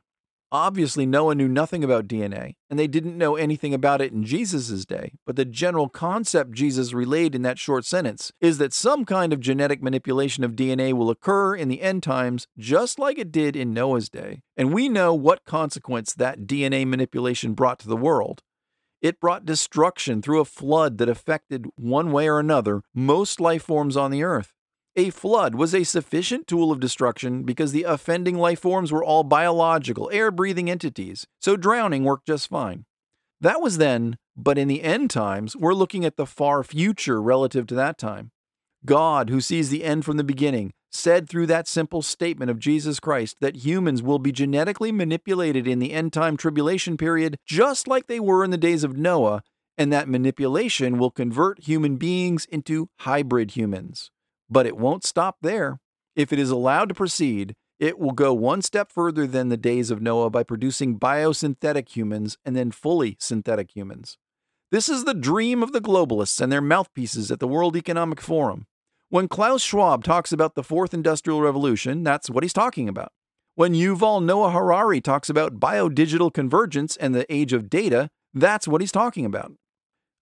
Obviously, 0.52 1.06
Noah 1.06 1.36
knew 1.36 1.46
nothing 1.46 1.84
about 1.84 2.08
DNA, 2.08 2.56
and 2.68 2.76
they 2.76 2.88
didn't 2.88 3.16
know 3.16 3.36
anything 3.36 3.72
about 3.72 4.00
it 4.00 4.10
in 4.10 4.24
Jesus' 4.24 4.84
day, 4.84 5.12
but 5.24 5.36
the 5.36 5.44
general 5.44 5.88
concept 5.88 6.50
Jesus 6.50 6.92
relayed 6.92 7.36
in 7.36 7.42
that 7.42 7.56
short 7.58 7.84
sentence 7.84 8.32
is 8.40 8.58
that 8.58 8.72
some 8.72 9.04
kind 9.04 9.32
of 9.32 9.38
genetic 9.38 9.80
manipulation 9.80 10.42
of 10.42 10.56
DNA 10.56 10.92
will 10.92 11.08
occur 11.08 11.54
in 11.54 11.68
the 11.68 11.80
end 11.80 12.02
times, 12.02 12.48
just 12.58 12.98
like 12.98 13.16
it 13.16 13.30
did 13.30 13.54
in 13.54 13.72
Noah's 13.72 14.08
day. 14.08 14.42
And 14.56 14.74
we 14.74 14.88
know 14.88 15.14
what 15.14 15.44
consequence 15.44 16.14
that 16.14 16.48
DNA 16.48 16.84
manipulation 16.84 17.54
brought 17.54 17.78
to 17.80 17.88
the 17.88 17.96
world. 17.96 18.42
It 19.00 19.20
brought 19.20 19.46
destruction 19.46 20.20
through 20.20 20.40
a 20.40 20.44
flood 20.44 20.98
that 20.98 21.08
affected, 21.08 21.66
one 21.76 22.10
way 22.10 22.28
or 22.28 22.40
another, 22.40 22.82
most 22.92 23.40
life 23.40 23.62
forms 23.62 23.96
on 23.96 24.10
the 24.10 24.24
earth. 24.24 24.52
A 24.96 25.10
flood 25.10 25.54
was 25.54 25.72
a 25.72 25.84
sufficient 25.84 26.48
tool 26.48 26.72
of 26.72 26.80
destruction 26.80 27.44
because 27.44 27.70
the 27.70 27.84
offending 27.84 28.36
life 28.36 28.58
forms 28.58 28.90
were 28.90 29.04
all 29.04 29.22
biological, 29.22 30.10
air 30.12 30.32
breathing 30.32 30.68
entities, 30.68 31.28
so 31.40 31.56
drowning 31.56 32.02
worked 32.02 32.26
just 32.26 32.48
fine. 32.48 32.84
That 33.40 33.60
was 33.60 33.78
then, 33.78 34.18
but 34.36 34.58
in 34.58 34.66
the 34.66 34.82
end 34.82 35.10
times, 35.10 35.54
we're 35.54 35.74
looking 35.74 36.04
at 36.04 36.16
the 36.16 36.26
far 36.26 36.64
future 36.64 37.22
relative 37.22 37.68
to 37.68 37.74
that 37.76 37.98
time. 37.98 38.32
God, 38.84 39.30
who 39.30 39.40
sees 39.40 39.70
the 39.70 39.84
end 39.84 40.04
from 40.04 40.16
the 40.16 40.24
beginning, 40.24 40.72
said 40.90 41.28
through 41.28 41.46
that 41.46 41.68
simple 41.68 42.02
statement 42.02 42.50
of 42.50 42.58
Jesus 42.58 42.98
Christ 42.98 43.36
that 43.40 43.64
humans 43.64 44.02
will 44.02 44.18
be 44.18 44.32
genetically 44.32 44.90
manipulated 44.90 45.68
in 45.68 45.78
the 45.78 45.92
end 45.92 46.12
time 46.12 46.36
tribulation 46.36 46.96
period, 46.96 47.36
just 47.46 47.86
like 47.86 48.08
they 48.08 48.18
were 48.18 48.42
in 48.42 48.50
the 48.50 48.58
days 48.58 48.82
of 48.82 48.96
Noah, 48.96 49.42
and 49.78 49.92
that 49.92 50.08
manipulation 50.08 50.98
will 50.98 51.12
convert 51.12 51.60
human 51.60 51.96
beings 51.96 52.44
into 52.46 52.88
hybrid 52.98 53.52
humans. 53.52 54.10
But 54.50 54.66
it 54.66 54.76
won't 54.76 55.04
stop 55.04 55.36
there. 55.40 55.78
If 56.16 56.32
it 56.32 56.38
is 56.38 56.50
allowed 56.50 56.88
to 56.88 56.94
proceed, 56.94 57.54
it 57.78 57.98
will 57.98 58.12
go 58.12 58.34
one 58.34 58.60
step 58.60 58.92
further 58.92 59.26
than 59.26 59.48
the 59.48 59.56
days 59.56 59.90
of 59.90 60.02
Noah 60.02 60.28
by 60.28 60.42
producing 60.42 60.98
biosynthetic 60.98 61.88
humans 61.88 62.36
and 62.44 62.54
then 62.54 62.72
fully 62.72 63.16
synthetic 63.20 63.74
humans. 63.74 64.18
This 64.70 64.88
is 64.88 65.04
the 65.04 65.14
dream 65.14 65.62
of 65.62 65.72
the 65.72 65.80
globalists 65.80 66.40
and 66.40 66.52
their 66.52 66.60
mouthpieces 66.60 67.30
at 67.30 67.40
the 67.40 67.48
World 67.48 67.76
Economic 67.76 68.20
Forum. 68.20 68.66
When 69.08 69.28
Klaus 69.28 69.62
Schwab 69.62 70.04
talks 70.04 70.30
about 70.30 70.54
the 70.54 70.62
fourth 70.62 70.92
industrial 70.92 71.40
revolution, 71.40 72.02
that's 72.04 72.30
what 72.30 72.44
he's 72.44 72.52
talking 72.52 72.88
about. 72.88 73.12
When 73.56 73.74
Yuval 73.74 74.22
Noah 74.22 74.52
Harari 74.52 75.00
talks 75.00 75.28
about 75.28 75.58
biodigital 75.58 76.32
convergence 76.32 76.96
and 76.96 77.14
the 77.14 77.26
age 77.32 77.52
of 77.52 77.68
data, 77.68 78.10
that's 78.32 78.68
what 78.68 78.80
he's 78.80 78.92
talking 78.92 79.24
about. 79.24 79.52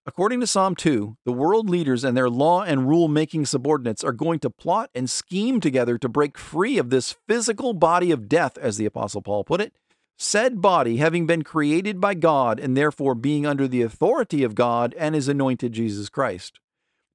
According 0.08 0.40
to 0.40 0.46
Psalm 0.46 0.74
2, 0.74 1.18
the 1.26 1.34
world 1.34 1.68
leaders 1.68 2.02
and 2.02 2.16
their 2.16 2.30
law 2.30 2.62
and 2.62 2.88
rule 2.88 3.08
making 3.08 3.44
subordinates 3.44 4.02
are 4.02 4.10
going 4.10 4.38
to 4.38 4.48
plot 4.48 4.88
and 4.94 5.08
scheme 5.08 5.60
together 5.60 5.98
to 5.98 6.08
break 6.08 6.38
free 6.38 6.78
of 6.78 6.88
this 6.88 7.16
physical 7.28 7.74
body 7.74 8.10
of 8.10 8.26
death, 8.26 8.56
as 8.56 8.78
the 8.78 8.86
Apostle 8.86 9.20
Paul 9.20 9.44
put 9.44 9.60
it, 9.60 9.74
said 10.16 10.62
body 10.62 10.96
having 10.96 11.26
been 11.26 11.42
created 11.42 12.00
by 12.00 12.14
God 12.14 12.58
and 12.58 12.74
therefore 12.74 13.14
being 13.14 13.44
under 13.44 13.68
the 13.68 13.82
authority 13.82 14.42
of 14.42 14.54
God 14.54 14.94
and 14.96 15.14
his 15.14 15.28
anointed 15.28 15.74
Jesus 15.74 16.08
Christ. 16.08 16.58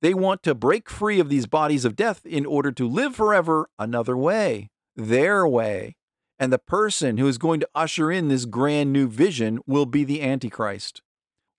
They 0.03 0.13
want 0.13 0.43
to 0.43 0.53
break 0.53 0.87
free 0.87 1.19
of 1.19 1.29
these 1.29 1.47
bodies 1.47 1.85
of 1.85 1.95
death 1.95 2.23
in 2.27 2.45
order 2.45 2.71
to 2.73 2.87
live 2.87 3.15
forever 3.15 3.69
another 3.79 4.15
way, 4.15 4.69
their 4.95 5.47
way. 5.47 5.95
And 6.37 6.53
the 6.53 6.59
person 6.59 7.17
who 7.17 7.27
is 7.27 7.39
going 7.39 7.59
to 7.61 7.69
usher 7.73 8.11
in 8.11 8.27
this 8.27 8.45
grand 8.45 8.93
new 8.93 9.07
vision 9.07 9.61
will 9.65 9.87
be 9.87 10.03
the 10.03 10.21
Antichrist. 10.21 11.01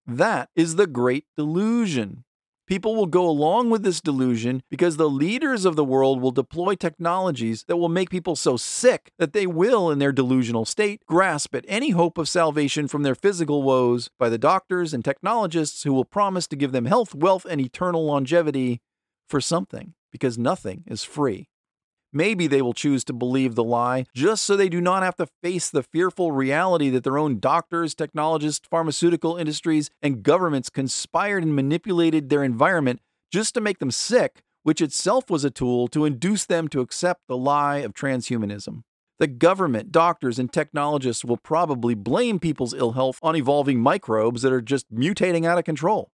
That 0.07 0.51
is 0.55 0.77
the 0.77 0.87
great 0.87 1.25
delusion. 1.37 2.25
People 2.67 2.95
will 2.97 3.07
go 3.07 3.29
along 3.29 3.69
with 3.69 3.83
this 3.83 4.01
delusion 4.01 4.63
because 4.71 4.97
the 4.97 5.09
leaders 5.09 5.65
of 5.65 5.77
the 5.77 5.85
world 5.85 6.21
will 6.21 6.31
deploy 6.31 6.75
technologies 6.75 7.65
that 7.69 7.77
will 7.77 7.91
make 7.91 8.09
people 8.09 8.37
so 8.37 8.57
sick 8.57 9.13
that 9.19 9.35
they 9.35 9.47
will, 9.47 9.91
in 9.91 9.99
their 9.99 10.13
delusional 10.13 10.65
state, 10.65 11.03
grasp 11.07 11.55
at 11.55 11.65
any 11.69 11.91
hope 11.91 12.17
of 12.17 12.29
salvation 12.29 12.89
from 12.89 13.03
their 13.03 13.15
physical 13.15 13.63
woes 13.63 14.09
by 14.19 14.31
the 14.31 14.39
doctors 14.39 14.95
and 14.95 15.05
technologists 15.05 15.83
who 15.83 15.93
will 15.93 16.07
promise 16.07 16.47
to 16.47 16.57
give 16.57 16.73
them 16.73 16.87
health, 16.87 17.15
wealth, 17.15 17.47
and 17.49 17.61
eternal 17.61 18.05
longevity 18.07 18.81
for 19.29 19.43
something, 19.43 19.95
because 20.11 20.39
nothing 20.39 20.85
is 20.87 21.05
free. 21.05 21.49
Maybe 22.17 22.47
they 22.47 22.63
will 22.63 22.75
choose 22.75 23.03
to 23.05 23.13
believe 23.13 23.57
the 23.57 23.65
lie 23.65 24.07
just 24.15 24.45
so 24.45 24.57
they 24.57 24.69
do 24.69 24.81
not 24.81 25.03
have 25.03 25.17
to 25.17 25.27
face 25.43 25.69
the 25.69 25.83
fearful 25.83 26.31
reality 26.31 26.89
that 26.91 27.03
their 27.03 27.19
own 27.19 27.41
doctors, 27.41 27.93
technologists, 27.93 28.69
pharmaceutical 28.71 29.37
industries, 29.37 29.91
and 30.01 30.23
governments 30.23 30.71
conspired 30.71 31.43
and 31.43 31.57
manipulated 31.57 32.29
their 32.29 32.45
environment 32.45 33.01
just 33.33 33.53
to 33.55 33.61
make 33.61 33.81
them 33.81 33.91
sick, 33.91 34.45
which 34.63 34.81
itself 34.81 35.29
was 35.29 35.45
a 35.45 35.51
tool 35.51 35.89
to 35.89 36.05
induce 36.05 36.45
them 36.47 36.69
to 36.69 36.81
accept 36.81 37.23
the 37.27 37.37
lie 37.37 37.79
of 37.79 37.95
transhumanism. 37.95 38.85
The 39.19 39.27
government, 39.27 39.91
doctors, 39.91 40.39
and 40.39 40.53
technologists 40.53 41.25
will 41.25 41.37
probably 41.37 41.95
blame 41.95 42.39
people's 42.39 42.75
ill 42.75 42.93
health 42.93 43.19
on 43.25 43.35
evolving 43.35 43.81
microbes 43.81 44.43
that 44.43 44.53
are 44.53 44.61
just 44.61 44.93
mutating 44.95 45.45
out 45.45 45.59
of 45.59 45.65
control. 45.65 46.13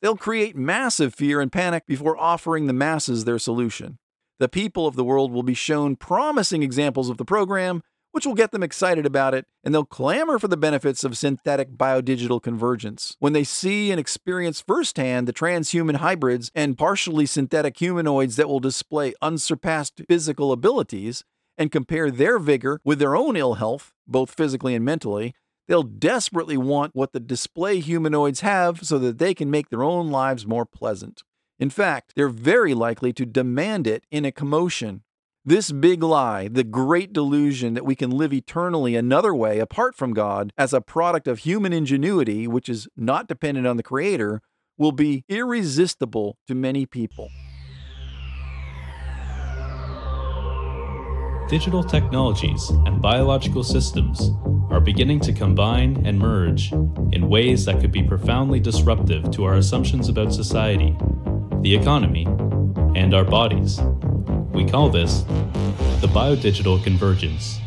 They'll 0.00 0.16
create 0.16 0.56
massive 0.56 1.14
fear 1.14 1.42
and 1.42 1.52
panic 1.52 1.86
before 1.86 2.18
offering 2.18 2.66
the 2.66 2.72
masses 2.72 3.24
their 3.24 3.38
solution. 3.38 3.98
The 4.42 4.48
people 4.48 4.88
of 4.88 4.96
the 4.96 5.04
world 5.04 5.30
will 5.30 5.44
be 5.44 5.54
shown 5.54 5.94
promising 5.94 6.64
examples 6.64 7.08
of 7.08 7.16
the 7.16 7.24
program, 7.24 7.80
which 8.10 8.26
will 8.26 8.34
get 8.34 8.50
them 8.50 8.64
excited 8.64 9.06
about 9.06 9.34
it, 9.34 9.46
and 9.62 9.72
they'll 9.72 9.84
clamor 9.84 10.36
for 10.36 10.48
the 10.48 10.56
benefits 10.56 11.04
of 11.04 11.16
synthetic 11.16 11.74
biodigital 11.74 12.42
convergence. 12.42 13.14
When 13.20 13.34
they 13.34 13.44
see 13.44 13.92
and 13.92 14.00
experience 14.00 14.60
firsthand 14.60 15.28
the 15.28 15.32
transhuman 15.32 15.98
hybrids 15.98 16.50
and 16.56 16.76
partially 16.76 17.24
synthetic 17.24 17.78
humanoids 17.78 18.34
that 18.34 18.48
will 18.48 18.58
display 18.58 19.14
unsurpassed 19.22 20.02
physical 20.08 20.50
abilities, 20.50 21.22
and 21.56 21.70
compare 21.70 22.10
their 22.10 22.40
vigor 22.40 22.80
with 22.82 22.98
their 22.98 23.14
own 23.14 23.36
ill 23.36 23.54
health, 23.54 23.92
both 24.08 24.34
physically 24.34 24.74
and 24.74 24.84
mentally, 24.84 25.36
they'll 25.68 25.84
desperately 25.84 26.56
want 26.56 26.96
what 26.96 27.12
the 27.12 27.20
display 27.20 27.78
humanoids 27.78 28.40
have 28.40 28.80
so 28.82 28.98
that 28.98 29.18
they 29.18 29.34
can 29.34 29.52
make 29.52 29.68
their 29.68 29.84
own 29.84 30.10
lives 30.10 30.44
more 30.48 30.66
pleasant. 30.66 31.22
In 31.62 31.70
fact, 31.70 32.14
they're 32.16 32.28
very 32.28 32.74
likely 32.74 33.12
to 33.12 33.24
demand 33.24 33.86
it 33.86 34.04
in 34.10 34.24
a 34.24 34.32
commotion. 34.32 35.04
This 35.44 35.70
big 35.70 36.02
lie, 36.02 36.48
the 36.48 36.64
great 36.64 37.12
delusion 37.12 37.74
that 37.74 37.84
we 37.84 37.94
can 37.94 38.10
live 38.10 38.32
eternally 38.32 38.96
another 38.96 39.32
way 39.32 39.60
apart 39.60 39.94
from 39.94 40.12
God 40.12 40.52
as 40.58 40.72
a 40.72 40.80
product 40.80 41.28
of 41.28 41.38
human 41.38 41.72
ingenuity, 41.72 42.48
which 42.48 42.68
is 42.68 42.88
not 42.96 43.28
dependent 43.28 43.68
on 43.68 43.76
the 43.76 43.84
Creator, 43.84 44.42
will 44.76 44.90
be 44.90 45.24
irresistible 45.28 46.36
to 46.48 46.56
many 46.56 46.84
people. 46.84 47.28
Digital 51.52 51.84
technologies 51.84 52.70
and 52.86 53.02
biological 53.02 53.62
systems 53.62 54.30
are 54.70 54.80
beginning 54.80 55.20
to 55.20 55.32
combine 55.34 56.02
and 56.06 56.18
merge 56.18 56.72
in 57.12 57.28
ways 57.28 57.66
that 57.66 57.78
could 57.78 57.92
be 57.92 58.02
profoundly 58.02 58.58
disruptive 58.58 59.30
to 59.30 59.44
our 59.44 59.56
assumptions 59.56 60.08
about 60.08 60.32
society 60.32 60.96
the 61.62 61.74
economy, 61.76 62.24
and 62.96 63.14
our 63.14 63.24
bodies. 63.24 63.80
We 64.52 64.64
call 64.64 64.88
this 64.88 65.22
the 66.00 66.08
biodigital 66.08 66.82
convergence. 66.82 67.60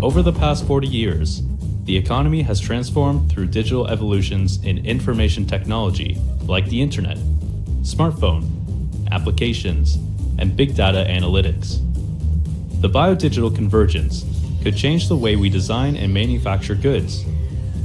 Over 0.00 0.22
the 0.22 0.32
past 0.32 0.66
40 0.66 0.86
years, 0.86 1.42
the 1.84 1.96
economy 1.96 2.42
has 2.42 2.60
transformed 2.60 3.32
through 3.32 3.46
digital 3.46 3.88
evolutions 3.88 4.62
in 4.62 4.86
information 4.86 5.46
technology 5.46 6.16
like 6.44 6.66
the 6.66 6.80
internet, 6.80 7.18
smartphone, 7.82 8.46
applications, 9.10 9.98
and 10.40 10.56
big 10.56 10.74
data 10.74 11.06
analytics. 11.08 11.78
The 12.80 12.88
biodigital 12.88 13.54
convergence 13.54 14.24
could 14.62 14.76
change 14.76 15.08
the 15.08 15.16
way 15.16 15.36
we 15.36 15.48
design 15.48 15.96
and 15.96 16.12
manufacture 16.12 16.74
goods, 16.74 17.24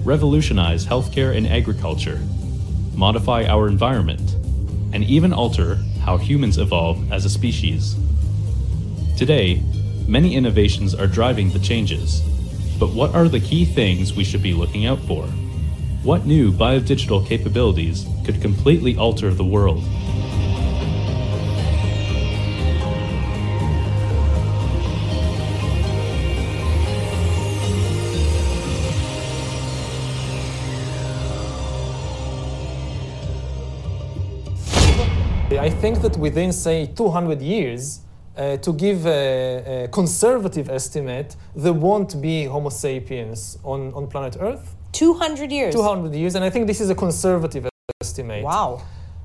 revolutionize 0.03 0.85
healthcare 0.85 1.35
and 1.35 1.45
agriculture, 1.47 2.19
modify 2.95 3.45
our 3.45 3.67
environment, 3.67 4.35
and 4.93 5.03
even 5.03 5.33
alter 5.33 5.75
how 6.01 6.17
humans 6.17 6.57
evolve 6.57 7.11
as 7.11 7.25
a 7.25 7.29
species. 7.29 7.95
Today, 9.17 9.61
many 10.07 10.35
innovations 10.35 10.93
are 10.93 11.07
driving 11.07 11.49
the 11.51 11.59
changes. 11.59 12.21
But 12.79 12.93
what 12.93 13.15
are 13.15 13.29
the 13.29 13.39
key 13.39 13.65
things 13.65 14.13
we 14.13 14.23
should 14.25 14.43
be 14.43 14.53
looking 14.53 14.85
out 14.85 14.99
for? 14.99 15.25
What 16.03 16.25
new 16.25 16.51
biodigital 16.51 17.25
capabilities 17.25 18.05
could 18.25 18.41
completely 18.41 18.97
alter 18.97 19.33
the 19.33 19.45
world? 19.45 19.83
I 35.65 35.71
think 35.71 36.03
that 36.03 36.15
within, 36.17 36.53
say, 36.53 36.85
200 36.85 37.41
years, 37.41 38.01
uh, 38.37 38.57
to 38.57 38.71
give 38.71 39.07
a, 39.07 39.85
a, 39.85 39.87
conservative 39.87 40.69
estimate, 40.69 41.35
there 41.55 41.73
won't 41.73 42.21
be 42.21 42.45
Homo 42.45 42.69
sapiens 42.69 43.57
on, 43.63 43.91
on 43.95 44.05
planet 44.05 44.37
Earth. 44.39 44.75
200 44.91 45.51
years? 45.51 45.73
200 45.73 46.13
years, 46.13 46.35
and 46.35 46.45
I 46.45 46.51
think 46.51 46.67
this 46.67 46.79
is 46.81 46.91
a 46.91 46.93
conservative 46.93 47.67
estimate. 47.99 48.43
Wow. 48.43 48.83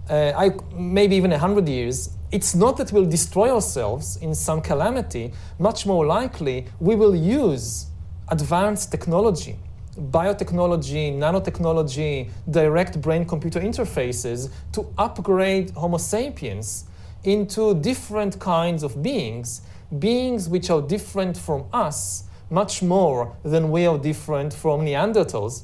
Uh, 0.09 0.33
I, 0.35 0.53
maybe 0.75 1.15
even 1.15 1.31
100 1.31 1.69
years. 1.69 2.09
It's 2.33 2.55
not 2.55 2.79
that 2.79 2.91
we'll 2.91 3.05
destroy 3.05 3.55
ourselves 3.55 4.17
in 4.23 4.35
some 4.35 4.63
calamity. 4.63 5.35
Much 5.59 5.85
more 5.85 6.07
likely, 6.07 6.69
we 6.81 6.97
will 6.97 7.15
use 7.15 7.89
advanced 8.29 8.91
technology 8.91 9.59
biotechnology, 10.01 11.15
nanotechnology, 11.17 12.31
direct 12.51 13.01
brain 13.01 13.25
computer 13.25 13.61
interfaces 13.61 14.51
to 14.73 14.87
upgrade 14.97 15.71
Homo 15.71 15.99
sapiens 15.99 16.85
into 17.25 17.75
different 17.75 18.39
kinds 18.39 18.83
of 18.83 19.03
beings, 19.03 19.63
beings 19.99 20.49
which 20.49 20.71
are 20.71 20.81
different 20.81 21.37
from 21.37 21.65
us 21.73 22.25
much 22.51 22.83
more 22.83 23.37
than 23.45 23.71
we 23.71 23.87
are 23.87 23.99
different 23.99 24.53
from 24.53 24.81
Neanderthals, 24.81 25.63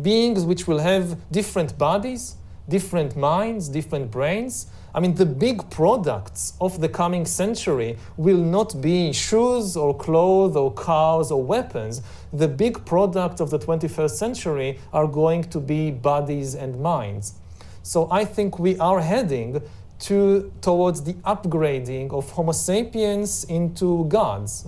beings 0.00 0.44
which 0.44 0.66
will 0.68 0.78
have 0.78 1.18
different 1.32 1.76
bodies, 1.76 2.36
different 2.68 3.16
minds, 3.16 3.68
different 3.68 4.10
brains, 4.10 4.66
I 4.92 5.00
mean, 5.00 5.14
the 5.14 5.26
big 5.26 5.70
products 5.70 6.54
of 6.60 6.80
the 6.80 6.88
coming 6.88 7.24
century 7.24 7.96
will 8.16 8.38
not 8.38 8.80
be 8.80 9.12
shoes 9.12 9.76
or 9.76 9.96
clothes 9.96 10.56
or 10.56 10.72
cars 10.72 11.30
or 11.30 11.42
weapons. 11.42 12.02
The 12.32 12.48
big 12.48 12.84
products 12.84 13.40
of 13.40 13.50
the 13.50 13.58
21st 13.58 14.10
century 14.10 14.78
are 14.92 15.06
going 15.06 15.44
to 15.44 15.60
be 15.60 15.92
bodies 15.92 16.54
and 16.56 16.80
minds. 16.80 17.34
So 17.82 18.08
I 18.10 18.24
think 18.24 18.58
we 18.58 18.76
are 18.78 19.00
heading 19.00 19.62
to, 20.00 20.52
towards 20.60 21.02
the 21.02 21.14
upgrading 21.24 22.12
of 22.12 22.30
Homo 22.30 22.52
sapiens 22.52 23.44
into 23.44 24.06
gods. 24.06 24.66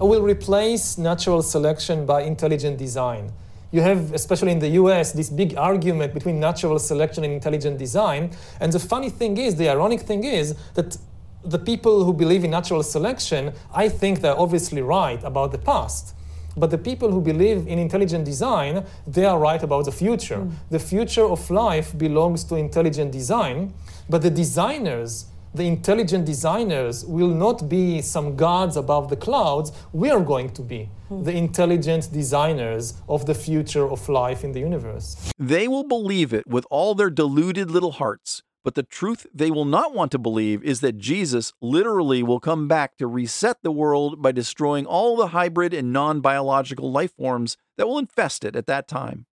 I 0.00 0.04
will 0.04 0.22
replace 0.22 0.98
natural 0.98 1.40
selection 1.40 2.04
by 2.04 2.22
intelligent 2.22 2.78
design 2.78 3.32
you 3.74 3.80
have, 3.80 4.12
especially 4.12 4.52
in 4.52 4.60
the 4.60 4.68
US, 4.80 5.10
this 5.10 5.28
big 5.28 5.56
argument 5.56 6.14
between 6.14 6.38
natural 6.38 6.78
selection 6.78 7.24
and 7.24 7.32
intelligent 7.32 7.76
design. 7.76 8.30
And 8.60 8.72
the 8.72 8.78
funny 8.78 9.10
thing 9.10 9.36
is, 9.36 9.56
the 9.56 9.68
ironic 9.68 10.02
thing 10.02 10.22
is 10.22 10.54
that 10.74 10.96
the 11.44 11.58
people 11.58 12.04
who 12.04 12.12
believe 12.12 12.44
in 12.44 12.52
natural 12.52 12.84
selection, 12.84 13.52
I 13.74 13.88
think 13.88 14.20
they're 14.20 14.38
obviously 14.38 14.80
right 14.80 15.20
about 15.24 15.50
the 15.50 15.58
past. 15.58 16.14
But 16.56 16.70
the 16.70 16.78
people 16.78 17.10
who 17.10 17.20
believe 17.20 17.66
in 17.66 17.80
intelligent 17.80 18.24
design, 18.24 18.84
they 19.08 19.24
are 19.24 19.40
right 19.40 19.60
about 19.60 19.86
the 19.86 19.92
future. 19.92 20.38
Mm. 20.38 20.52
The 20.70 20.78
future 20.78 21.24
of 21.24 21.50
life 21.50 21.98
belongs 21.98 22.44
to 22.44 22.54
intelligent 22.54 23.10
design, 23.10 23.74
but 24.08 24.22
the 24.22 24.30
designers 24.30 25.26
the 25.54 25.64
intelligent 25.64 26.24
designers 26.24 27.04
will 27.04 27.28
not 27.28 27.68
be 27.68 28.02
some 28.02 28.34
gods 28.34 28.76
above 28.76 29.08
the 29.08 29.16
clouds. 29.16 29.70
We 29.92 30.10
are 30.10 30.20
going 30.20 30.50
to 30.50 30.62
be 30.62 30.90
hmm. 31.08 31.22
the 31.22 31.32
intelligent 31.32 32.12
designers 32.12 32.94
of 33.08 33.26
the 33.26 33.34
future 33.34 33.88
of 33.88 34.08
life 34.08 34.42
in 34.42 34.52
the 34.52 34.60
universe. 34.60 35.32
They 35.38 35.68
will 35.68 35.84
believe 35.84 36.32
it 36.32 36.46
with 36.46 36.66
all 36.70 36.94
their 36.94 37.10
deluded 37.10 37.70
little 37.70 37.92
hearts. 37.92 38.42
But 38.64 38.74
the 38.74 38.82
truth 38.82 39.26
they 39.32 39.50
will 39.50 39.66
not 39.66 39.94
want 39.94 40.10
to 40.12 40.18
believe 40.18 40.64
is 40.64 40.80
that 40.80 40.96
Jesus 40.96 41.52
literally 41.60 42.22
will 42.22 42.40
come 42.40 42.66
back 42.66 42.96
to 42.96 43.06
reset 43.06 43.58
the 43.62 43.70
world 43.70 44.22
by 44.22 44.32
destroying 44.32 44.86
all 44.86 45.16
the 45.16 45.28
hybrid 45.28 45.74
and 45.74 45.92
non 45.92 46.20
biological 46.20 46.90
life 46.90 47.14
forms 47.14 47.58
that 47.76 47.86
will 47.86 47.98
infest 47.98 48.42
it 48.42 48.56
at 48.56 48.66
that 48.66 48.88
time. 48.88 49.26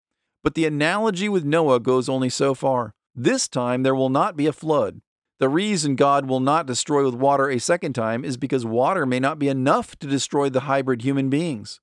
But 0.42 0.54
the 0.54 0.66
analogy 0.66 1.28
with 1.28 1.44
Noah 1.44 1.78
goes 1.78 2.08
only 2.08 2.28
so 2.28 2.54
far. 2.54 2.92
This 3.14 3.46
time 3.46 3.84
there 3.84 3.94
will 3.94 4.10
not 4.10 4.36
be 4.36 4.46
a 4.46 4.52
flood. 4.52 5.00
The 5.40 5.48
reason 5.48 5.96
God 5.96 6.28
will 6.28 6.40
not 6.40 6.66
destroy 6.66 7.02
with 7.02 7.14
water 7.14 7.48
a 7.48 7.58
second 7.58 7.94
time 7.94 8.26
is 8.26 8.36
because 8.36 8.66
water 8.66 9.06
may 9.06 9.18
not 9.18 9.38
be 9.38 9.48
enough 9.48 9.98
to 10.00 10.06
destroy 10.06 10.50
the 10.50 10.60
hybrid 10.60 11.00
human 11.00 11.30
beings. 11.30 11.80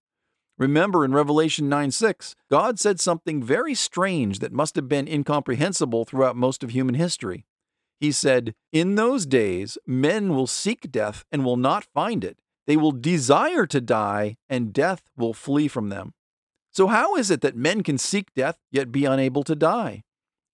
Remember 0.60 1.04
in 1.04 1.12
Revelation 1.12 1.68
9 1.68 1.90
6, 1.90 2.36
God 2.52 2.80
said 2.80 3.00
something 3.00 3.42
very 3.42 3.74
strange 3.74 4.40
that 4.40 4.54
must 4.54 4.76
have 4.76 4.88
been 4.88 5.08
incomprehensible 5.08 6.06
throughout 6.06 6.36
most 6.36 6.64
of 6.64 6.70
human 6.70 6.94
history. 6.94 7.46
He 8.00 8.12
said, 8.12 8.54
In 8.72 8.94
those 8.94 9.26
days, 9.26 9.80
men 9.88 10.36
will 10.36 10.46
seek 10.46 10.92
death 10.92 11.26
and 11.32 11.44
will 11.44 11.58
not 11.58 11.84
find 11.96 12.24
it. 12.24 12.38
They 12.68 12.78
will 12.78 12.92
desire 12.92 13.66
to 13.66 13.82
die, 13.82 14.38
and 14.48 14.72
death 14.72 15.02
will 15.18 15.34
flee 15.34 15.68
from 15.68 15.90
them. 15.90 16.14
So, 16.72 16.86
how 16.86 17.16
is 17.16 17.32
it 17.32 17.42
that 17.42 17.56
men 17.56 17.82
can 17.82 17.98
seek 17.98 18.32
death 18.36 18.60
yet 18.72 18.92
be 18.92 19.06
unable 19.06 19.44
to 19.46 19.56
die? 19.56 20.04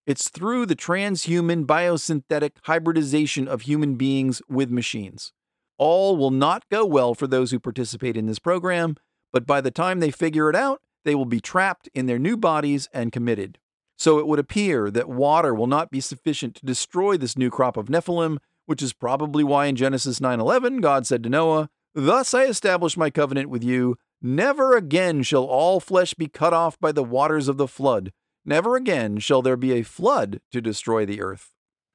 It's 0.06 0.28
through 0.28 0.66
the 0.66 0.76
transhuman 0.76 1.64
biosynthetic 1.64 2.50
hybridization 2.64 3.48
of 3.48 3.62
human 3.62 3.94
beings 3.94 4.42
with 4.50 4.70
machines. 4.70 5.32
All 5.78 6.16
will 6.18 6.30
not 6.30 6.68
go 6.70 6.84
well 6.84 7.14
for 7.14 7.26
those 7.26 7.50
who 7.50 7.58
participate 7.58 8.16
in 8.16 8.26
this 8.26 8.38
program, 8.38 8.96
but 9.32 9.46
by 9.46 9.62
the 9.62 9.70
time 9.70 10.00
they 10.00 10.10
figure 10.10 10.50
it 10.50 10.56
out, 10.56 10.82
they 11.04 11.14
will 11.14 11.24
be 11.24 11.40
trapped 11.40 11.88
in 11.94 12.04
their 12.04 12.18
new 12.18 12.36
bodies 12.36 12.86
and 12.92 13.12
committed. 13.12 13.58
So 13.96 14.18
it 14.18 14.26
would 14.26 14.38
appear 14.38 14.90
that 14.90 15.08
water 15.08 15.54
will 15.54 15.66
not 15.66 15.90
be 15.90 16.00
sufficient 16.00 16.54
to 16.56 16.66
destroy 16.66 17.16
this 17.16 17.38
new 17.38 17.48
crop 17.48 17.78
of 17.78 17.86
Nephilim, 17.86 18.38
which 18.66 18.82
is 18.82 18.92
probably 18.92 19.42
why 19.42 19.66
in 19.66 19.76
Genesis 19.76 20.20
9:11 20.20 20.82
God 20.82 21.06
said 21.06 21.22
to 21.22 21.30
Noah, 21.30 21.70
"Thus 21.94 22.34
I 22.34 22.44
establish 22.44 22.96
my 22.96 23.08
covenant 23.08 23.48
with 23.48 23.64
you, 23.64 23.96
never 24.20 24.76
again 24.76 25.22
shall 25.22 25.44
all 25.44 25.80
flesh 25.80 26.12
be 26.12 26.28
cut 26.28 26.52
off 26.52 26.78
by 26.78 26.92
the 26.92 27.04
waters 27.04 27.48
of 27.48 27.56
the 27.56 27.68
flood." 27.68 28.12
Never 28.46 28.76
again 28.76 29.18
shall 29.20 29.40
there 29.40 29.56
be 29.56 29.72
a 29.72 29.82
flood 29.82 30.40
to 30.52 30.60
destroy 30.60 31.06
the 31.06 31.22
earth. 31.22 31.52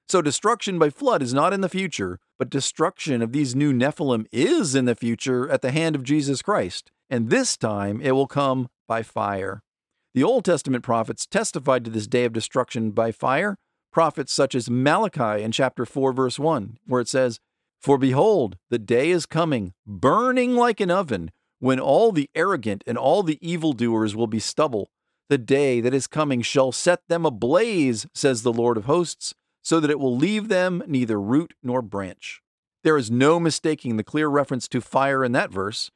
So, 0.08 0.24
destruction 0.24 0.80
by 0.80 0.90
flood 0.90 1.22
is 1.22 1.36
not 1.36 1.54
in 1.54 1.62
the 1.62 1.70
future, 1.70 2.20
but 2.40 2.50
destruction 2.50 3.22
of 3.22 3.32
these 3.32 3.56
new 3.56 3.72
Nephilim 3.72 4.26
is 4.32 4.74
in 4.74 4.86
the 4.86 4.96
future 4.96 5.48
at 5.50 5.62
the 5.62 5.70
hand 5.70 5.96
of 5.96 6.04
Jesus 6.04 6.42
Christ, 6.42 6.92
and 7.08 7.30
this 7.30 7.56
time 7.56 8.02
it 8.02 8.14
will 8.14 8.26
come 8.26 8.70
by 8.88 9.04
fire. 9.04 9.62
The 10.16 10.24
Old 10.24 10.46
Testament 10.46 10.84
prophets 10.84 11.28
testified 11.28 11.86
to 11.86 11.92
this 11.92 12.08
day 12.08 12.26
of 12.26 12.34
destruction 12.34 12.90
by 12.90 13.12
fire, 13.12 13.58
prophets 13.94 14.34
such 14.34 14.56
as 14.56 14.68
Malachi 14.68 15.44
in 15.44 15.52
chapter 15.52 15.86
4, 15.86 16.12
verse 16.14 16.40
1, 16.40 16.80
where 16.88 17.02
it 17.02 17.08
says, 17.08 17.40
For 17.80 18.00
behold, 18.00 18.58
the 18.72 18.80
day 18.80 19.12
is 19.12 19.28
coming, 19.28 19.74
burning 19.86 20.56
like 20.56 20.80
an 20.80 20.90
oven, 20.90 21.30
when 21.60 21.80
all 21.80 22.12
the 22.12 22.32
arrogant 22.34 22.84
and 22.88 22.98
all 22.98 23.22
the 23.22 23.38
evildoers 23.48 24.16
will 24.16 24.26
be 24.26 24.40
stubble 24.40 24.90
the 25.30 25.38
day 25.38 25.80
that 25.80 25.94
is 25.94 26.08
coming 26.08 26.42
shall 26.42 26.72
set 26.72 27.08
them 27.08 27.26
ablaze, 27.26 28.08
says 28.14 28.42
the 28.42 28.54
Lord 28.54 28.78
of 28.78 28.86
hosts, 28.86 29.34
so 29.62 29.80
that 29.80 29.92
it 29.92 30.00
will 30.00 30.16
leave 30.16 30.48
them 30.48 30.84
neither 30.88 31.22
root 31.22 31.54
nor 31.64 31.82
branch. 31.82 32.42
There 32.84 32.98
is 32.98 33.12
no 33.12 33.40
mistaking 33.40 33.98
the 33.98 34.04
clear 34.04 34.28
reference 34.28 34.68
to 34.70 34.82
fire 34.82 35.24
in 35.24 35.32
that 35.34 35.52
verse. 35.52 35.92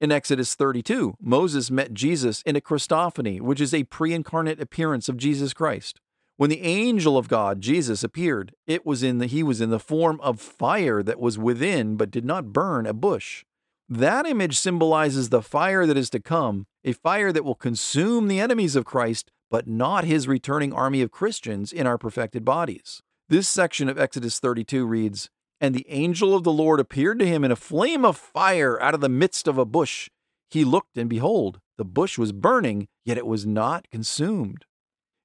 In 0.00 0.12
Exodus 0.12 0.54
32, 0.54 1.14
Moses 1.20 1.70
met 1.70 1.92
Jesus 1.92 2.42
in 2.42 2.54
a 2.54 2.60
Christophany, 2.60 3.40
which 3.40 3.60
is 3.60 3.74
a 3.74 3.84
pre 3.84 4.14
incarnate 4.14 4.60
appearance 4.60 5.08
of 5.08 5.16
Jesus 5.16 5.52
Christ. 5.52 6.00
When 6.36 6.50
the 6.50 6.62
angel 6.62 7.18
of 7.18 7.26
God, 7.26 7.60
Jesus, 7.60 8.04
appeared, 8.04 8.54
it 8.64 8.86
was 8.86 9.02
in 9.02 9.18
the, 9.18 9.26
he 9.26 9.42
was 9.42 9.60
in 9.60 9.70
the 9.70 9.80
form 9.80 10.20
of 10.22 10.40
fire 10.40 11.02
that 11.02 11.18
was 11.18 11.36
within 11.36 11.96
but 11.96 12.12
did 12.12 12.24
not 12.24 12.52
burn 12.52 12.86
a 12.86 12.94
bush. 12.94 13.44
That 13.90 14.26
image 14.26 14.58
symbolizes 14.58 15.30
the 15.30 15.40
fire 15.40 15.86
that 15.86 15.96
is 15.96 16.10
to 16.10 16.20
come, 16.20 16.66
a 16.84 16.92
fire 16.92 17.32
that 17.32 17.44
will 17.44 17.54
consume 17.54 18.28
the 18.28 18.38
enemies 18.38 18.76
of 18.76 18.84
Christ, 18.84 19.30
but 19.50 19.66
not 19.66 20.04
his 20.04 20.28
returning 20.28 20.74
army 20.74 21.00
of 21.00 21.10
Christians 21.10 21.72
in 21.72 21.86
our 21.86 21.96
perfected 21.96 22.44
bodies. 22.44 23.00
This 23.30 23.48
section 23.48 23.88
of 23.88 23.98
Exodus 23.98 24.40
32 24.40 24.84
reads 24.84 25.30
And 25.58 25.74
the 25.74 25.86
angel 25.88 26.34
of 26.34 26.44
the 26.44 26.52
Lord 26.52 26.80
appeared 26.80 27.18
to 27.20 27.26
him 27.26 27.44
in 27.44 27.50
a 27.50 27.56
flame 27.56 28.04
of 28.04 28.18
fire 28.18 28.78
out 28.82 28.92
of 28.92 29.00
the 29.00 29.08
midst 29.08 29.48
of 29.48 29.56
a 29.56 29.64
bush. 29.64 30.10
He 30.50 30.64
looked, 30.64 30.98
and 30.98 31.08
behold, 31.08 31.60
the 31.78 31.84
bush 31.84 32.18
was 32.18 32.32
burning, 32.32 32.88
yet 33.06 33.16
it 33.16 33.26
was 33.26 33.46
not 33.46 33.88
consumed. 33.90 34.66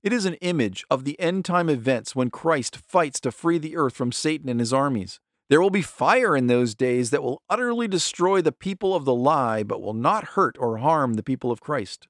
It 0.04 0.14
is 0.14 0.26
an 0.26 0.36
image 0.36 0.86
of 0.90 1.04
the 1.04 1.20
end 1.20 1.44
time 1.44 1.70
events 1.70 2.16
when 2.16 2.30
Christ 2.30 2.78
fights 2.78 3.20
to 3.22 3.32
free 3.32 3.58
the 3.58 3.76
earth 3.76 3.96
from 3.96 4.14
Satan 4.14 4.48
and 4.48 4.62
his 4.62 4.72
armies. 4.72 5.20
There 5.50 5.62
will 5.62 5.70
be 5.70 5.82
fire 5.82 6.36
in 6.36 6.48
those 6.48 6.74
days 6.74 7.10
that 7.10 7.22
will 7.22 7.42
utterly 7.50 7.88
destroy 7.88 8.42
the 8.42 8.52
people 8.52 8.96
of 8.96 9.06
the 9.06 9.14
lie, 9.14 9.64
but 9.64 9.82
will 9.82 9.94
not 9.94 10.30
hurt 10.30 10.56
or 10.60 10.78
harm 10.78 11.14
the 11.14 11.24
people 11.24 11.52
of 11.52 11.62
Christ. 11.62 12.08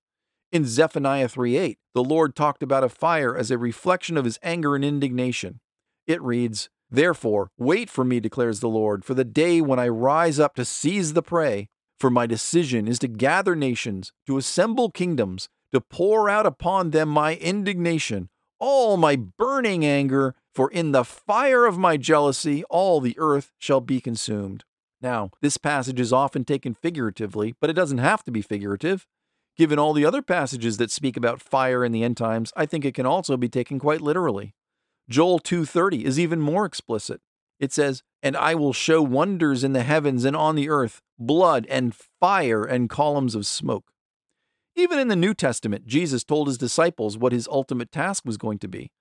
In 0.51 0.65
Zephaniah 0.65 1.27
3:8, 1.27 1.77
the 1.95 2.03
Lord 2.03 2.35
talked 2.35 2.61
about 2.61 2.83
a 2.83 2.89
fire 2.89 3.35
as 3.35 3.49
a 3.49 3.57
reflection 3.57 4.17
of 4.17 4.25
his 4.25 4.37
anger 4.43 4.75
and 4.75 4.85
indignation. 4.85 5.59
It 6.05 6.21
reads, 6.21 6.69
Therefore, 6.91 7.49
wait 7.57 7.89
for 7.89 8.05
me, 8.05 8.19
declares 8.19 8.59
the 8.59 8.69
Lord, 8.69 9.03
for 9.03 9.15
the 9.15 9.23
day 9.23 9.61
when 9.61 9.79
I 9.79 9.87
rise 9.87 10.39
up 10.39 10.53
to 10.55 10.63
seize 10.63 11.13
the 11.13 11.23
prey. 11.23 11.69
For 11.99 12.11
my 12.11 12.27
decision 12.27 12.87
is 12.87 12.99
to 12.99 13.07
gather 13.07 13.55
nations, 13.55 14.11
to 14.27 14.37
assemble 14.37 14.91
kingdoms, 14.91 15.49
to 15.71 15.81
pour 15.81 16.29
out 16.29 16.45
upon 16.45 16.91
them 16.91 17.09
my 17.09 17.35
indignation, 17.37 18.29
all 18.59 18.95
my 18.95 19.15
burning 19.15 19.83
anger, 19.83 20.35
for 20.53 20.69
in 20.69 20.91
the 20.91 21.03
fire 21.03 21.65
of 21.65 21.77
my 21.77 21.97
jealousy 21.97 22.63
all 22.65 22.99
the 22.99 23.15
earth 23.17 23.51
shall 23.57 23.81
be 23.81 23.99
consumed. 23.99 24.63
Now, 25.01 25.31
this 25.41 25.57
passage 25.57 25.99
is 25.99 26.13
often 26.13 26.45
taken 26.45 26.73
figuratively, 26.73 27.55
but 27.59 27.69
it 27.69 27.73
doesn't 27.73 27.97
have 27.97 28.23
to 28.23 28.31
be 28.31 28.41
figurative. 28.41 29.05
Given 29.57 29.77
all 29.77 29.93
the 29.93 30.05
other 30.05 30.21
passages 30.21 30.77
that 30.77 30.91
speak 30.91 31.17
about 31.17 31.41
fire 31.41 31.83
in 31.83 31.91
the 31.91 32.03
end 32.03 32.17
times, 32.17 32.53
I 32.55 32.65
think 32.65 32.85
it 32.85 32.95
can 32.95 33.05
also 33.05 33.35
be 33.35 33.49
taken 33.49 33.79
quite 33.79 34.01
literally. 34.01 34.55
Joel 35.09 35.39
2:30 35.39 36.05
is 36.05 36.19
even 36.19 36.39
more 36.39 36.65
explicit. 36.65 37.21
It 37.59 37.71
says, 37.71 38.01
"And 38.21 38.35
I 38.37 38.55
will 38.55 38.73
show 38.73 39.01
wonders 39.01 39.63
in 39.63 39.73
the 39.73 39.83
heavens 39.83 40.23
and 40.25 40.35
on 40.35 40.55
the 40.55 40.69
earth, 40.69 41.01
blood 41.19 41.67
and 41.69 41.93
fire 41.93 42.63
and 42.63 42.89
columns 42.89 43.35
of 43.35 43.45
smoke." 43.45 43.91
Even 44.75 44.97
in 44.97 45.07
the 45.07 45.15
New 45.15 45.33
Testament, 45.33 45.85
Jesus 45.85 46.23
told 46.23 46.47
his 46.47 46.57
disciples 46.57 47.17
what 47.17 47.31
his 47.31 47.47
ultimate 47.47 47.91
task 47.91 48.23
was 48.25 48.37
going 48.37 48.57
to 48.59 48.67
be. 48.67 48.91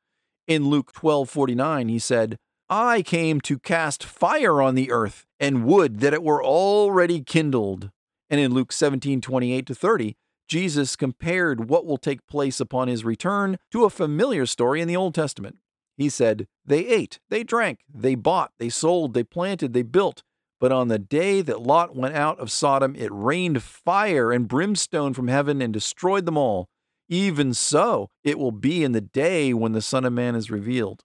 In 0.47 0.69
Luke 0.69 0.93
12:49 0.93 1.89
he 1.89 1.99
said, 1.99 2.37
"I 2.69 3.03
came 3.03 3.41
to 3.43 3.59
cast 3.59 4.05
fire 4.05 4.61
on 4.61 4.75
the 4.75 4.91
earth, 4.91 5.27
and 5.39 5.65
would 5.65 6.01
that 6.01 6.15
it 6.15 6.23
were 6.23 6.45
already 6.45 7.23
kindled." 7.23 7.91
And 8.29 8.41
in 8.41 8.53
Luke 8.53 8.73
17:28 8.73 9.67
to 9.67 9.75
30, 9.75 10.17
Jesus 10.49 10.97
compared 10.97 11.71
what 11.71 11.87
will 11.87 11.97
take 11.97 12.27
place 12.27 12.61
upon 12.61 12.89
his 12.89 13.05
return 13.05 13.57
to 13.71 13.85
a 13.85 13.91
familiar 13.91 14.45
story 14.47 14.81
in 14.81 14.89
the 14.89 14.97
Old 14.97 15.15
Testament. 15.15 15.57
He 15.97 16.09
said, 16.09 16.47
They 16.65 16.87
ate, 16.87 17.21
they 17.29 17.43
drank, 17.43 17.81
they 17.93 18.15
bought, 18.15 18.53
they 18.59 18.69
sold, 18.69 19.15
they 19.15 19.25
planted, 19.25 19.73
they 19.73 19.83
built. 19.83 20.23
But 20.61 20.73
on 20.73 20.89
the 20.89 20.99
day 20.99 21.41
that 21.43 21.63
Lot 21.63 21.97
went 21.97 22.15
out 22.15 22.39
of 22.39 22.51
Sodom, 22.51 22.95
it 22.97 23.11
rained 23.13 23.63
fire 23.63 24.31
and 24.31 24.47
brimstone 24.47 25.15
from 25.15 25.29
heaven 25.29 25.61
and 25.61 25.73
destroyed 25.73 26.27
them 26.27 26.37
all. 26.37 26.69
Even 27.13 27.53
so, 27.53 28.09
it 28.25 28.39
will 28.39 28.53
be 28.53 28.83
in 28.83 28.93
the 28.93 29.03
day 29.03 29.53
when 29.53 29.73
the 29.73 29.83
Son 29.83 30.07
of 30.07 30.15
Man 30.15 30.35
is 30.35 30.51
revealed. 30.51 31.05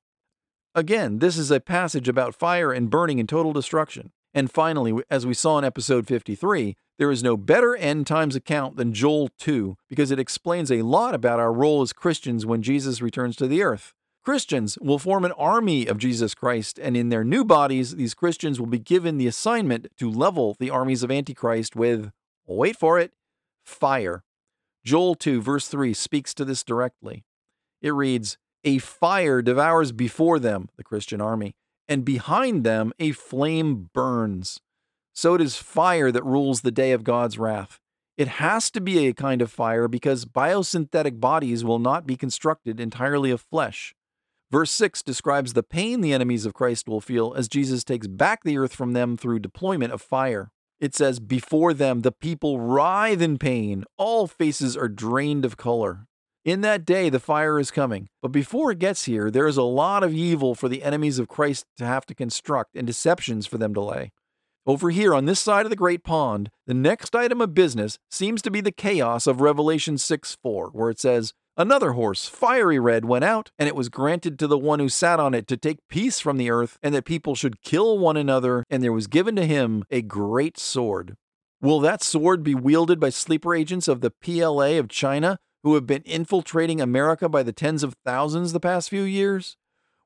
Again, 0.73 1.19
this 1.19 1.37
is 1.37 1.51
a 1.51 1.59
passage 1.59 2.07
about 2.07 2.33
fire 2.33 2.71
and 2.71 2.89
burning 2.89 3.19
and 3.19 3.27
total 3.27 3.51
destruction. 3.51 4.13
And 4.33 4.49
finally, 4.49 5.03
as 5.11 5.25
we 5.25 5.33
saw 5.33 5.57
in 5.57 5.65
episode 5.65 6.07
53, 6.07 6.77
there 6.97 7.11
is 7.11 7.23
no 7.23 7.35
better 7.35 7.75
end 7.75 8.07
times 8.07 8.37
account 8.37 8.77
than 8.77 8.93
Joel 8.93 9.31
2 9.37 9.75
because 9.89 10.09
it 10.09 10.17
explains 10.17 10.71
a 10.71 10.83
lot 10.83 11.13
about 11.13 11.41
our 11.41 11.51
role 11.51 11.81
as 11.81 11.91
Christians 11.91 12.45
when 12.45 12.61
Jesus 12.61 13.01
returns 13.01 13.35
to 13.35 13.45
the 13.45 13.61
earth. 13.61 13.91
Christians 14.23 14.77
will 14.79 14.99
form 14.99 15.25
an 15.25 15.33
army 15.33 15.87
of 15.87 15.97
Jesus 15.97 16.33
Christ, 16.33 16.79
and 16.79 16.95
in 16.95 17.09
their 17.09 17.25
new 17.25 17.43
bodies, 17.43 17.97
these 17.97 18.13
Christians 18.13 18.61
will 18.61 18.67
be 18.67 18.79
given 18.79 19.17
the 19.17 19.27
assignment 19.27 19.87
to 19.99 20.09
level 20.09 20.55
the 20.57 20.69
armies 20.69 21.03
of 21.03 21.11
Antichrist 21.11 21.75
with, 21.75 22.11
wait 22.45 22.77
for 22.77 22.97
it, 22.97 23.11
fire. 23.65 24.23
Joel 24.87 25.15
2, 25.15 25.41
verse 25.41 25.67
3, 25.67 25.93
speaks 25.93 26.33
to 26.33 26.45
this 26.45 26.63
directly. 26.63 27.25
It 27.81 27.93
reads, 27.93 28.37
A 28.63 28.77
fire 28.77 29.41
devours 29.41 29.91
before 29.91 30.39
them, 30.39 30.69
the 30.77 30.83
Christian 30.83 31.19
army, 31.19 31.57
and 31.89 32.05
behind 32.05 32.63
them 32.63 32.93
a 32.97 33.11
flame 33.11 33.89
burns. 33.93 34.61
So 35.13 35.35
it 35.35 35.41
is 35.41 35.57
fire 35.57 36.09
that 36.13 36.23
rules 36.23 36.61
the 36.61 36.71
day 36.71 36.93
of 36.93 37.03
God's 37.03 37.37
wrath. 37.37 37.81
It 38.15 38.29
has 38.29 38.71
to 38.71 38.79
be 38.79 39.07
a 39.07 39.13
kind 39.13 39.41
of 39.41 39.51
fire 39.51 39.89
because 39.89 40.23
biosynthetic 40.23 41.19
bodies 41.19 41.65
will 41.65 41.79
not 41.79 42.07
be 42.07 42.15
constructed 42.15 42.79
entirely 42.79 43.29
of 43.29 43.41
flesh. 43.41 43.93
Verse 44.51 44.71
6 44.71 45.03
describes 45.03 45.51
the 45.51 45.63
pain 45.63 45.99
the 45.99 46.13
enemies 46.13 46.45
of 46.45 46.53
Christ 46.53 46.87
will 46.87 47.01
feel 47.01 47.33
as 47.33 47.49
Jesus 47.49 47.83
takes 47.83 48.07
back 48.07 48.45
the 48.45 48.57
earth 48.57 48.73
from 48.73 48.93
them 48.93 49.17
through 49.17 49.39
deployment 49.39 49.91
of 49.91 50.01
fire. 50.01 50.53
It 50.79 50.93
says, 50.93 51.19
Before 51.19 51.73
them 51.73 52.01
the 52.01 52.11
people 52.11 52.59
writhe 52.59 53.21
in 53.21 53.37
pain, 53.37 53.83
all 53.97 54.27
faces 54.27 54.77
are 54.77 54.87
drained 54.87 55.45
of 55.45 55.57
color. 55.57 56.07
In 56.45 56.61
that 56.61 56.85
day 56.85 57.09
the 57.09 57.19
fire 57.19 57.59
is 57.59 57.71
coming, 57.71 58.07
but 58.21 58.31
before 58.31 58.71
it 58.71 58.79
gets 58.79 59.05
here, 59.05 59.29
there 59.29 59.47
is 59.47 59.57
a 59.57 59.63
lot 59.63 60.03
of 60.03 60.13
evil 60.13 60.55
for 60.55 60.69
the 60.69 60.83
enemies 60.83 61.19
of 61.19 61.27
Christ 61.27 61.65
to 61.77 61.85
have 61.85 62.05
to 62.05 62.15
construct 62.15 62.75
and 62.75 62.87
deceptions 62.87 63.45
for 63.47 63.57
them 63.57 63.73
to 63.73 63.81
lay. 63.81 64.11
Over 64.65 64.89
here 64.89 65.13
on 65.13 65.25
this 65.25 65.39
side 65.39 65.65
of 65.65 65.69
the 65.69 65.75
great 65.75 66.03
pond, 66.03 66.51
the 66.65 66.73
next 66.73 67.15
item 67.15 67.41
of 67.41 67.53
business 67.53 67.97
seems 68.11 68.41
to 68.43 68.51
be 68.51 68.61
the 68.61 68.71
chaos 68.71 69.25
of 69.25 69.41
Revelation 69.41 69.97
6 69.97 70.37
4, 70.41 70.69
where 70.69 70.89
it 70.89 70.99
says, 70.99 71.33
Another 71.59 71.93
horse, 71.93 72.27
fiery 72.27 72.77
red, 72.77 73.03
went 73.03 73.25
out, 73.25 73.49
and 73.57 73.67
it 73.67 73.75
was 73.75 73.89
granted 73.89 74.37
to 74.37 74.45
the 74.45 74.59
one 74.59 74.77
who 74.77 74.89
sat 74.89 75.19
on 75.19 75.33
it 75.33 75.47
to 75.47 75.57
take 75.57 75.87
peace 75.87 76.19
from 76.19 76.37
the 76.37 76.51
earth, 76.51 76.77
and 76.83 76.93
that 76.93 77.03
people 77.03 77.33
should 77.33 77.63
kill 77.63 77.97
one 77.97 78.15
another, 78.15 78.63
and 78.69 78.83
there 78.83 78.93
was 78.93 79.07
given 79.07 79.35
to 79.37 79.45
him 79.45 79.83
a 79.89 80.03
great 80.03 80.59
sword. 80.59 81.17
Will 81.59 81.79
that 81.79 82.03
sword 82.03 82.43
be 82.43 82.53
wielded 82.53 82.99
by 82.99 83.09
sleeper 83.09 83.55
agents 83.55 83.87
of 83.87 84.01
the 84.01 84.11
PLA 84.11 84.77
of 84.77 84.87
China 84.87 85.39
who 85.63 85.73
have 85.73 85.87
been 85.87 86.03
infiltrating 86.03 86.79
America 86.79 87.27
by 87.27 87.41
the 87.41 87.51
tens 87.51 87.81
of 87.81 87.95
thousands 88.05 88.53
the 88.53 88.59
past 88.59 88.91
few 88.91 89.01
years? 89.01 89.57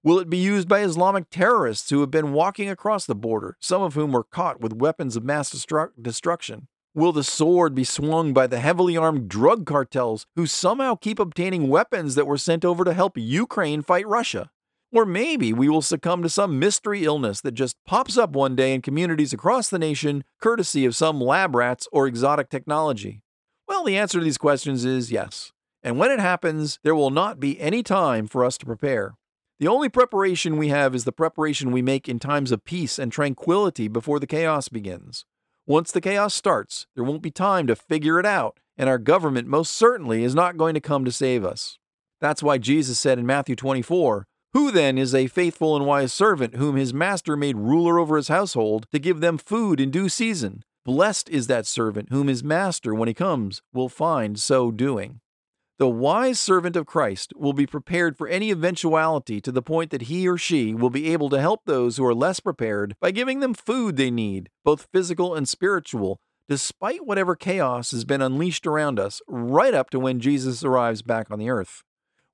Will 0.04 0.20
it 0.20 0.30
be 0.30 0.38
used 0.38 0.70
by 0.70 0.80
Islamic 0.80 1.30
terrorists 1.30 1.90
who 1.90 2.00
have 2.00 2.12
been 2.12 2.32
walking 2.32 2.70
across 2.70 3.06
the 3.06 3.14
border, 3.14 3.58
some 3.60 3.82
of 3.82 3.96
whom 3.96 4.14
were 4.14 4.24
caught 4.24 4.62
with 4.62 4.72
weapons 4.72 5.18
of 5.18 5.26
mass 5.26 5.54
destru- 5.54 5.92
destruction? 6.02 6.70
Will 6.94 7.14
the 7.14 7.24
sword 7.24 7.74
be 7.74 7.86
swung 7.86 8.34
by 8.34 8.48
the 8.48 8.60
heavily 8.60 8.98
armed 8.98 9.30
drug 9.30 9.66
cartels 9.66 10.26
who 10.36 10.46
somehow 10.46 10.96
keep 10.96 11.20
obtaining 11.20 11.70
weapons 11.70 12.16
that 12.16 12.28
were 12.28 12.38
sent 12.38 12.66
over 12.66 12.84
to 12.84 12.92
help 12.92 13.18
Ukraine 13.18 13.82
fight 13.82 14.06
Russia? 14.06 14.52
Or 14.92 15.06
maybe 15.06 15.54
we 15.54 15.70
will 15.70 15.82
succumb 15.82 16.22
to 16.22 16.28
some 16.28 16.60
mystery 16.60 17.06
illness 17.06 17.40
that 17.42 17.54
just 17.54 17.78
pops 17.88 18.18
up 18.18 18.32
one 18.32 18.58
day 18.58 18.74
in 18.74 18.82
communities 18.82 19.32
across 19.32 19.70
the 19.70 19.80
nation, 19.80 20.26
courtesy 20.42 20.84
of 20.84 20.94
some 20.94 21.22
lab 21.22 21.56
rats 21.56 21.88
or 21.94 22.08
exotic 22.08 22.50
technology. 22.50 23.22
Well, 23.70 23.86
the 23.86 23.96
answer 23.96 24.20
to 24.20 24.26
these 24.26 24.38
questions 24.38 24.84
is 24.84 25.14
yes. 25.14 25.54
And 25.82 25.98
when 25.98 26.12
it 26.12 26.20
happens, 26.20 26.78
there 26.84 26.94
will 26.94 27.10
not 27.10 27.40
be 27.40 27.58
any 27.62 27.84
time 27.84 28.28
for 28.28 28.44
us 28.44 28.58
to 28.58 28.66
prepare. 28.66 29.16
The 29.62 29.68
only 29.70 29.88
preparation 29.88 30.58
we 30.58 30.68
have 30.68 30.94
is 30.94 31.06
the 31.06 31.14
preparation 31.14 31.72
we 31.72 31.82
make 31.82 32.10
in 32.10 32.20
times 32.20 32.52
of 32.52 32.66
peace 32.66 33.00
and 33.00 33.14
tranquility 33.14 33.88
before 33.88 34.20
the 34.20 34.28
chaos 34.28 34.68
begins. 34.68 35.24
Once 35.72 35.90
the 35.94 36.02
chaos 36.02 36.34
starts, 36.34 36.86
there 36.96 37.04
won't 37.06 37.22
be 37.22 37.32
time 37.32 37.66
to 37.66 37.78
figure 37.78 38.20
it 38.20 38.26
out, 38.26 38.60
and 38.78 38.90
our 38.90 38.98
government 38.98 39.48
most 39.48 39.72
certainly 39.72 40.22
is 40.22 40.36
not 40.36 40.58
going 40.58 40.74
to 40.74 40.82
come 40.82 41.06
to 41.06 41.12
save 41.14 41.46
us. 41.46 41.80
That's 42.20 42.44
why 42.44 42.58
Jesus 42.58 43.00
said 43.00 43.18
in 43.18 43.26
Matthew 43.26 43.56
24, 43.56 44.28
Who 44.52 44.70
then 44.70 44.98
is 44.98 45.16
a 45.16 45.28
faithful 45.28 45.78
and 45.78 45.86
wise 45.86 46.12
servant 46.12 46.56
whom 46.56 46.76
his 46.76 46.94
master 46.94 47.38
made 47.38 47.56
ruler 47.56 48.00
over 48.00 48.18
his 48.18 48.28
household 48.28 48.86
to 48.92 49.00
give 49.00 49.22
them 49.22 49.38
food 49.38 49.80
in 49.80 49.92
due 49.92 50.10
season? 50.10 50.66
Blessed 50.84 51.30
is 51.30 51.48
that 51.48 51.66
servant 51.66 52.10
whom 52.10 52.28
his 52.28 52.44
master, 52.44 52.94
when 52.94 53.08
he 53.08 53.14
comes, 53.14 53.62
will 53.72 53.88
find 53.88 54.38
so 54.38 54.72
doing. 54.72 55.22
The 55.82 55.90
wise 55.90 56.40
servant 56.40 56.76
of 56.76 56.86
Christ 56.86 57.34
will 57.36 57.54
be 57.54 57.66
prepared 57.66 58.16
for 58.16 58.28
any 58.28 58.52
eventuality 58.52 59.42
to 59.42 59.52
the 59.52 59.64
point 59.64 59.90
that 59.90 60.04
he 60.04 60.28
or 60.28 60.38
she 60.38 60.76
will 60.76 60.92
be 60.92 61.12
able 61.12 61.28
to 61.32 61.42
help 61.42 61.62
those 61.66 61.98
who 61.98 62.06
are 62.06 62.14
less 62.14 62.40
prepared 62.40 62.94
by 63.02 63.10
giving 63.10 63.40
them 63.40 63.56
food 63.56 63.98
they 63.98 64.12
need, 64.12 64.52
both 64.64 64.90
physical 64.94 65.34
and 65.34 65.50
spiritual, 65.50 66.20
despite 66.48 67.08
whatever 67.08 67.36
chaos 67.36 67.90
has 67.90 68.06
been 68.06 68.22
unleashed 68.22 68.68
around 68.68 69.00
us, 69.00 69.24
right 69.28 69.74
up 69.74 69.90
to 69.90 70.00
when 70.00 70.20
Jesus 70.20 70.64
arrives 70.64 71.02
back 71.02 71.32
on 71.32 71.40
the 71.40 71.50
earth. 71.50 71.82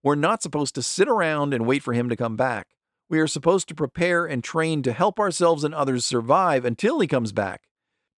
We're 0.03 0.15
not 0.15 0.43
supposed 0.43 0.75
to 0.75 0.83
sit 0.83 1.07
around 1.07 1.53
and 1.53 1.65
wait 1.65 1.83
for 1.83 1.93
him 1.93 2.09
to 2.09 2.17
come 2.17 2.35
back. 2.35 2.67
We 3.07 3.17
are 3.21 3.27
supposed 3.27 3.69
to 3.69 3.75
prepare 3.75 4.25
and 4.25 4.43
train 4.43 4.83
to 4.83 4.91
help 4.91 5.21
ourselves 5.21 5.63
and 5.63 5.73
others 5.73 6.03
survive 6.03 6.65
until 6.65 6.99
he 6.99 7.07
comes 7.07 7.31
back. 7.31 7.61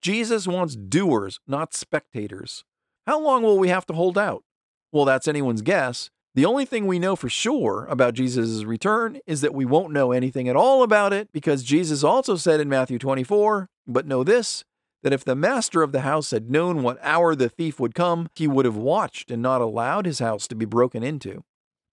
Jesus 0.02 0.48
wants 0.48 0.76
doers, 0.76 1.40
not 1.46 1.76
spectators. 1.76 2.64
How 3.06 3.20
long 3.20 3.44
will 3.44 3.60
we 3.60 3.70
have 3.70 3.86
to 3.86 3.94
hold 3.94 4.18
out? 4.18 4.44
Well, 4.92 5.06
that's 5.06 5.28
anyone's 5.28 5.62
guess. 5.62 6.10
The 6.36 6.46
only 6.46 6.66
thing 6.66 6.88
we 6.88 7.00
know 7.00 7.16
for 7.16 7.30
sure 7.30 7.86
about 7.90 8.14
Jesus' 8.14 8.64
return 8.64 9.20
is 9.26 9.42
that 9.42 9.54
we 9.54 9.66
won't 9.66 9.94
know 9.94 10.12
anything 10.12 10.48
at 10.48 10.56
all 10.56 10.84
about 10.84 11.12
it 11.12 11.32
because 11.32 11.64
Jesus 11.64 12.04
also 12.04 12.36
said 12.36 12.60
in 12.60 12.70
Matthew 12.70 13.00
24, 13.00 13.68
But 13.88 14.06
know 14.06 14.24
this, 14.24 14.64
that 15.04 15.14
if 15.14 15.24
the 15.24 15.36
master 15.36 15.82
of 15.82 15.92
the 15.92 16.02
house 16.02 16.32
had 16.32 16.50
known 16.50 16.84
what 16.84 17.00
hour 17.02 17.36
the 17.36 17.50
thief 17.50 17.80
would 17.80 17.96
come, 17.96 18.30
he 18.36 18.48
would 18.48 18.66
have 18.66 18.78
watched 18.78 19.32
and 19.32 19.42
not 19.42 19.62
allowed 19.62 20.06
his 20.06 20.20
house 20.20 20.48
to 20.48 20.56
be 20.56 20.66
broken 20.66 21.04
into. 21.04 21.44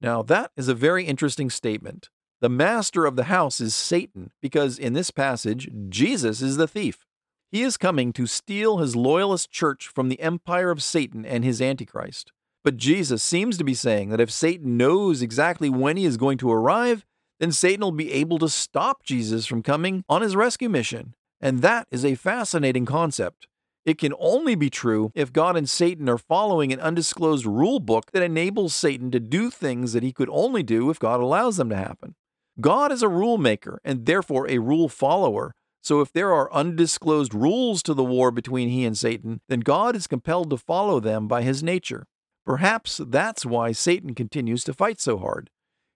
Now, 0.00 0.22
that 0.22 0.50
is 0.56 0.68
a 0.68 0.74
very 0.74 1.04
interesting 1.04 1.48
statement. 1.50 2.10
The 2.40 2.48
master 2.50 3.06
of 3.06 3.16
the 3.16 3.24
house 3.24 3.60
is 3.60 3.74
Satan 3.74 4.30
because 4.42 4.78
in 4.78 4.92
this 4.92 5.10
passage, 5.10 5.70
Jesus 5.88 6.42
is 6.42 6.58
the 6.58 6.68
thief. 6.68 7.06
He 7.50 7.62
is 7.62 7.76
coming 7.78 8.12
to 8.12 8.26
steal 8.26 8.78
his 8.78 8.94
loyalist 8.94 9.50
church 9.50 9.88
from 9.88 10.08
the 10.08 10.20
empire 10.20 10.70
of 10.70 10.82
Satan 10.82 11.24
and 11.24 11.44
his 11.44 11.62
Antichrist. 11.62 12.32
But 12.66 12.78
Jesus 12.78 13.22
seems 13.22 13.56
to 13.58 13.64
be 13.64 13.74
saying 13.74 14.08
that 14.08 14.20
if 14.20 14.28
Satan 14.28 14.76
knows 14.76 15.22
exactly 15.22 15.70
when 15.70 15.96
he 15.96 16.04
is 16.04 16.16
going 16.16 16.36
to 16.38 16.50
arrive, 16.50 17.06
then 17.38 17.52
Satan 17.52 17.82
will 17.82 17.92
be 17.92 18.12
able 18.12 18.40
to 18.40 18.48
stop 18.48 19.04
Jesus 19.04 19.46
from 19.46 19.62
coming 19.62 20.02
on 20.08 20.20
his 20.20 20.34
rescue 20.34 20.68
mission. 20.68 21.14
And 21.40 21.62
that 21.62 21.86
is 21.92 22.04
a 22.04 22.16
fascinating 22.16 22.84
concept. 22.84 23.46
It 23.84 23.98
can 23.98 24.12
only 24.18 24.56
be 24.56 24.68
true 24.68 25.12
if 25.14 25.32
God 25.32 25.56
and 25.56 25.70
Satan 25.70 26.08
are 26.08 26.18
following 26.18 26.72
an 26.72 26.80
undisclosed 26.80 27.46
rule 27.46 27.78
book 27.78 28.10
that 28.10 28.24
enables 28.24 28.74
Satan 28.74 29.12
to 29.12 29.20
do 29.20 29.48
things 29.48 29.92
that 29.92 30.02
he 30.02 30.12
could 30.12 30.28
only 30.32 30.64
do 30.64 30.90
if 30.90 30.98
God 30.98 31.20
allows 31.20 31.58
them 31.58 31.68
to 31.68 31.76
happen. 31.76 32.16
God 32.60 32.90
is 32.90 33.04
a 33.04 33.08
rule 33.08 33.38
maker 33.38 33.80
and 33.84 34.06
therefore 34.06 34.50
a 34.50 34.58
rule 34.58 34.88
follower. 34.88 35.54
So 35.84 36.00
if 36.00 36.12
there 36.12 36.32
are 36.32 36.52
undisclosed 36.52 37.32
rules 37.32 37.80
to 37.84 37.94
the 37.94 38.02
war 38.02 38.32
between 38.32 38.70
he 38.70 38.84
and 38.84 38.98
Satan, 38.98 39.40
then 39.48 39.60
God 39.60 39.94
is 39.94 40.08
compelled 40.08 40.50
to 40.50 40.56
follow 40.56 40.98
them 40.98 41.28
by 41.28 41.42
his 41.42 41.62
nature. 41.62 42.08
Perhaps 42.46 43.00
that's 43.08 43.44
why 43.44 43.72
Satan 43.72 44.14
continues 44.14 44.62
to 44.64 44.72
fight 44.72 45.00
so 45.00 45.18
hard. 45.18 45.50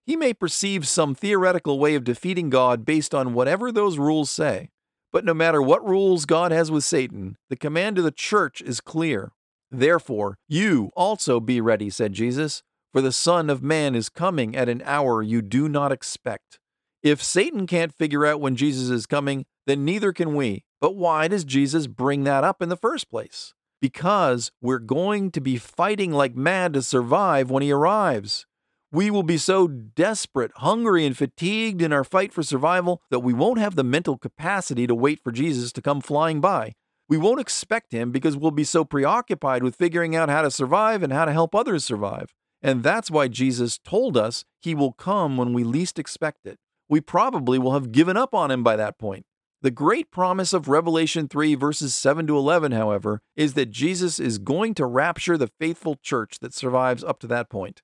He 0.05 0.17
may 0.17 0.35
perceive 0.35 0.89
some 0.89 1.15
theoretical 1.15 1.79
way 1.79 1.95
of 1.95 2.03
defeating 2.03 2.51
God 2.51 2.85
based 2.85 3.15
on 3.15 3.35
whatever 3.35 3.71
those 3.71 3.99
rules 3.99 4.31
say. 4.31 4.71
But 5.13 5.25
no 5.25 5.33
matter 5.33 5.63
what 5.63 5.87
rules 5.87 6.25
God 6.25 6.51
has 6.51 6.71
with 6.71 6.83
Satan, 6.83 7.37
the 7.49 7.57
command 7.57 7.97
to 7.97 8.03
the 8.03 8.11
church 8.11 8.61
is 8.61 8.81
clear. 8.81 9.31
Therefore, 9.71 10.39
you 10.49 10.91
also 10.97 11.39
be 11.39 11.61
ready, 11.61 11.91
said 11.91 12.13
Jesus, 12.13 12.65
for 12.93 13.01
the 13.01 13.13
Son 13.13 13.49
of 13.49 13.63
Man 13.63 13.95
is 13.95 14.09
coming 14.09 14.57
at 14.57 14.69
an 14.69 14.83
hour 14.85 15.23
you 15.23 15.43
do 15.43 15.69
not 15.69 15.93
expect. 15.93 16.59
If 17.03 17.23
Satan 17.23 17.69
can't 17.69 17.95
figure 17.95 18.27
out 18.27 18.41
when 18.41 18.57
Jesus 18.57 18.91
is 18.91 19.07
coming, 19.07 19.47
then 19.67 19.85
neither 19.85 20.13
can 20.13 20.35
we. 20.35 20.65
But 20.81 20.97
why 20.97 21.29
does 21.29 21.45
Jesus 21.45 21.87
bring 21.87 22.25
that 22.25 22.43
up 22.43 22.61
in 22.61 22.69
the 22.69 22.77
first 22.77 23.09
place? 23.09 23.55
Because 23.81 24.53
we're 24.61 24.79
going 24.79 25.31
to 25.33 25.41
be 25.41 25.57
fighting 25.57 26.13
like 26.13 26.35
mad 26.35 26.75
to 26.75 26.83
survive 26.83 27.51
when 27.51 27.63
he 27.63 27.73
arrives. 27.73 28.47
We 28.93 29.11
will 29.11 29.23
be 29.23 29.39
so 29.39 29.69
desperate, 29.69 30.51
hungry, 30.57 31.07
and 31.07 31.17
fatigued 31.17 31.81
in 31.81 31.93
our 31.93 32.03
fight 32.03 32.33
for 32.33 32.43
survival 32.43 33.01
that 33.11 33.21
we 33.21 33.33
won't 33.33 33.61
have 33.61 33.77
the 33.77 33.85
mental 33.85 34.19
capacity 34.19 34.87
to 34.87 34.95
wait 34.95 35.21
for 35.23 35.31
Jesus 35.31 35.73
to 35.73 35.83
come 35.83 36.01
flying 36.01 36.41
by. 36.41 36.73
We 37.09 37.17
won't 37.17 37.41
expect 37.41 37.93
him 37.93 38.11
because 38.11 38.37
we'll 38.37 38.51
be 38.51 38.65
so 38.65 38.85
preoccupied 38.85 39.63
with 39.63 39.77
figuring 39.77 40.17
out 40.17 40.29
how 40.29 40.43
to 40.43 40.51
survive 40.51 41.03
and 41.03 41.13
how 41.13 41.25
to 41.25 41.33
help 41.33 41.55
others 41.55 41.85
survive. 41.85 42.35
And 42.63 42.83
that's 42.83 43.11
why 43.11 43.29
Jesus 43.29 43.79
told 43.79 44.17
us 44.17 44.45
he 44.61 44.75
will 44.75 44.93
come 44.93 45.37
when 45.37 45.53
we 45.53 45.65
least 45.65 45.99
expect 45.99 46.47
it. 46.47 46.59
We 46.89 47.01
probably 47.01 47.59
will 47.59 47.73
have 47.73 47.93
given 47.93 48.17
up 48.17 48.35
on 48.35 48.51
him 48.51 48.63
by 48.63 48.77
that 48.77 48.99
point. 48.99 49.25
The 49.63 49.71
great 49.71 50.11
promise 50.11 50.55
of 50.55 50.69
Revelation 50.69 51.29
3, 51.29 51.55
verses 51.55 51.95
7 51.95 52.27
to 52.29 52.37
11, 52.39 52.73
however, 52.73 53.21
is 53.37 53.53
that 53.55 53.71
Jesus 53.71 54.19
is 54.19 54.39
going 54.39 54.73
to 54.75 54.87
rapture 54.87 55.37
the 55.37 55.51
faithful 55.61 55.97
church 55.97 56.39
that 56.39 56.55
survives 56.55 57.05
up 57.05 57.19
to 57.21 57.27
that 57.27 57.51
point. 57.51 57.83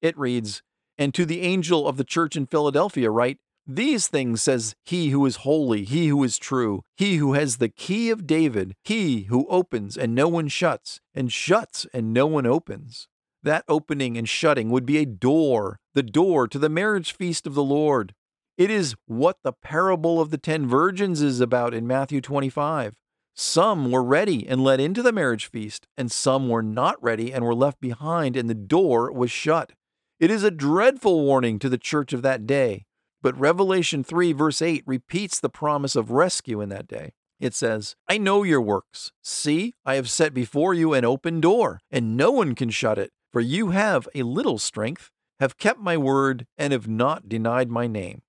It 0.00 0.16
reads, 0.16 0.62
And 0.96 1.12
to 1.12 1.26
the 1.26 1.42
angel 1.42 1.86
of 1.86 1.98
the 1.98 2.04
church 2.04 2.36
in 2.36 2.46
Philadelphia, 2.46 3.10
write, 3.10 3.36
These 3.66 4.06
things 4.06 4.40
says 4.40 4.74
he 4.82 5.10
who 5.10 5.26
is 5.26 5.36
holy, 5.36 5.84
he 5.84 6.08
who 6.08 6.24
is 6.24 6.38
true, 6.38 6.84
he 6.96 7.16
who 7.16 7.34
has 7.34 7.58
the 7.58 7.68
key 7.68 8.08
of 8.08 8.26
David, 8.26 8.74
he 8.82 9.24
who 9.24 9.46
opens 9.48 9.98
and 9.98 10.14
no 10.14 10.26
one 10.26 10.48
shuts, 10.48 11.02
and 11.14 11.30
shuts 11.30 11.86
and 11.92 12.14
no 12.14 12.26
one 12.26 12.46
opens. 12.46 13.08
That 13.42 13.66
opening 13.68 14.16
and 14.16 14.26
shutting 14.26 14.70
would 14.70 14.86
be 14.86 14.96
a 14.96 15.04
door, 15.04 15.80
the 15.92 16.02
door 16.02 16.48
to 16.48 16.58
the 16.58 16.70
marriage 16.70 17.12
feast 17.12 17.46
of 17.46 17.52
the 17.52 17.62
Lord. 17.62 18.14
It 18.60 18.70
is 18.70 18.94
what 19.06 19.38
the 19.42 19.54
parable 19.54 20.20
of 20.20 20.28
the 20.28 20.36
ten 20.36 20.66
virgins 20.66 21.22
is 21.22 21.40
about 21.40 21.72
in 21.72 21.86
Matthew 21.86 22.20
25. 22.20 22.94
Some 23.34 23.90
were 23.90 24.04
ready 24.04 24.46
and 24.46 24.62
led 24.62 24.80
into 24.80 25.02
the 25.02 25.12
marriage 25.14 25.46
feast, 25.46 25.86
and 25.96 26.12
some 26.12 26.46
were 26.46 26.62
not 26.62 27.02
ready 27.02 27.32
and 27.32 27.42
were 27.42 27.54
left 27.54 27.80
behind, 27.80 28.36
and 28.36 28.50
the 28.50 28.54
door 28.54 29.10
was 29.10 29.30
shut. 29.30 29.72
It 30.18 30.30
is 30.30 30.44
a 30.44 30.50
dreadful 30.50 31.24
warning 31.24 31.58
to 31.58 31.70
the 31.70 31.78
church 31.78 32.12
of 32.12 32.20
that 32.20 32.46
day. 32.46 32.84
But 33.22 33.40
Revelation 33.40 34.04
3, 34.04 34.34
verse 34.34 34.60
8, 34.60 34.82
repeats 34.84 35.40
the 35.40 35.48
promise 35.48 35.96
of 35.96 36.10
rescue 36.10 36.60
in 36.60 36.68
that 36.68 36.86
day. 36.86 37.14
It 37.40 37.54
says, 37.54 37.96
I 38.08 38.18
know 38.18 38.42
your 38.42 38.60
works. 38.60 39.10
See, 39.22 39.72
I 39.86 39.94
have 39.94 40.10
set 40.10 40.34
before 40.34 40.74
you 40.74 40.92
an 40.92 41.06
open 41.06 41.40
door, 41.40 41.80
and 41.90 42.14
no 42.14 42.30
one 42.30 42.54
can 42.54 42.68
shut 42.68 42.98
it. 42.98 43.10
For 43.32 43.40
you 43.40 43.70
have 43.70 44.06
a 44.14 44.22
little 44.22 44.58
strength, 44.58 45.10
have 45.38 45.56
kept 45.56 45.80
my 45.80 45.96
word, 45.96 46.46
and 46.58 46.74
have 46.74 46.88
not 46.88 47.26
denied 47.26 47.70
my 47.70 47.86
name. 47.86 48.20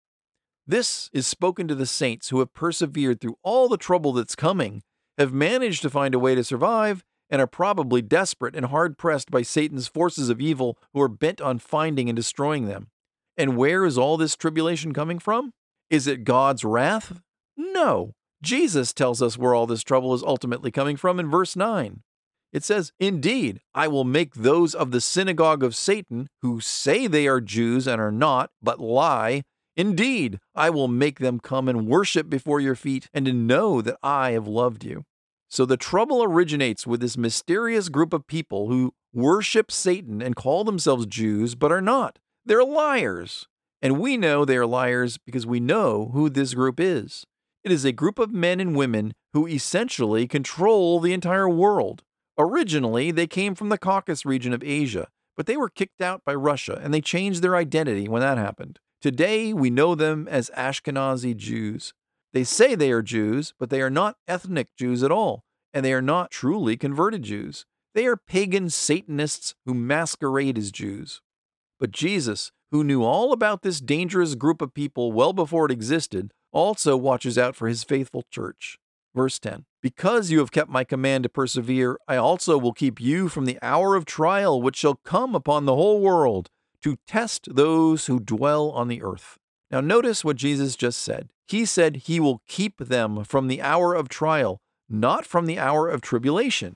This 0.68 1.10
is 1.12 1.26
spoken 1.26 1.68
to 1.68 1.76
the 1.76 1.86
saints 1.86 2.30
who 2.30 2.40
have 2.40 2.54
persevered 2.54 3.20
through 3.20 3.38
all 3.44 3.68
the 3.68 3.78
trouble 3.78 4.14
that's 4.14 4.36
coming, 4.36 4.84
have 5.18 5.34
managed 5.34 5.82
to 5.82 5.90
find 5.90 6.14
a 6.14 6.20
way 6.20 6.36
to 6.36 6.44
survive, 6.44 7.04
and 7.30 7.42
are 7.42 7.48
probably 7.48 8.02
desperate 8.02 8.56
and 8.56 8.68
hard 8.68 8.98
pressed 8.98 9.32
by 9.32 9.42
Satan's 9.42 9.88
forces 9.88 10.30
of 10.30 10.42
evil 10.42 10.78
who 10.94 11.02
are 11.02 11.08
bent 11.08 11.42
on 11.42 11.60
finding 11.60 12.10
and 12.10 12.16
destroying 12.16 12.66
them. 12.66 12.90
And 13.38 13.58
where 13.58 13.86
is 13.86 13.98
all 13.98 14.18
this 14.18 14.36
tribulation 14.36 14.94
coming 14.94 15.18
from? 15.18 15.54
Is 15.90 16.08
it 16.08 16.26
God's 16.26 16.64
wrath? 16.64 17.22
No. 17.58 18.14
Jesus 18.44 18.94
tells 18.94 19.22
us 19.22 19.38
where 19.38 19.56
all 19.56 19.68
this 19.68 19.84
trouble 19.84 20.14
is 20.14 20.24
ultimately 20.24 20.72
coming 20.72 20.98
from 20.98 21.20
in 21.20 21.30
verse 21.30 21.56
9. 21.56 22.02
It 22.52 22.64
says, 22.64 22.92
Indeed, 23.00 23.62
I 23.74 23.88
will 23.88 24.04
make 24.04 24.34
those 24.34 24.76
of 24.76 24.92
the 24.92 25.00
synagogue 25.00 25.64
of 25.64 25.76
Satan 25.76 26.28
who 26.42 26.60
say 26.60 27.08
they 27.08 27.28
are 27.28 27.40
Jews 27.40 27.88
and 27.88 28.02
are 28.02 28.12
not, 28.12 28.52
but 28.62 28.80
lie, 28.80 29.44
Indeed, 29.76 30.40
I 30.54 30.70
will 30.70 30.88
make 30.88 31.20
them 31.20 31.40
come 31.40 31.68
and 31.70 31.88
worship 31.88 32.30
before 32.30 32.60
your 32.60 32.76
feet 32.76 33.08
and 33.14 33.26
to 33.26 33.34
know 33.34 33.82
that 33.82 33.98
I 34.04 34.32
have 34.32 34.48
loved 34.48 34.84
you. 34.84 35.06
So 35.50 35.66
the 35.66 35.78
trouble 35.78 36.24
originates 36.24 36.88
with 36.88 37.02
this 37.02 37.18
mysterious 37.18 37.90
group 37.90 38.14
of 38.14 38.28
people 38.28 38.68
who 38.68 38.94
worship 39.14 39.72
Satan 39.72 40.22
and 40.22 40.36
call 40.36 40.64
themselves 40.64 41.06
Jews 41.06 41.56
but 41.56 41.72
are 41.72 41.82
not. 41.82 42.20
They're 42.46 42.64
liars. 42.64 43.48
And 43.82 44.00
we 44.00 44.16
know 44.16 44.46
they 44.46 44.58
are 44.58 44.66
liars 44.66 45.18
because 45.18 45.46
we 45.46 45.60
know 45.60 46.12
who 46.14 46.30
this 46.30 46.54
group 46.54 46.80
is. 46.80 47.26
It 47.64 47.72
is 47.72 47.86
a 47.86 47.92
group 47.92 48.20
of 48.20 48.32
men 48.32 48.60
and 48.60 48.76
women 48.76 49.14
who 49.34 49.48
essentially 49.48 50.28
control 50.28 51.00
the 51.00 51.14
entire 51.14 51.50
world. 51.50 52.04
Originally, 52.38 53.12
they 53.12 53.28
came 53.28 53.56
from 53.56 53.70
the 53.70 53.78
Caucasus 53.78 54.26
region 54.26 54.54
of 54.54 54.64
Asia, 54.64 55.08
but 55.36 55.46
they 55.46 55.58
were 55.58 55.70
kicked 55.70 56.02
out 56.02 56.24
by 56.26 56.34
Russia 56.34 56.80
and 56.84 56.94
they 56.94 57.02
changed 57.02 57.42
their 57.42 57.56
identity 57.56 58.08
when 58.08 58.22
that 58.22 58.38
happened. 58.38 58.80
Today, 59.02 59.52
we 59.52 59.72
know 59.72 59.96
them 59.96 60.28
as 60.30 60.52
Ashkenazi 60.56 61.36
Jews. 61.36 61.92
They 62.34 62.44
say 62.44 62.76
they 62.76 62.92
are 62.92 63.02
Jews, 63.02 63.52
but 63.58 63.72
they 63.72 63.82
are 63.82 63.90
not 63.90 64.18
ethnic 64.28 64.68
Jews 64.78 65.02
at 65.02 65.12
all, 65.12 65.44
and 65.74 65.84
they 65.84 65.92
are 65.92 66.04
not 66.04 66.30
truly 66.30 66.78
converted 66.78 67.24
Jews. 67.24 67.66
They 67.96 68.06
are 68.06 68.16
pagan 68.16 68.70
Satanists 68.70 69.56
who 69.66 69.74
masquerade 69.74 70.56
as 70.56 70.72
Jews. 70.72 71.20
But 71.80 71.90
Jesus, 71.90 72.52
who 72.70 72.84
knew 72.84 73.04
all 73.04 73.34
about 73.34 73.64
this 73.64 73.82
dangerous 73.82 74.36
group 74.36 74.62
of 74.62 74.76
people 74.76 75.12
well 75.12 75.34
before 75.34 75.66
it 75.66 75.72
existed, 75.72 76.32
also 76.54 76.96
watches 76.96 77.40
out 77.40 77.56
for 77.56 77.68
his 77.68 77.84
faithful 77.84 78.24
church. 78.30 78.78
Verse 79.16 79.40
10 79.40 79.66
Because 79.82 80.30
you 80.30 80.38
have 80.38 80.52
kept 80.52 80.70
my 80.70 80.84
command 80.84 81.24
to 81.24 81.30
persevere, 81.30 81.98
I 82.08 82.18
also 82.18 82.56
will 82.56 82.72
keep 82.72 83.02
you 83.02 83.30
from 83.30 83.46
the 83.46 83.58
hour 83.64 83.96
of 83.96 84.06
trial 84.06 84.62
which 84.62 84.76
shall 84.76 85.00
come 85.04 85.34
upon 85.34 85.66
the 85.66 85.76
whole 85.76 86.02
world 86.02 86.52
to 86.82 86.98
test 87.08 87.56
those 87.56 88.08
who 88.08 88.20
dwell 88.20 88.72
on 88.72 88.88
the 88.88 89.02
earth. 89.02 89.38
Now, 89.70 89.82
notice 89.82 90.26
what 90.26 90.36
Jesus 90.36 90.76
just 90.76 91.00
said. 91.00 91.30
He 91.48 91.66
said 91.66 91.96
he 91.96 92.20
will 92.20 92.42
keep 92.48 92.78
them 92.78 93.24
from 93.24 93.48
the 93.48 93.62
hour 93.62 93.94
of 93.94 94.10
trial, 94.10 94.62
not 94.90 95.26
from 95.26 95.46
the 95.46 95.60
hour 95.60 95.88
of 95.88 96.02
tribulation. 96.02 96.76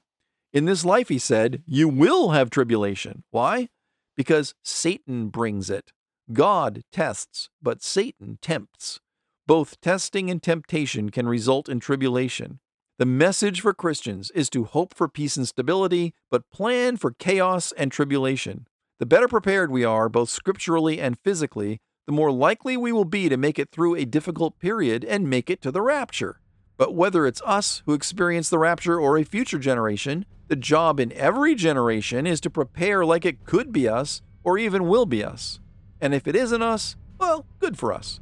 In 0.53 0.66
this 0.66 0.86
life, 0.86 1.10
he 1.10 1.20
said, 1.20 1.64
you 1.66 1.89
will 1.89 2.30
have 2.30 2.49
tribulation. 2.49 3.24
Why? 3.32 3.68
Because 4.16 4.56
Satan 4.64 5.28
brings 5.28 5.70
it. 5.70 5.91
God 6.32 6.84
tests, 6.91 7.49
but 7.62 7.84
Satan 7.84 8.39
tempts. 8.41 9.01
Both 9.45 9.80
testing 9.82 10.32
and 10.32 10.41
temptation 10.41 11.10
can 11.10 11.28
result 11.28 11.68
in 11.70 11.80
tribulation. 11.80 12.60
The 12.97 13.06
message 13.06 13.60
for 13.60 13.74
Christians 13.74 14.32
is 14.32 14.49
to 14.51 14.64
hope 14.64 14.93
for 14.93 15.10
peace 15.10 15.36
and 15.36 15.47
stability, 15.47 16.14
but 16.32 16.49
plan 16.49 16.95
for 16.95 17.12
chaos 17.12 17.74
and 17.74 17.91
tribulation. 17.91 18.68
The 18.98 19.06
better 19.06 19.28
prepared 19.28 19.72
we 19.72 19.84
are, 19.84 20.08
both 20.08 20.30
scripturally 20.30 21.02
and 21.02 21.20
physically, 21.20 21.82
the 22.06 22.14
more 22.14 22.32
likely 22.32 22.78
we 22.78 22.93
will 22.93 23.04
be 23.04 23.28
to 23.28 23.36
make 23.36 23.60
it 23.60 23.70
through 23.70 23.96
a 23.96 24.06
difficult 24.06 24.58
period 24.58 25.04
and 25.04 25.30
make 25.30 25.50
it 25.50 25.62
to 25.64 25.72
the 25.72 25.82
rapture. 25.82 26.39
But 26.78 26.96
whether 26.96 27.26
it's 27.26 27.41
us 27.46 27.84
who 27.86 27.93
experience 27.93 28.50
the 28.50 28.60
rapture 28.60 28.98
or 28.98 29.18
a 29.18 29.26
future 29.26 29.60
generation, 29.60 30.26
the 30.48 30.56
job 30.56 31.02
in 31.02 31.12
every 31.12 31.56
generation 31.56 32.26
is 32.26 32.39
to 32.41 32.50
prepare 32.50 33.06
like 33.06 33.26
it 33.26 33.46
could 33.46 33.74
be 33.74 33.86
us 33.86 34.22
or 34.46 34.58
even 34.58 34.88
will 34.88 35.06
be 35.06 35.26
us. 35.26 35.60
And 36.00 36.14
if 36.14 36.26
it 36.26 36.36
isn't 36.36 36.62
us, 36.62 36.96
well, 37.18 37.46
good 37.60 37.78
for 37.78 37.91
us. 37.91 38.22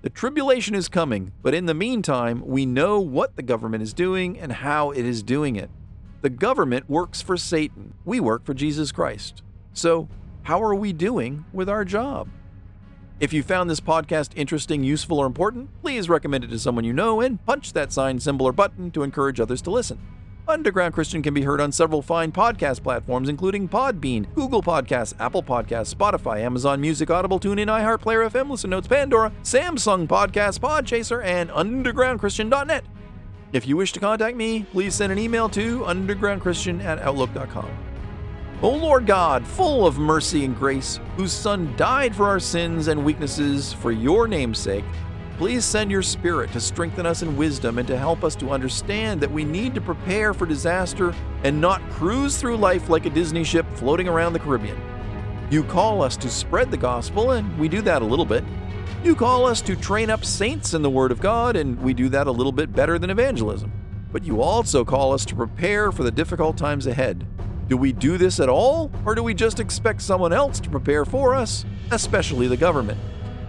The 0.00 0.10
tribulation 0.10 0.74
is 0.74 0.88
coming, 0.88 1.32
but 1.42 1.54
in 1.54 1.66
the 1.66 1.74
meantime, 1.74 2.42
we 2.46 2.64
know 2.64 3.00
what 3.00 3.36
the 3.36 3.42
government 3.42 3.82
is 3.82 3.92
doing 3.92 4.38
and 4.38 4.52
how 4.52 4.92
it 4.92 5.04
is 5.04 5.22
doing 5.22 5.56
it. 5.56 5.68
The 6.22 6.30
government 6.30 6.88
works 6.88 7.20
for 7.20 7.36
Satan, 7.36 7.92
we 8.06 8.18
work 8.18 8.46
for 8.46 8.54
Jesus 8.54 8.92
Christ. 8.92 9.42
So, 9.76 10.08
how 10.44 10.62
are 10.62 10.74
we 10.74 10.94
doing 10.94 11.44
with 11.52 11.68
our 11.68 11.84
job? 11.84 12.28
If 13.20 13.34
you 13.34 13.42
found 13.42 13.68
this 13.68 13.80
podcast 13.80 14.30
interesting, 14.34 14.82
useful, 14.82 15.18
or 15.18 15.26
important, 15.26 15.68
please 15.82 16.08
recommend 16.08 16.44
it 16.44 16.46
to 16.48 16.58
someone 16.58 16.84
you 16.84 16.94
know 16.94 17.20
and 17.20 17.44
punch 17.44 17.74
that 17.74 17.92
sign, 17.92 18.18
symbol, 18.18 18.46
or 18.48 18.52
button 18.52 18.90
to 18.92 19.02
encourage 19.02 19.38
others 19.38 19.60
to 19.62 19.70
listen. 19.70 20.00
Underground 20.48 20.94
Christian 20.94 21.22
can 21.22 21.34
be 21.34 21.42
heard 21.42 21.60
on 21.60 21.72
several 21.72 22.00
fine 22.00 22.32
podcast 22.32 22.82
platforms, 22.82 23.28
including 23.28 23.68
Podbean, 23.68 24.32
Google 24.34 24.62
Podcasts, 24.62 25.12
Apple 25.20 25.42
Podcasts, 25.42 25.94
Spotify, 25.94 26.40
Amazon 26.40 26.80
Music, 26.80 27.10
Audible, 27.10 27.38
TuneIn, 27.38 27.66
iHeartPlayer 27.66 28.30
FM, 28.30 28.48
Listen 28.48 28.70
Notes, 28.70 28.88
Pandora, 28.88 29.30
Samsung 29.42 30.06
Podcast, 30.08 30.60
Podchaser, 30.60 31.22
and 31.22 31.50
UndergroundChristian.net. 31.50 32.84
If 33.52 33.68
you 33.68 33.76
wish 33.76 33.92
to 33.92 34.00
contact 34.00 34.38
me, 34.38 34.64
please 34.72 34.94
send 34.94 35.12
an 35.12 35.18
email 35.18 35.50
to 35.50 35.80
undergroundchristian 35.80 36.82
at 36.82 36.98
outlook.com. 37.00 37.85
O 38.62 38.70
Lord 38.70 39.06
God, 39.06 39.46
full 39.46 39.86
of 39.86 39.98
mercy 39.98 40.46
and 40.46 40.56
grace, 40.56 40.98
whose 41.18 41.30
Son 41.30 41.74
died 41.76 42.16
for 42.16 42.26
our 42.26 42.40
sins 42.40 42.88
and 42.88 43.04
weaknesses 43.04 43.74
for 43.74 43.92
your 43.92 44.26
name's 44.26 44.58
sake, 44.58 44.86
please 45.36 45.62
send 45.62 45.90
your 45.90 46.00
Spirit 46.00 46.50
to 46.52 46.60
strengthen 46.60 47.04
us 47.04 47.20
in 47.20 47.36
wisdom 47.36 47.76
and 47.76 47.86
to 47.86 47.98
help 47.98 48.24
us 48.24 48.34
to 48.36 48.48
understand 48.48 49.20
that 49.20 49.30
we 49.30 49.44
need 49.44 49.74
to 49.74 49.82
prepare 49.82 50.32
for 50.32 50.46
disaster 50.46 51.14
and 51.44 51.60
not 51.60 51.82
cruise 51.90 52.38
through 52.38 52.56
life 52.56 52.88
like 52.88 53.04
a 53.04 53.10
Disney 53.10 53.44
ship 53.44 53.66
floating 53.74 54.08
around 54.08 54.32
the 54.32 54.38
Caribbean. 54.38 54.80
You 55.50 55.62
call 55.62 56.00
us 56.00 56.16
to 56.16 56.30
spread 56.30 56.70
the 56.70 56.78
gospel, 56.78 57.32
and 57.32 57.58
we 57.58 57.68
do 57.68 57.82
that 57.82 58.00
a 58.00 58.06
little 58.06 58.24
bit. 58.24 58.42
You 59.04 59.14
call 59.14 59.44
us 59.44 59.60
to 59.60 59.76
train 59.76 60.08
up 60.08 60.24
saints 60.24 60.72
in 60.72 60.80
the 60.80 60.88
Word 60.88 61.12
of 61.12 61.20
God, 61.20 61.56
and 61.56 61.78
we 61.82 61.92
do 61.92 62.08
that 62.08 62.26
a 62.26 62.32
little 62.32 62.52
bit 62.52 62.72
better 62.72 62.98
than 62.98 63.10
evangelism. 63.10 63.70
But 64.10 64.24
you 64.24 64.40
also 64.40 64.82
call 64.82 65.12
us 65.12 65.26
to 65.26 65.36
prepare 65.36 65.92
for 65.92 66.04
the 66.04 66.10
difficult 66.10 66.56
times 66.56 66.86
ahead. 66.86 67.26
Do 67.68 67.76
we 67.76 67.90
do 67.92 68.16
this 68.16 68.38
at 68.38 68.48
all, 68.48 68.92
or 69.04 69.16
do 69.16 69.24
we 69.24 69.34
just 69.34 69.58
expect 69.58 70.00
someone 70.00 70.32
else 70.32 70.60
to 70.60 70.70
prepare 70.70 71.04
for 71.04 71.34
us, 71.34 71.64
especially 71.90 72.46
the 72.46 72.56
government? 72.56 73.00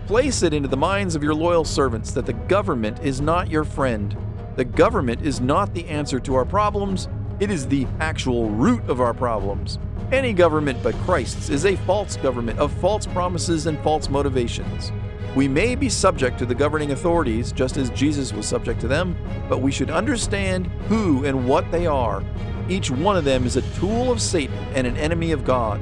Place 0.07 0.41
it 0.41 0.55
into 0.55 0.67
the 0.67 0.75
minds 0.75 1.13
of 1.13 1.21
your 1.21 1.35
loyal 1.35 1.63
servants 1.63 2.11
that 2.13 2.25
the 2.25 2.33
government 2.33 2.99
is 3.03 3.21
not 3.21 3.51
your 3.51 3.63
friend. 3.63 4.17
The 4.55 4.65
government 4.65 5.21
is 5.21 5.39
not 5.39 5.71
the 5.75 5.87
answer 5.87 6.19
to 6.21 6.33
our 6.33 6.45
problems, 6.45 7.07
it 7.39 7.51
is 7.51 7.67
the 7.67 7.85
actual 7.99 8.49
root 8.49 8.89
of 8.89 9.01
our 9.01 9.13
problems. 9.13 9.77
Any 10.11 10.33
government 10.33 10.81
but 10.81 10.95
Christ's 10.95 11.49
is 11.49 11.65
a 11.65 11.75
false 11.75 12.17
government 12.17 12.57
of 12.57 12.71
false 12.81 13.05
promises 13.05 13.67
and 13.67 13.77
false 13.83 14.09
motivations. 14.09 14.91
We 15.37 15.47
may 15.47 15.75
be 15.75 15.87
subject 15.87 16.37
to 16.39 16.45
the 16.45 16.55
governing 16.55 16.91
authorities 16.91 17.51
just 17.51 17.77
as 17.77 17.89
Jesus 17.91 18.33
was 18.33 18.45
subject 18.45 18.81
to 18.81 18.87
them, 18.87 19.15
but 19.47 19.61
we 19.61 19.71
should 19.71 19.91
understand 19.91 20.67
who 20.89 21.25
and 21.25 21.47
what 21.47 21.71
they 21.71 21.85
are 21.85 22.23
each 22.69 22.91
one 22.91 23.15
of 23.15 23.23
them 23.23 23.45
is 23.45 23.55
a 23.55 23.61
tool 23.79 24.11
of 24.11 24.21
Satan 24.21 24.57
and 24.73 24.85
an 24.85 24.97
enemy 24.97 25.31
of 25.31 25.45
God. 25.45 25.81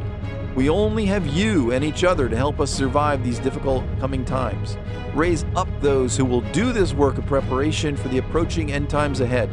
We 0.56 0.70
only 0.70 1.06
have 1.08 1.26
you 1.28 1.72
and 1.72 1.84
each 1.84 2.04
other 2.04 2.30
to 2.30 2.38
help 2.38 2.60
us 2.60 2.72
survive 2.72 3.24
these 3.24 3.40
difficult 3.40 3.84
coming 4.00 4.24
times. 4.24 4.78
Raise 5.14 5.46
up 5.56 5.68
those 5.82 6.16
who 6.16 6.26
will 6.26 6.42
do 6.52 6.72
this 6.72 6.94
work 6.94 7.18
of 7.18 7.26
preparation 7.26 7.98
for 7.98 8.08
the 8.08 8.20
approaching 8.20 8.72
end 8.72 8.90
times 8.90 9.20
ahead. 9.20 9.50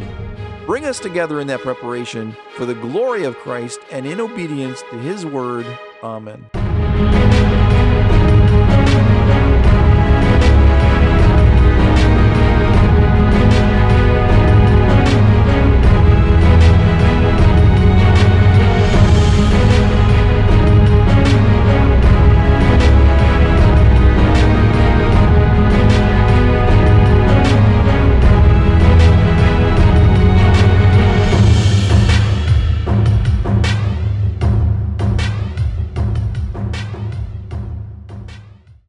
Bring 0.67 0.85
us 0.85 1.01
together 1.01 1.41
in 1.41 1.47
that 1.49 1.61
preparation 1.61 2.37
for 2.55 2.67
the 2.67 2.75
glory 2.75 3.25
of 3.25 3.37
Christ 3.39 3.81
and 3.91 4.07
in 4.07 4.21
obedience 4.21 4.83
to 4.91 4.99
his 4.99 5.27
word. 5.27 5.67
Amen. 6.05 6.47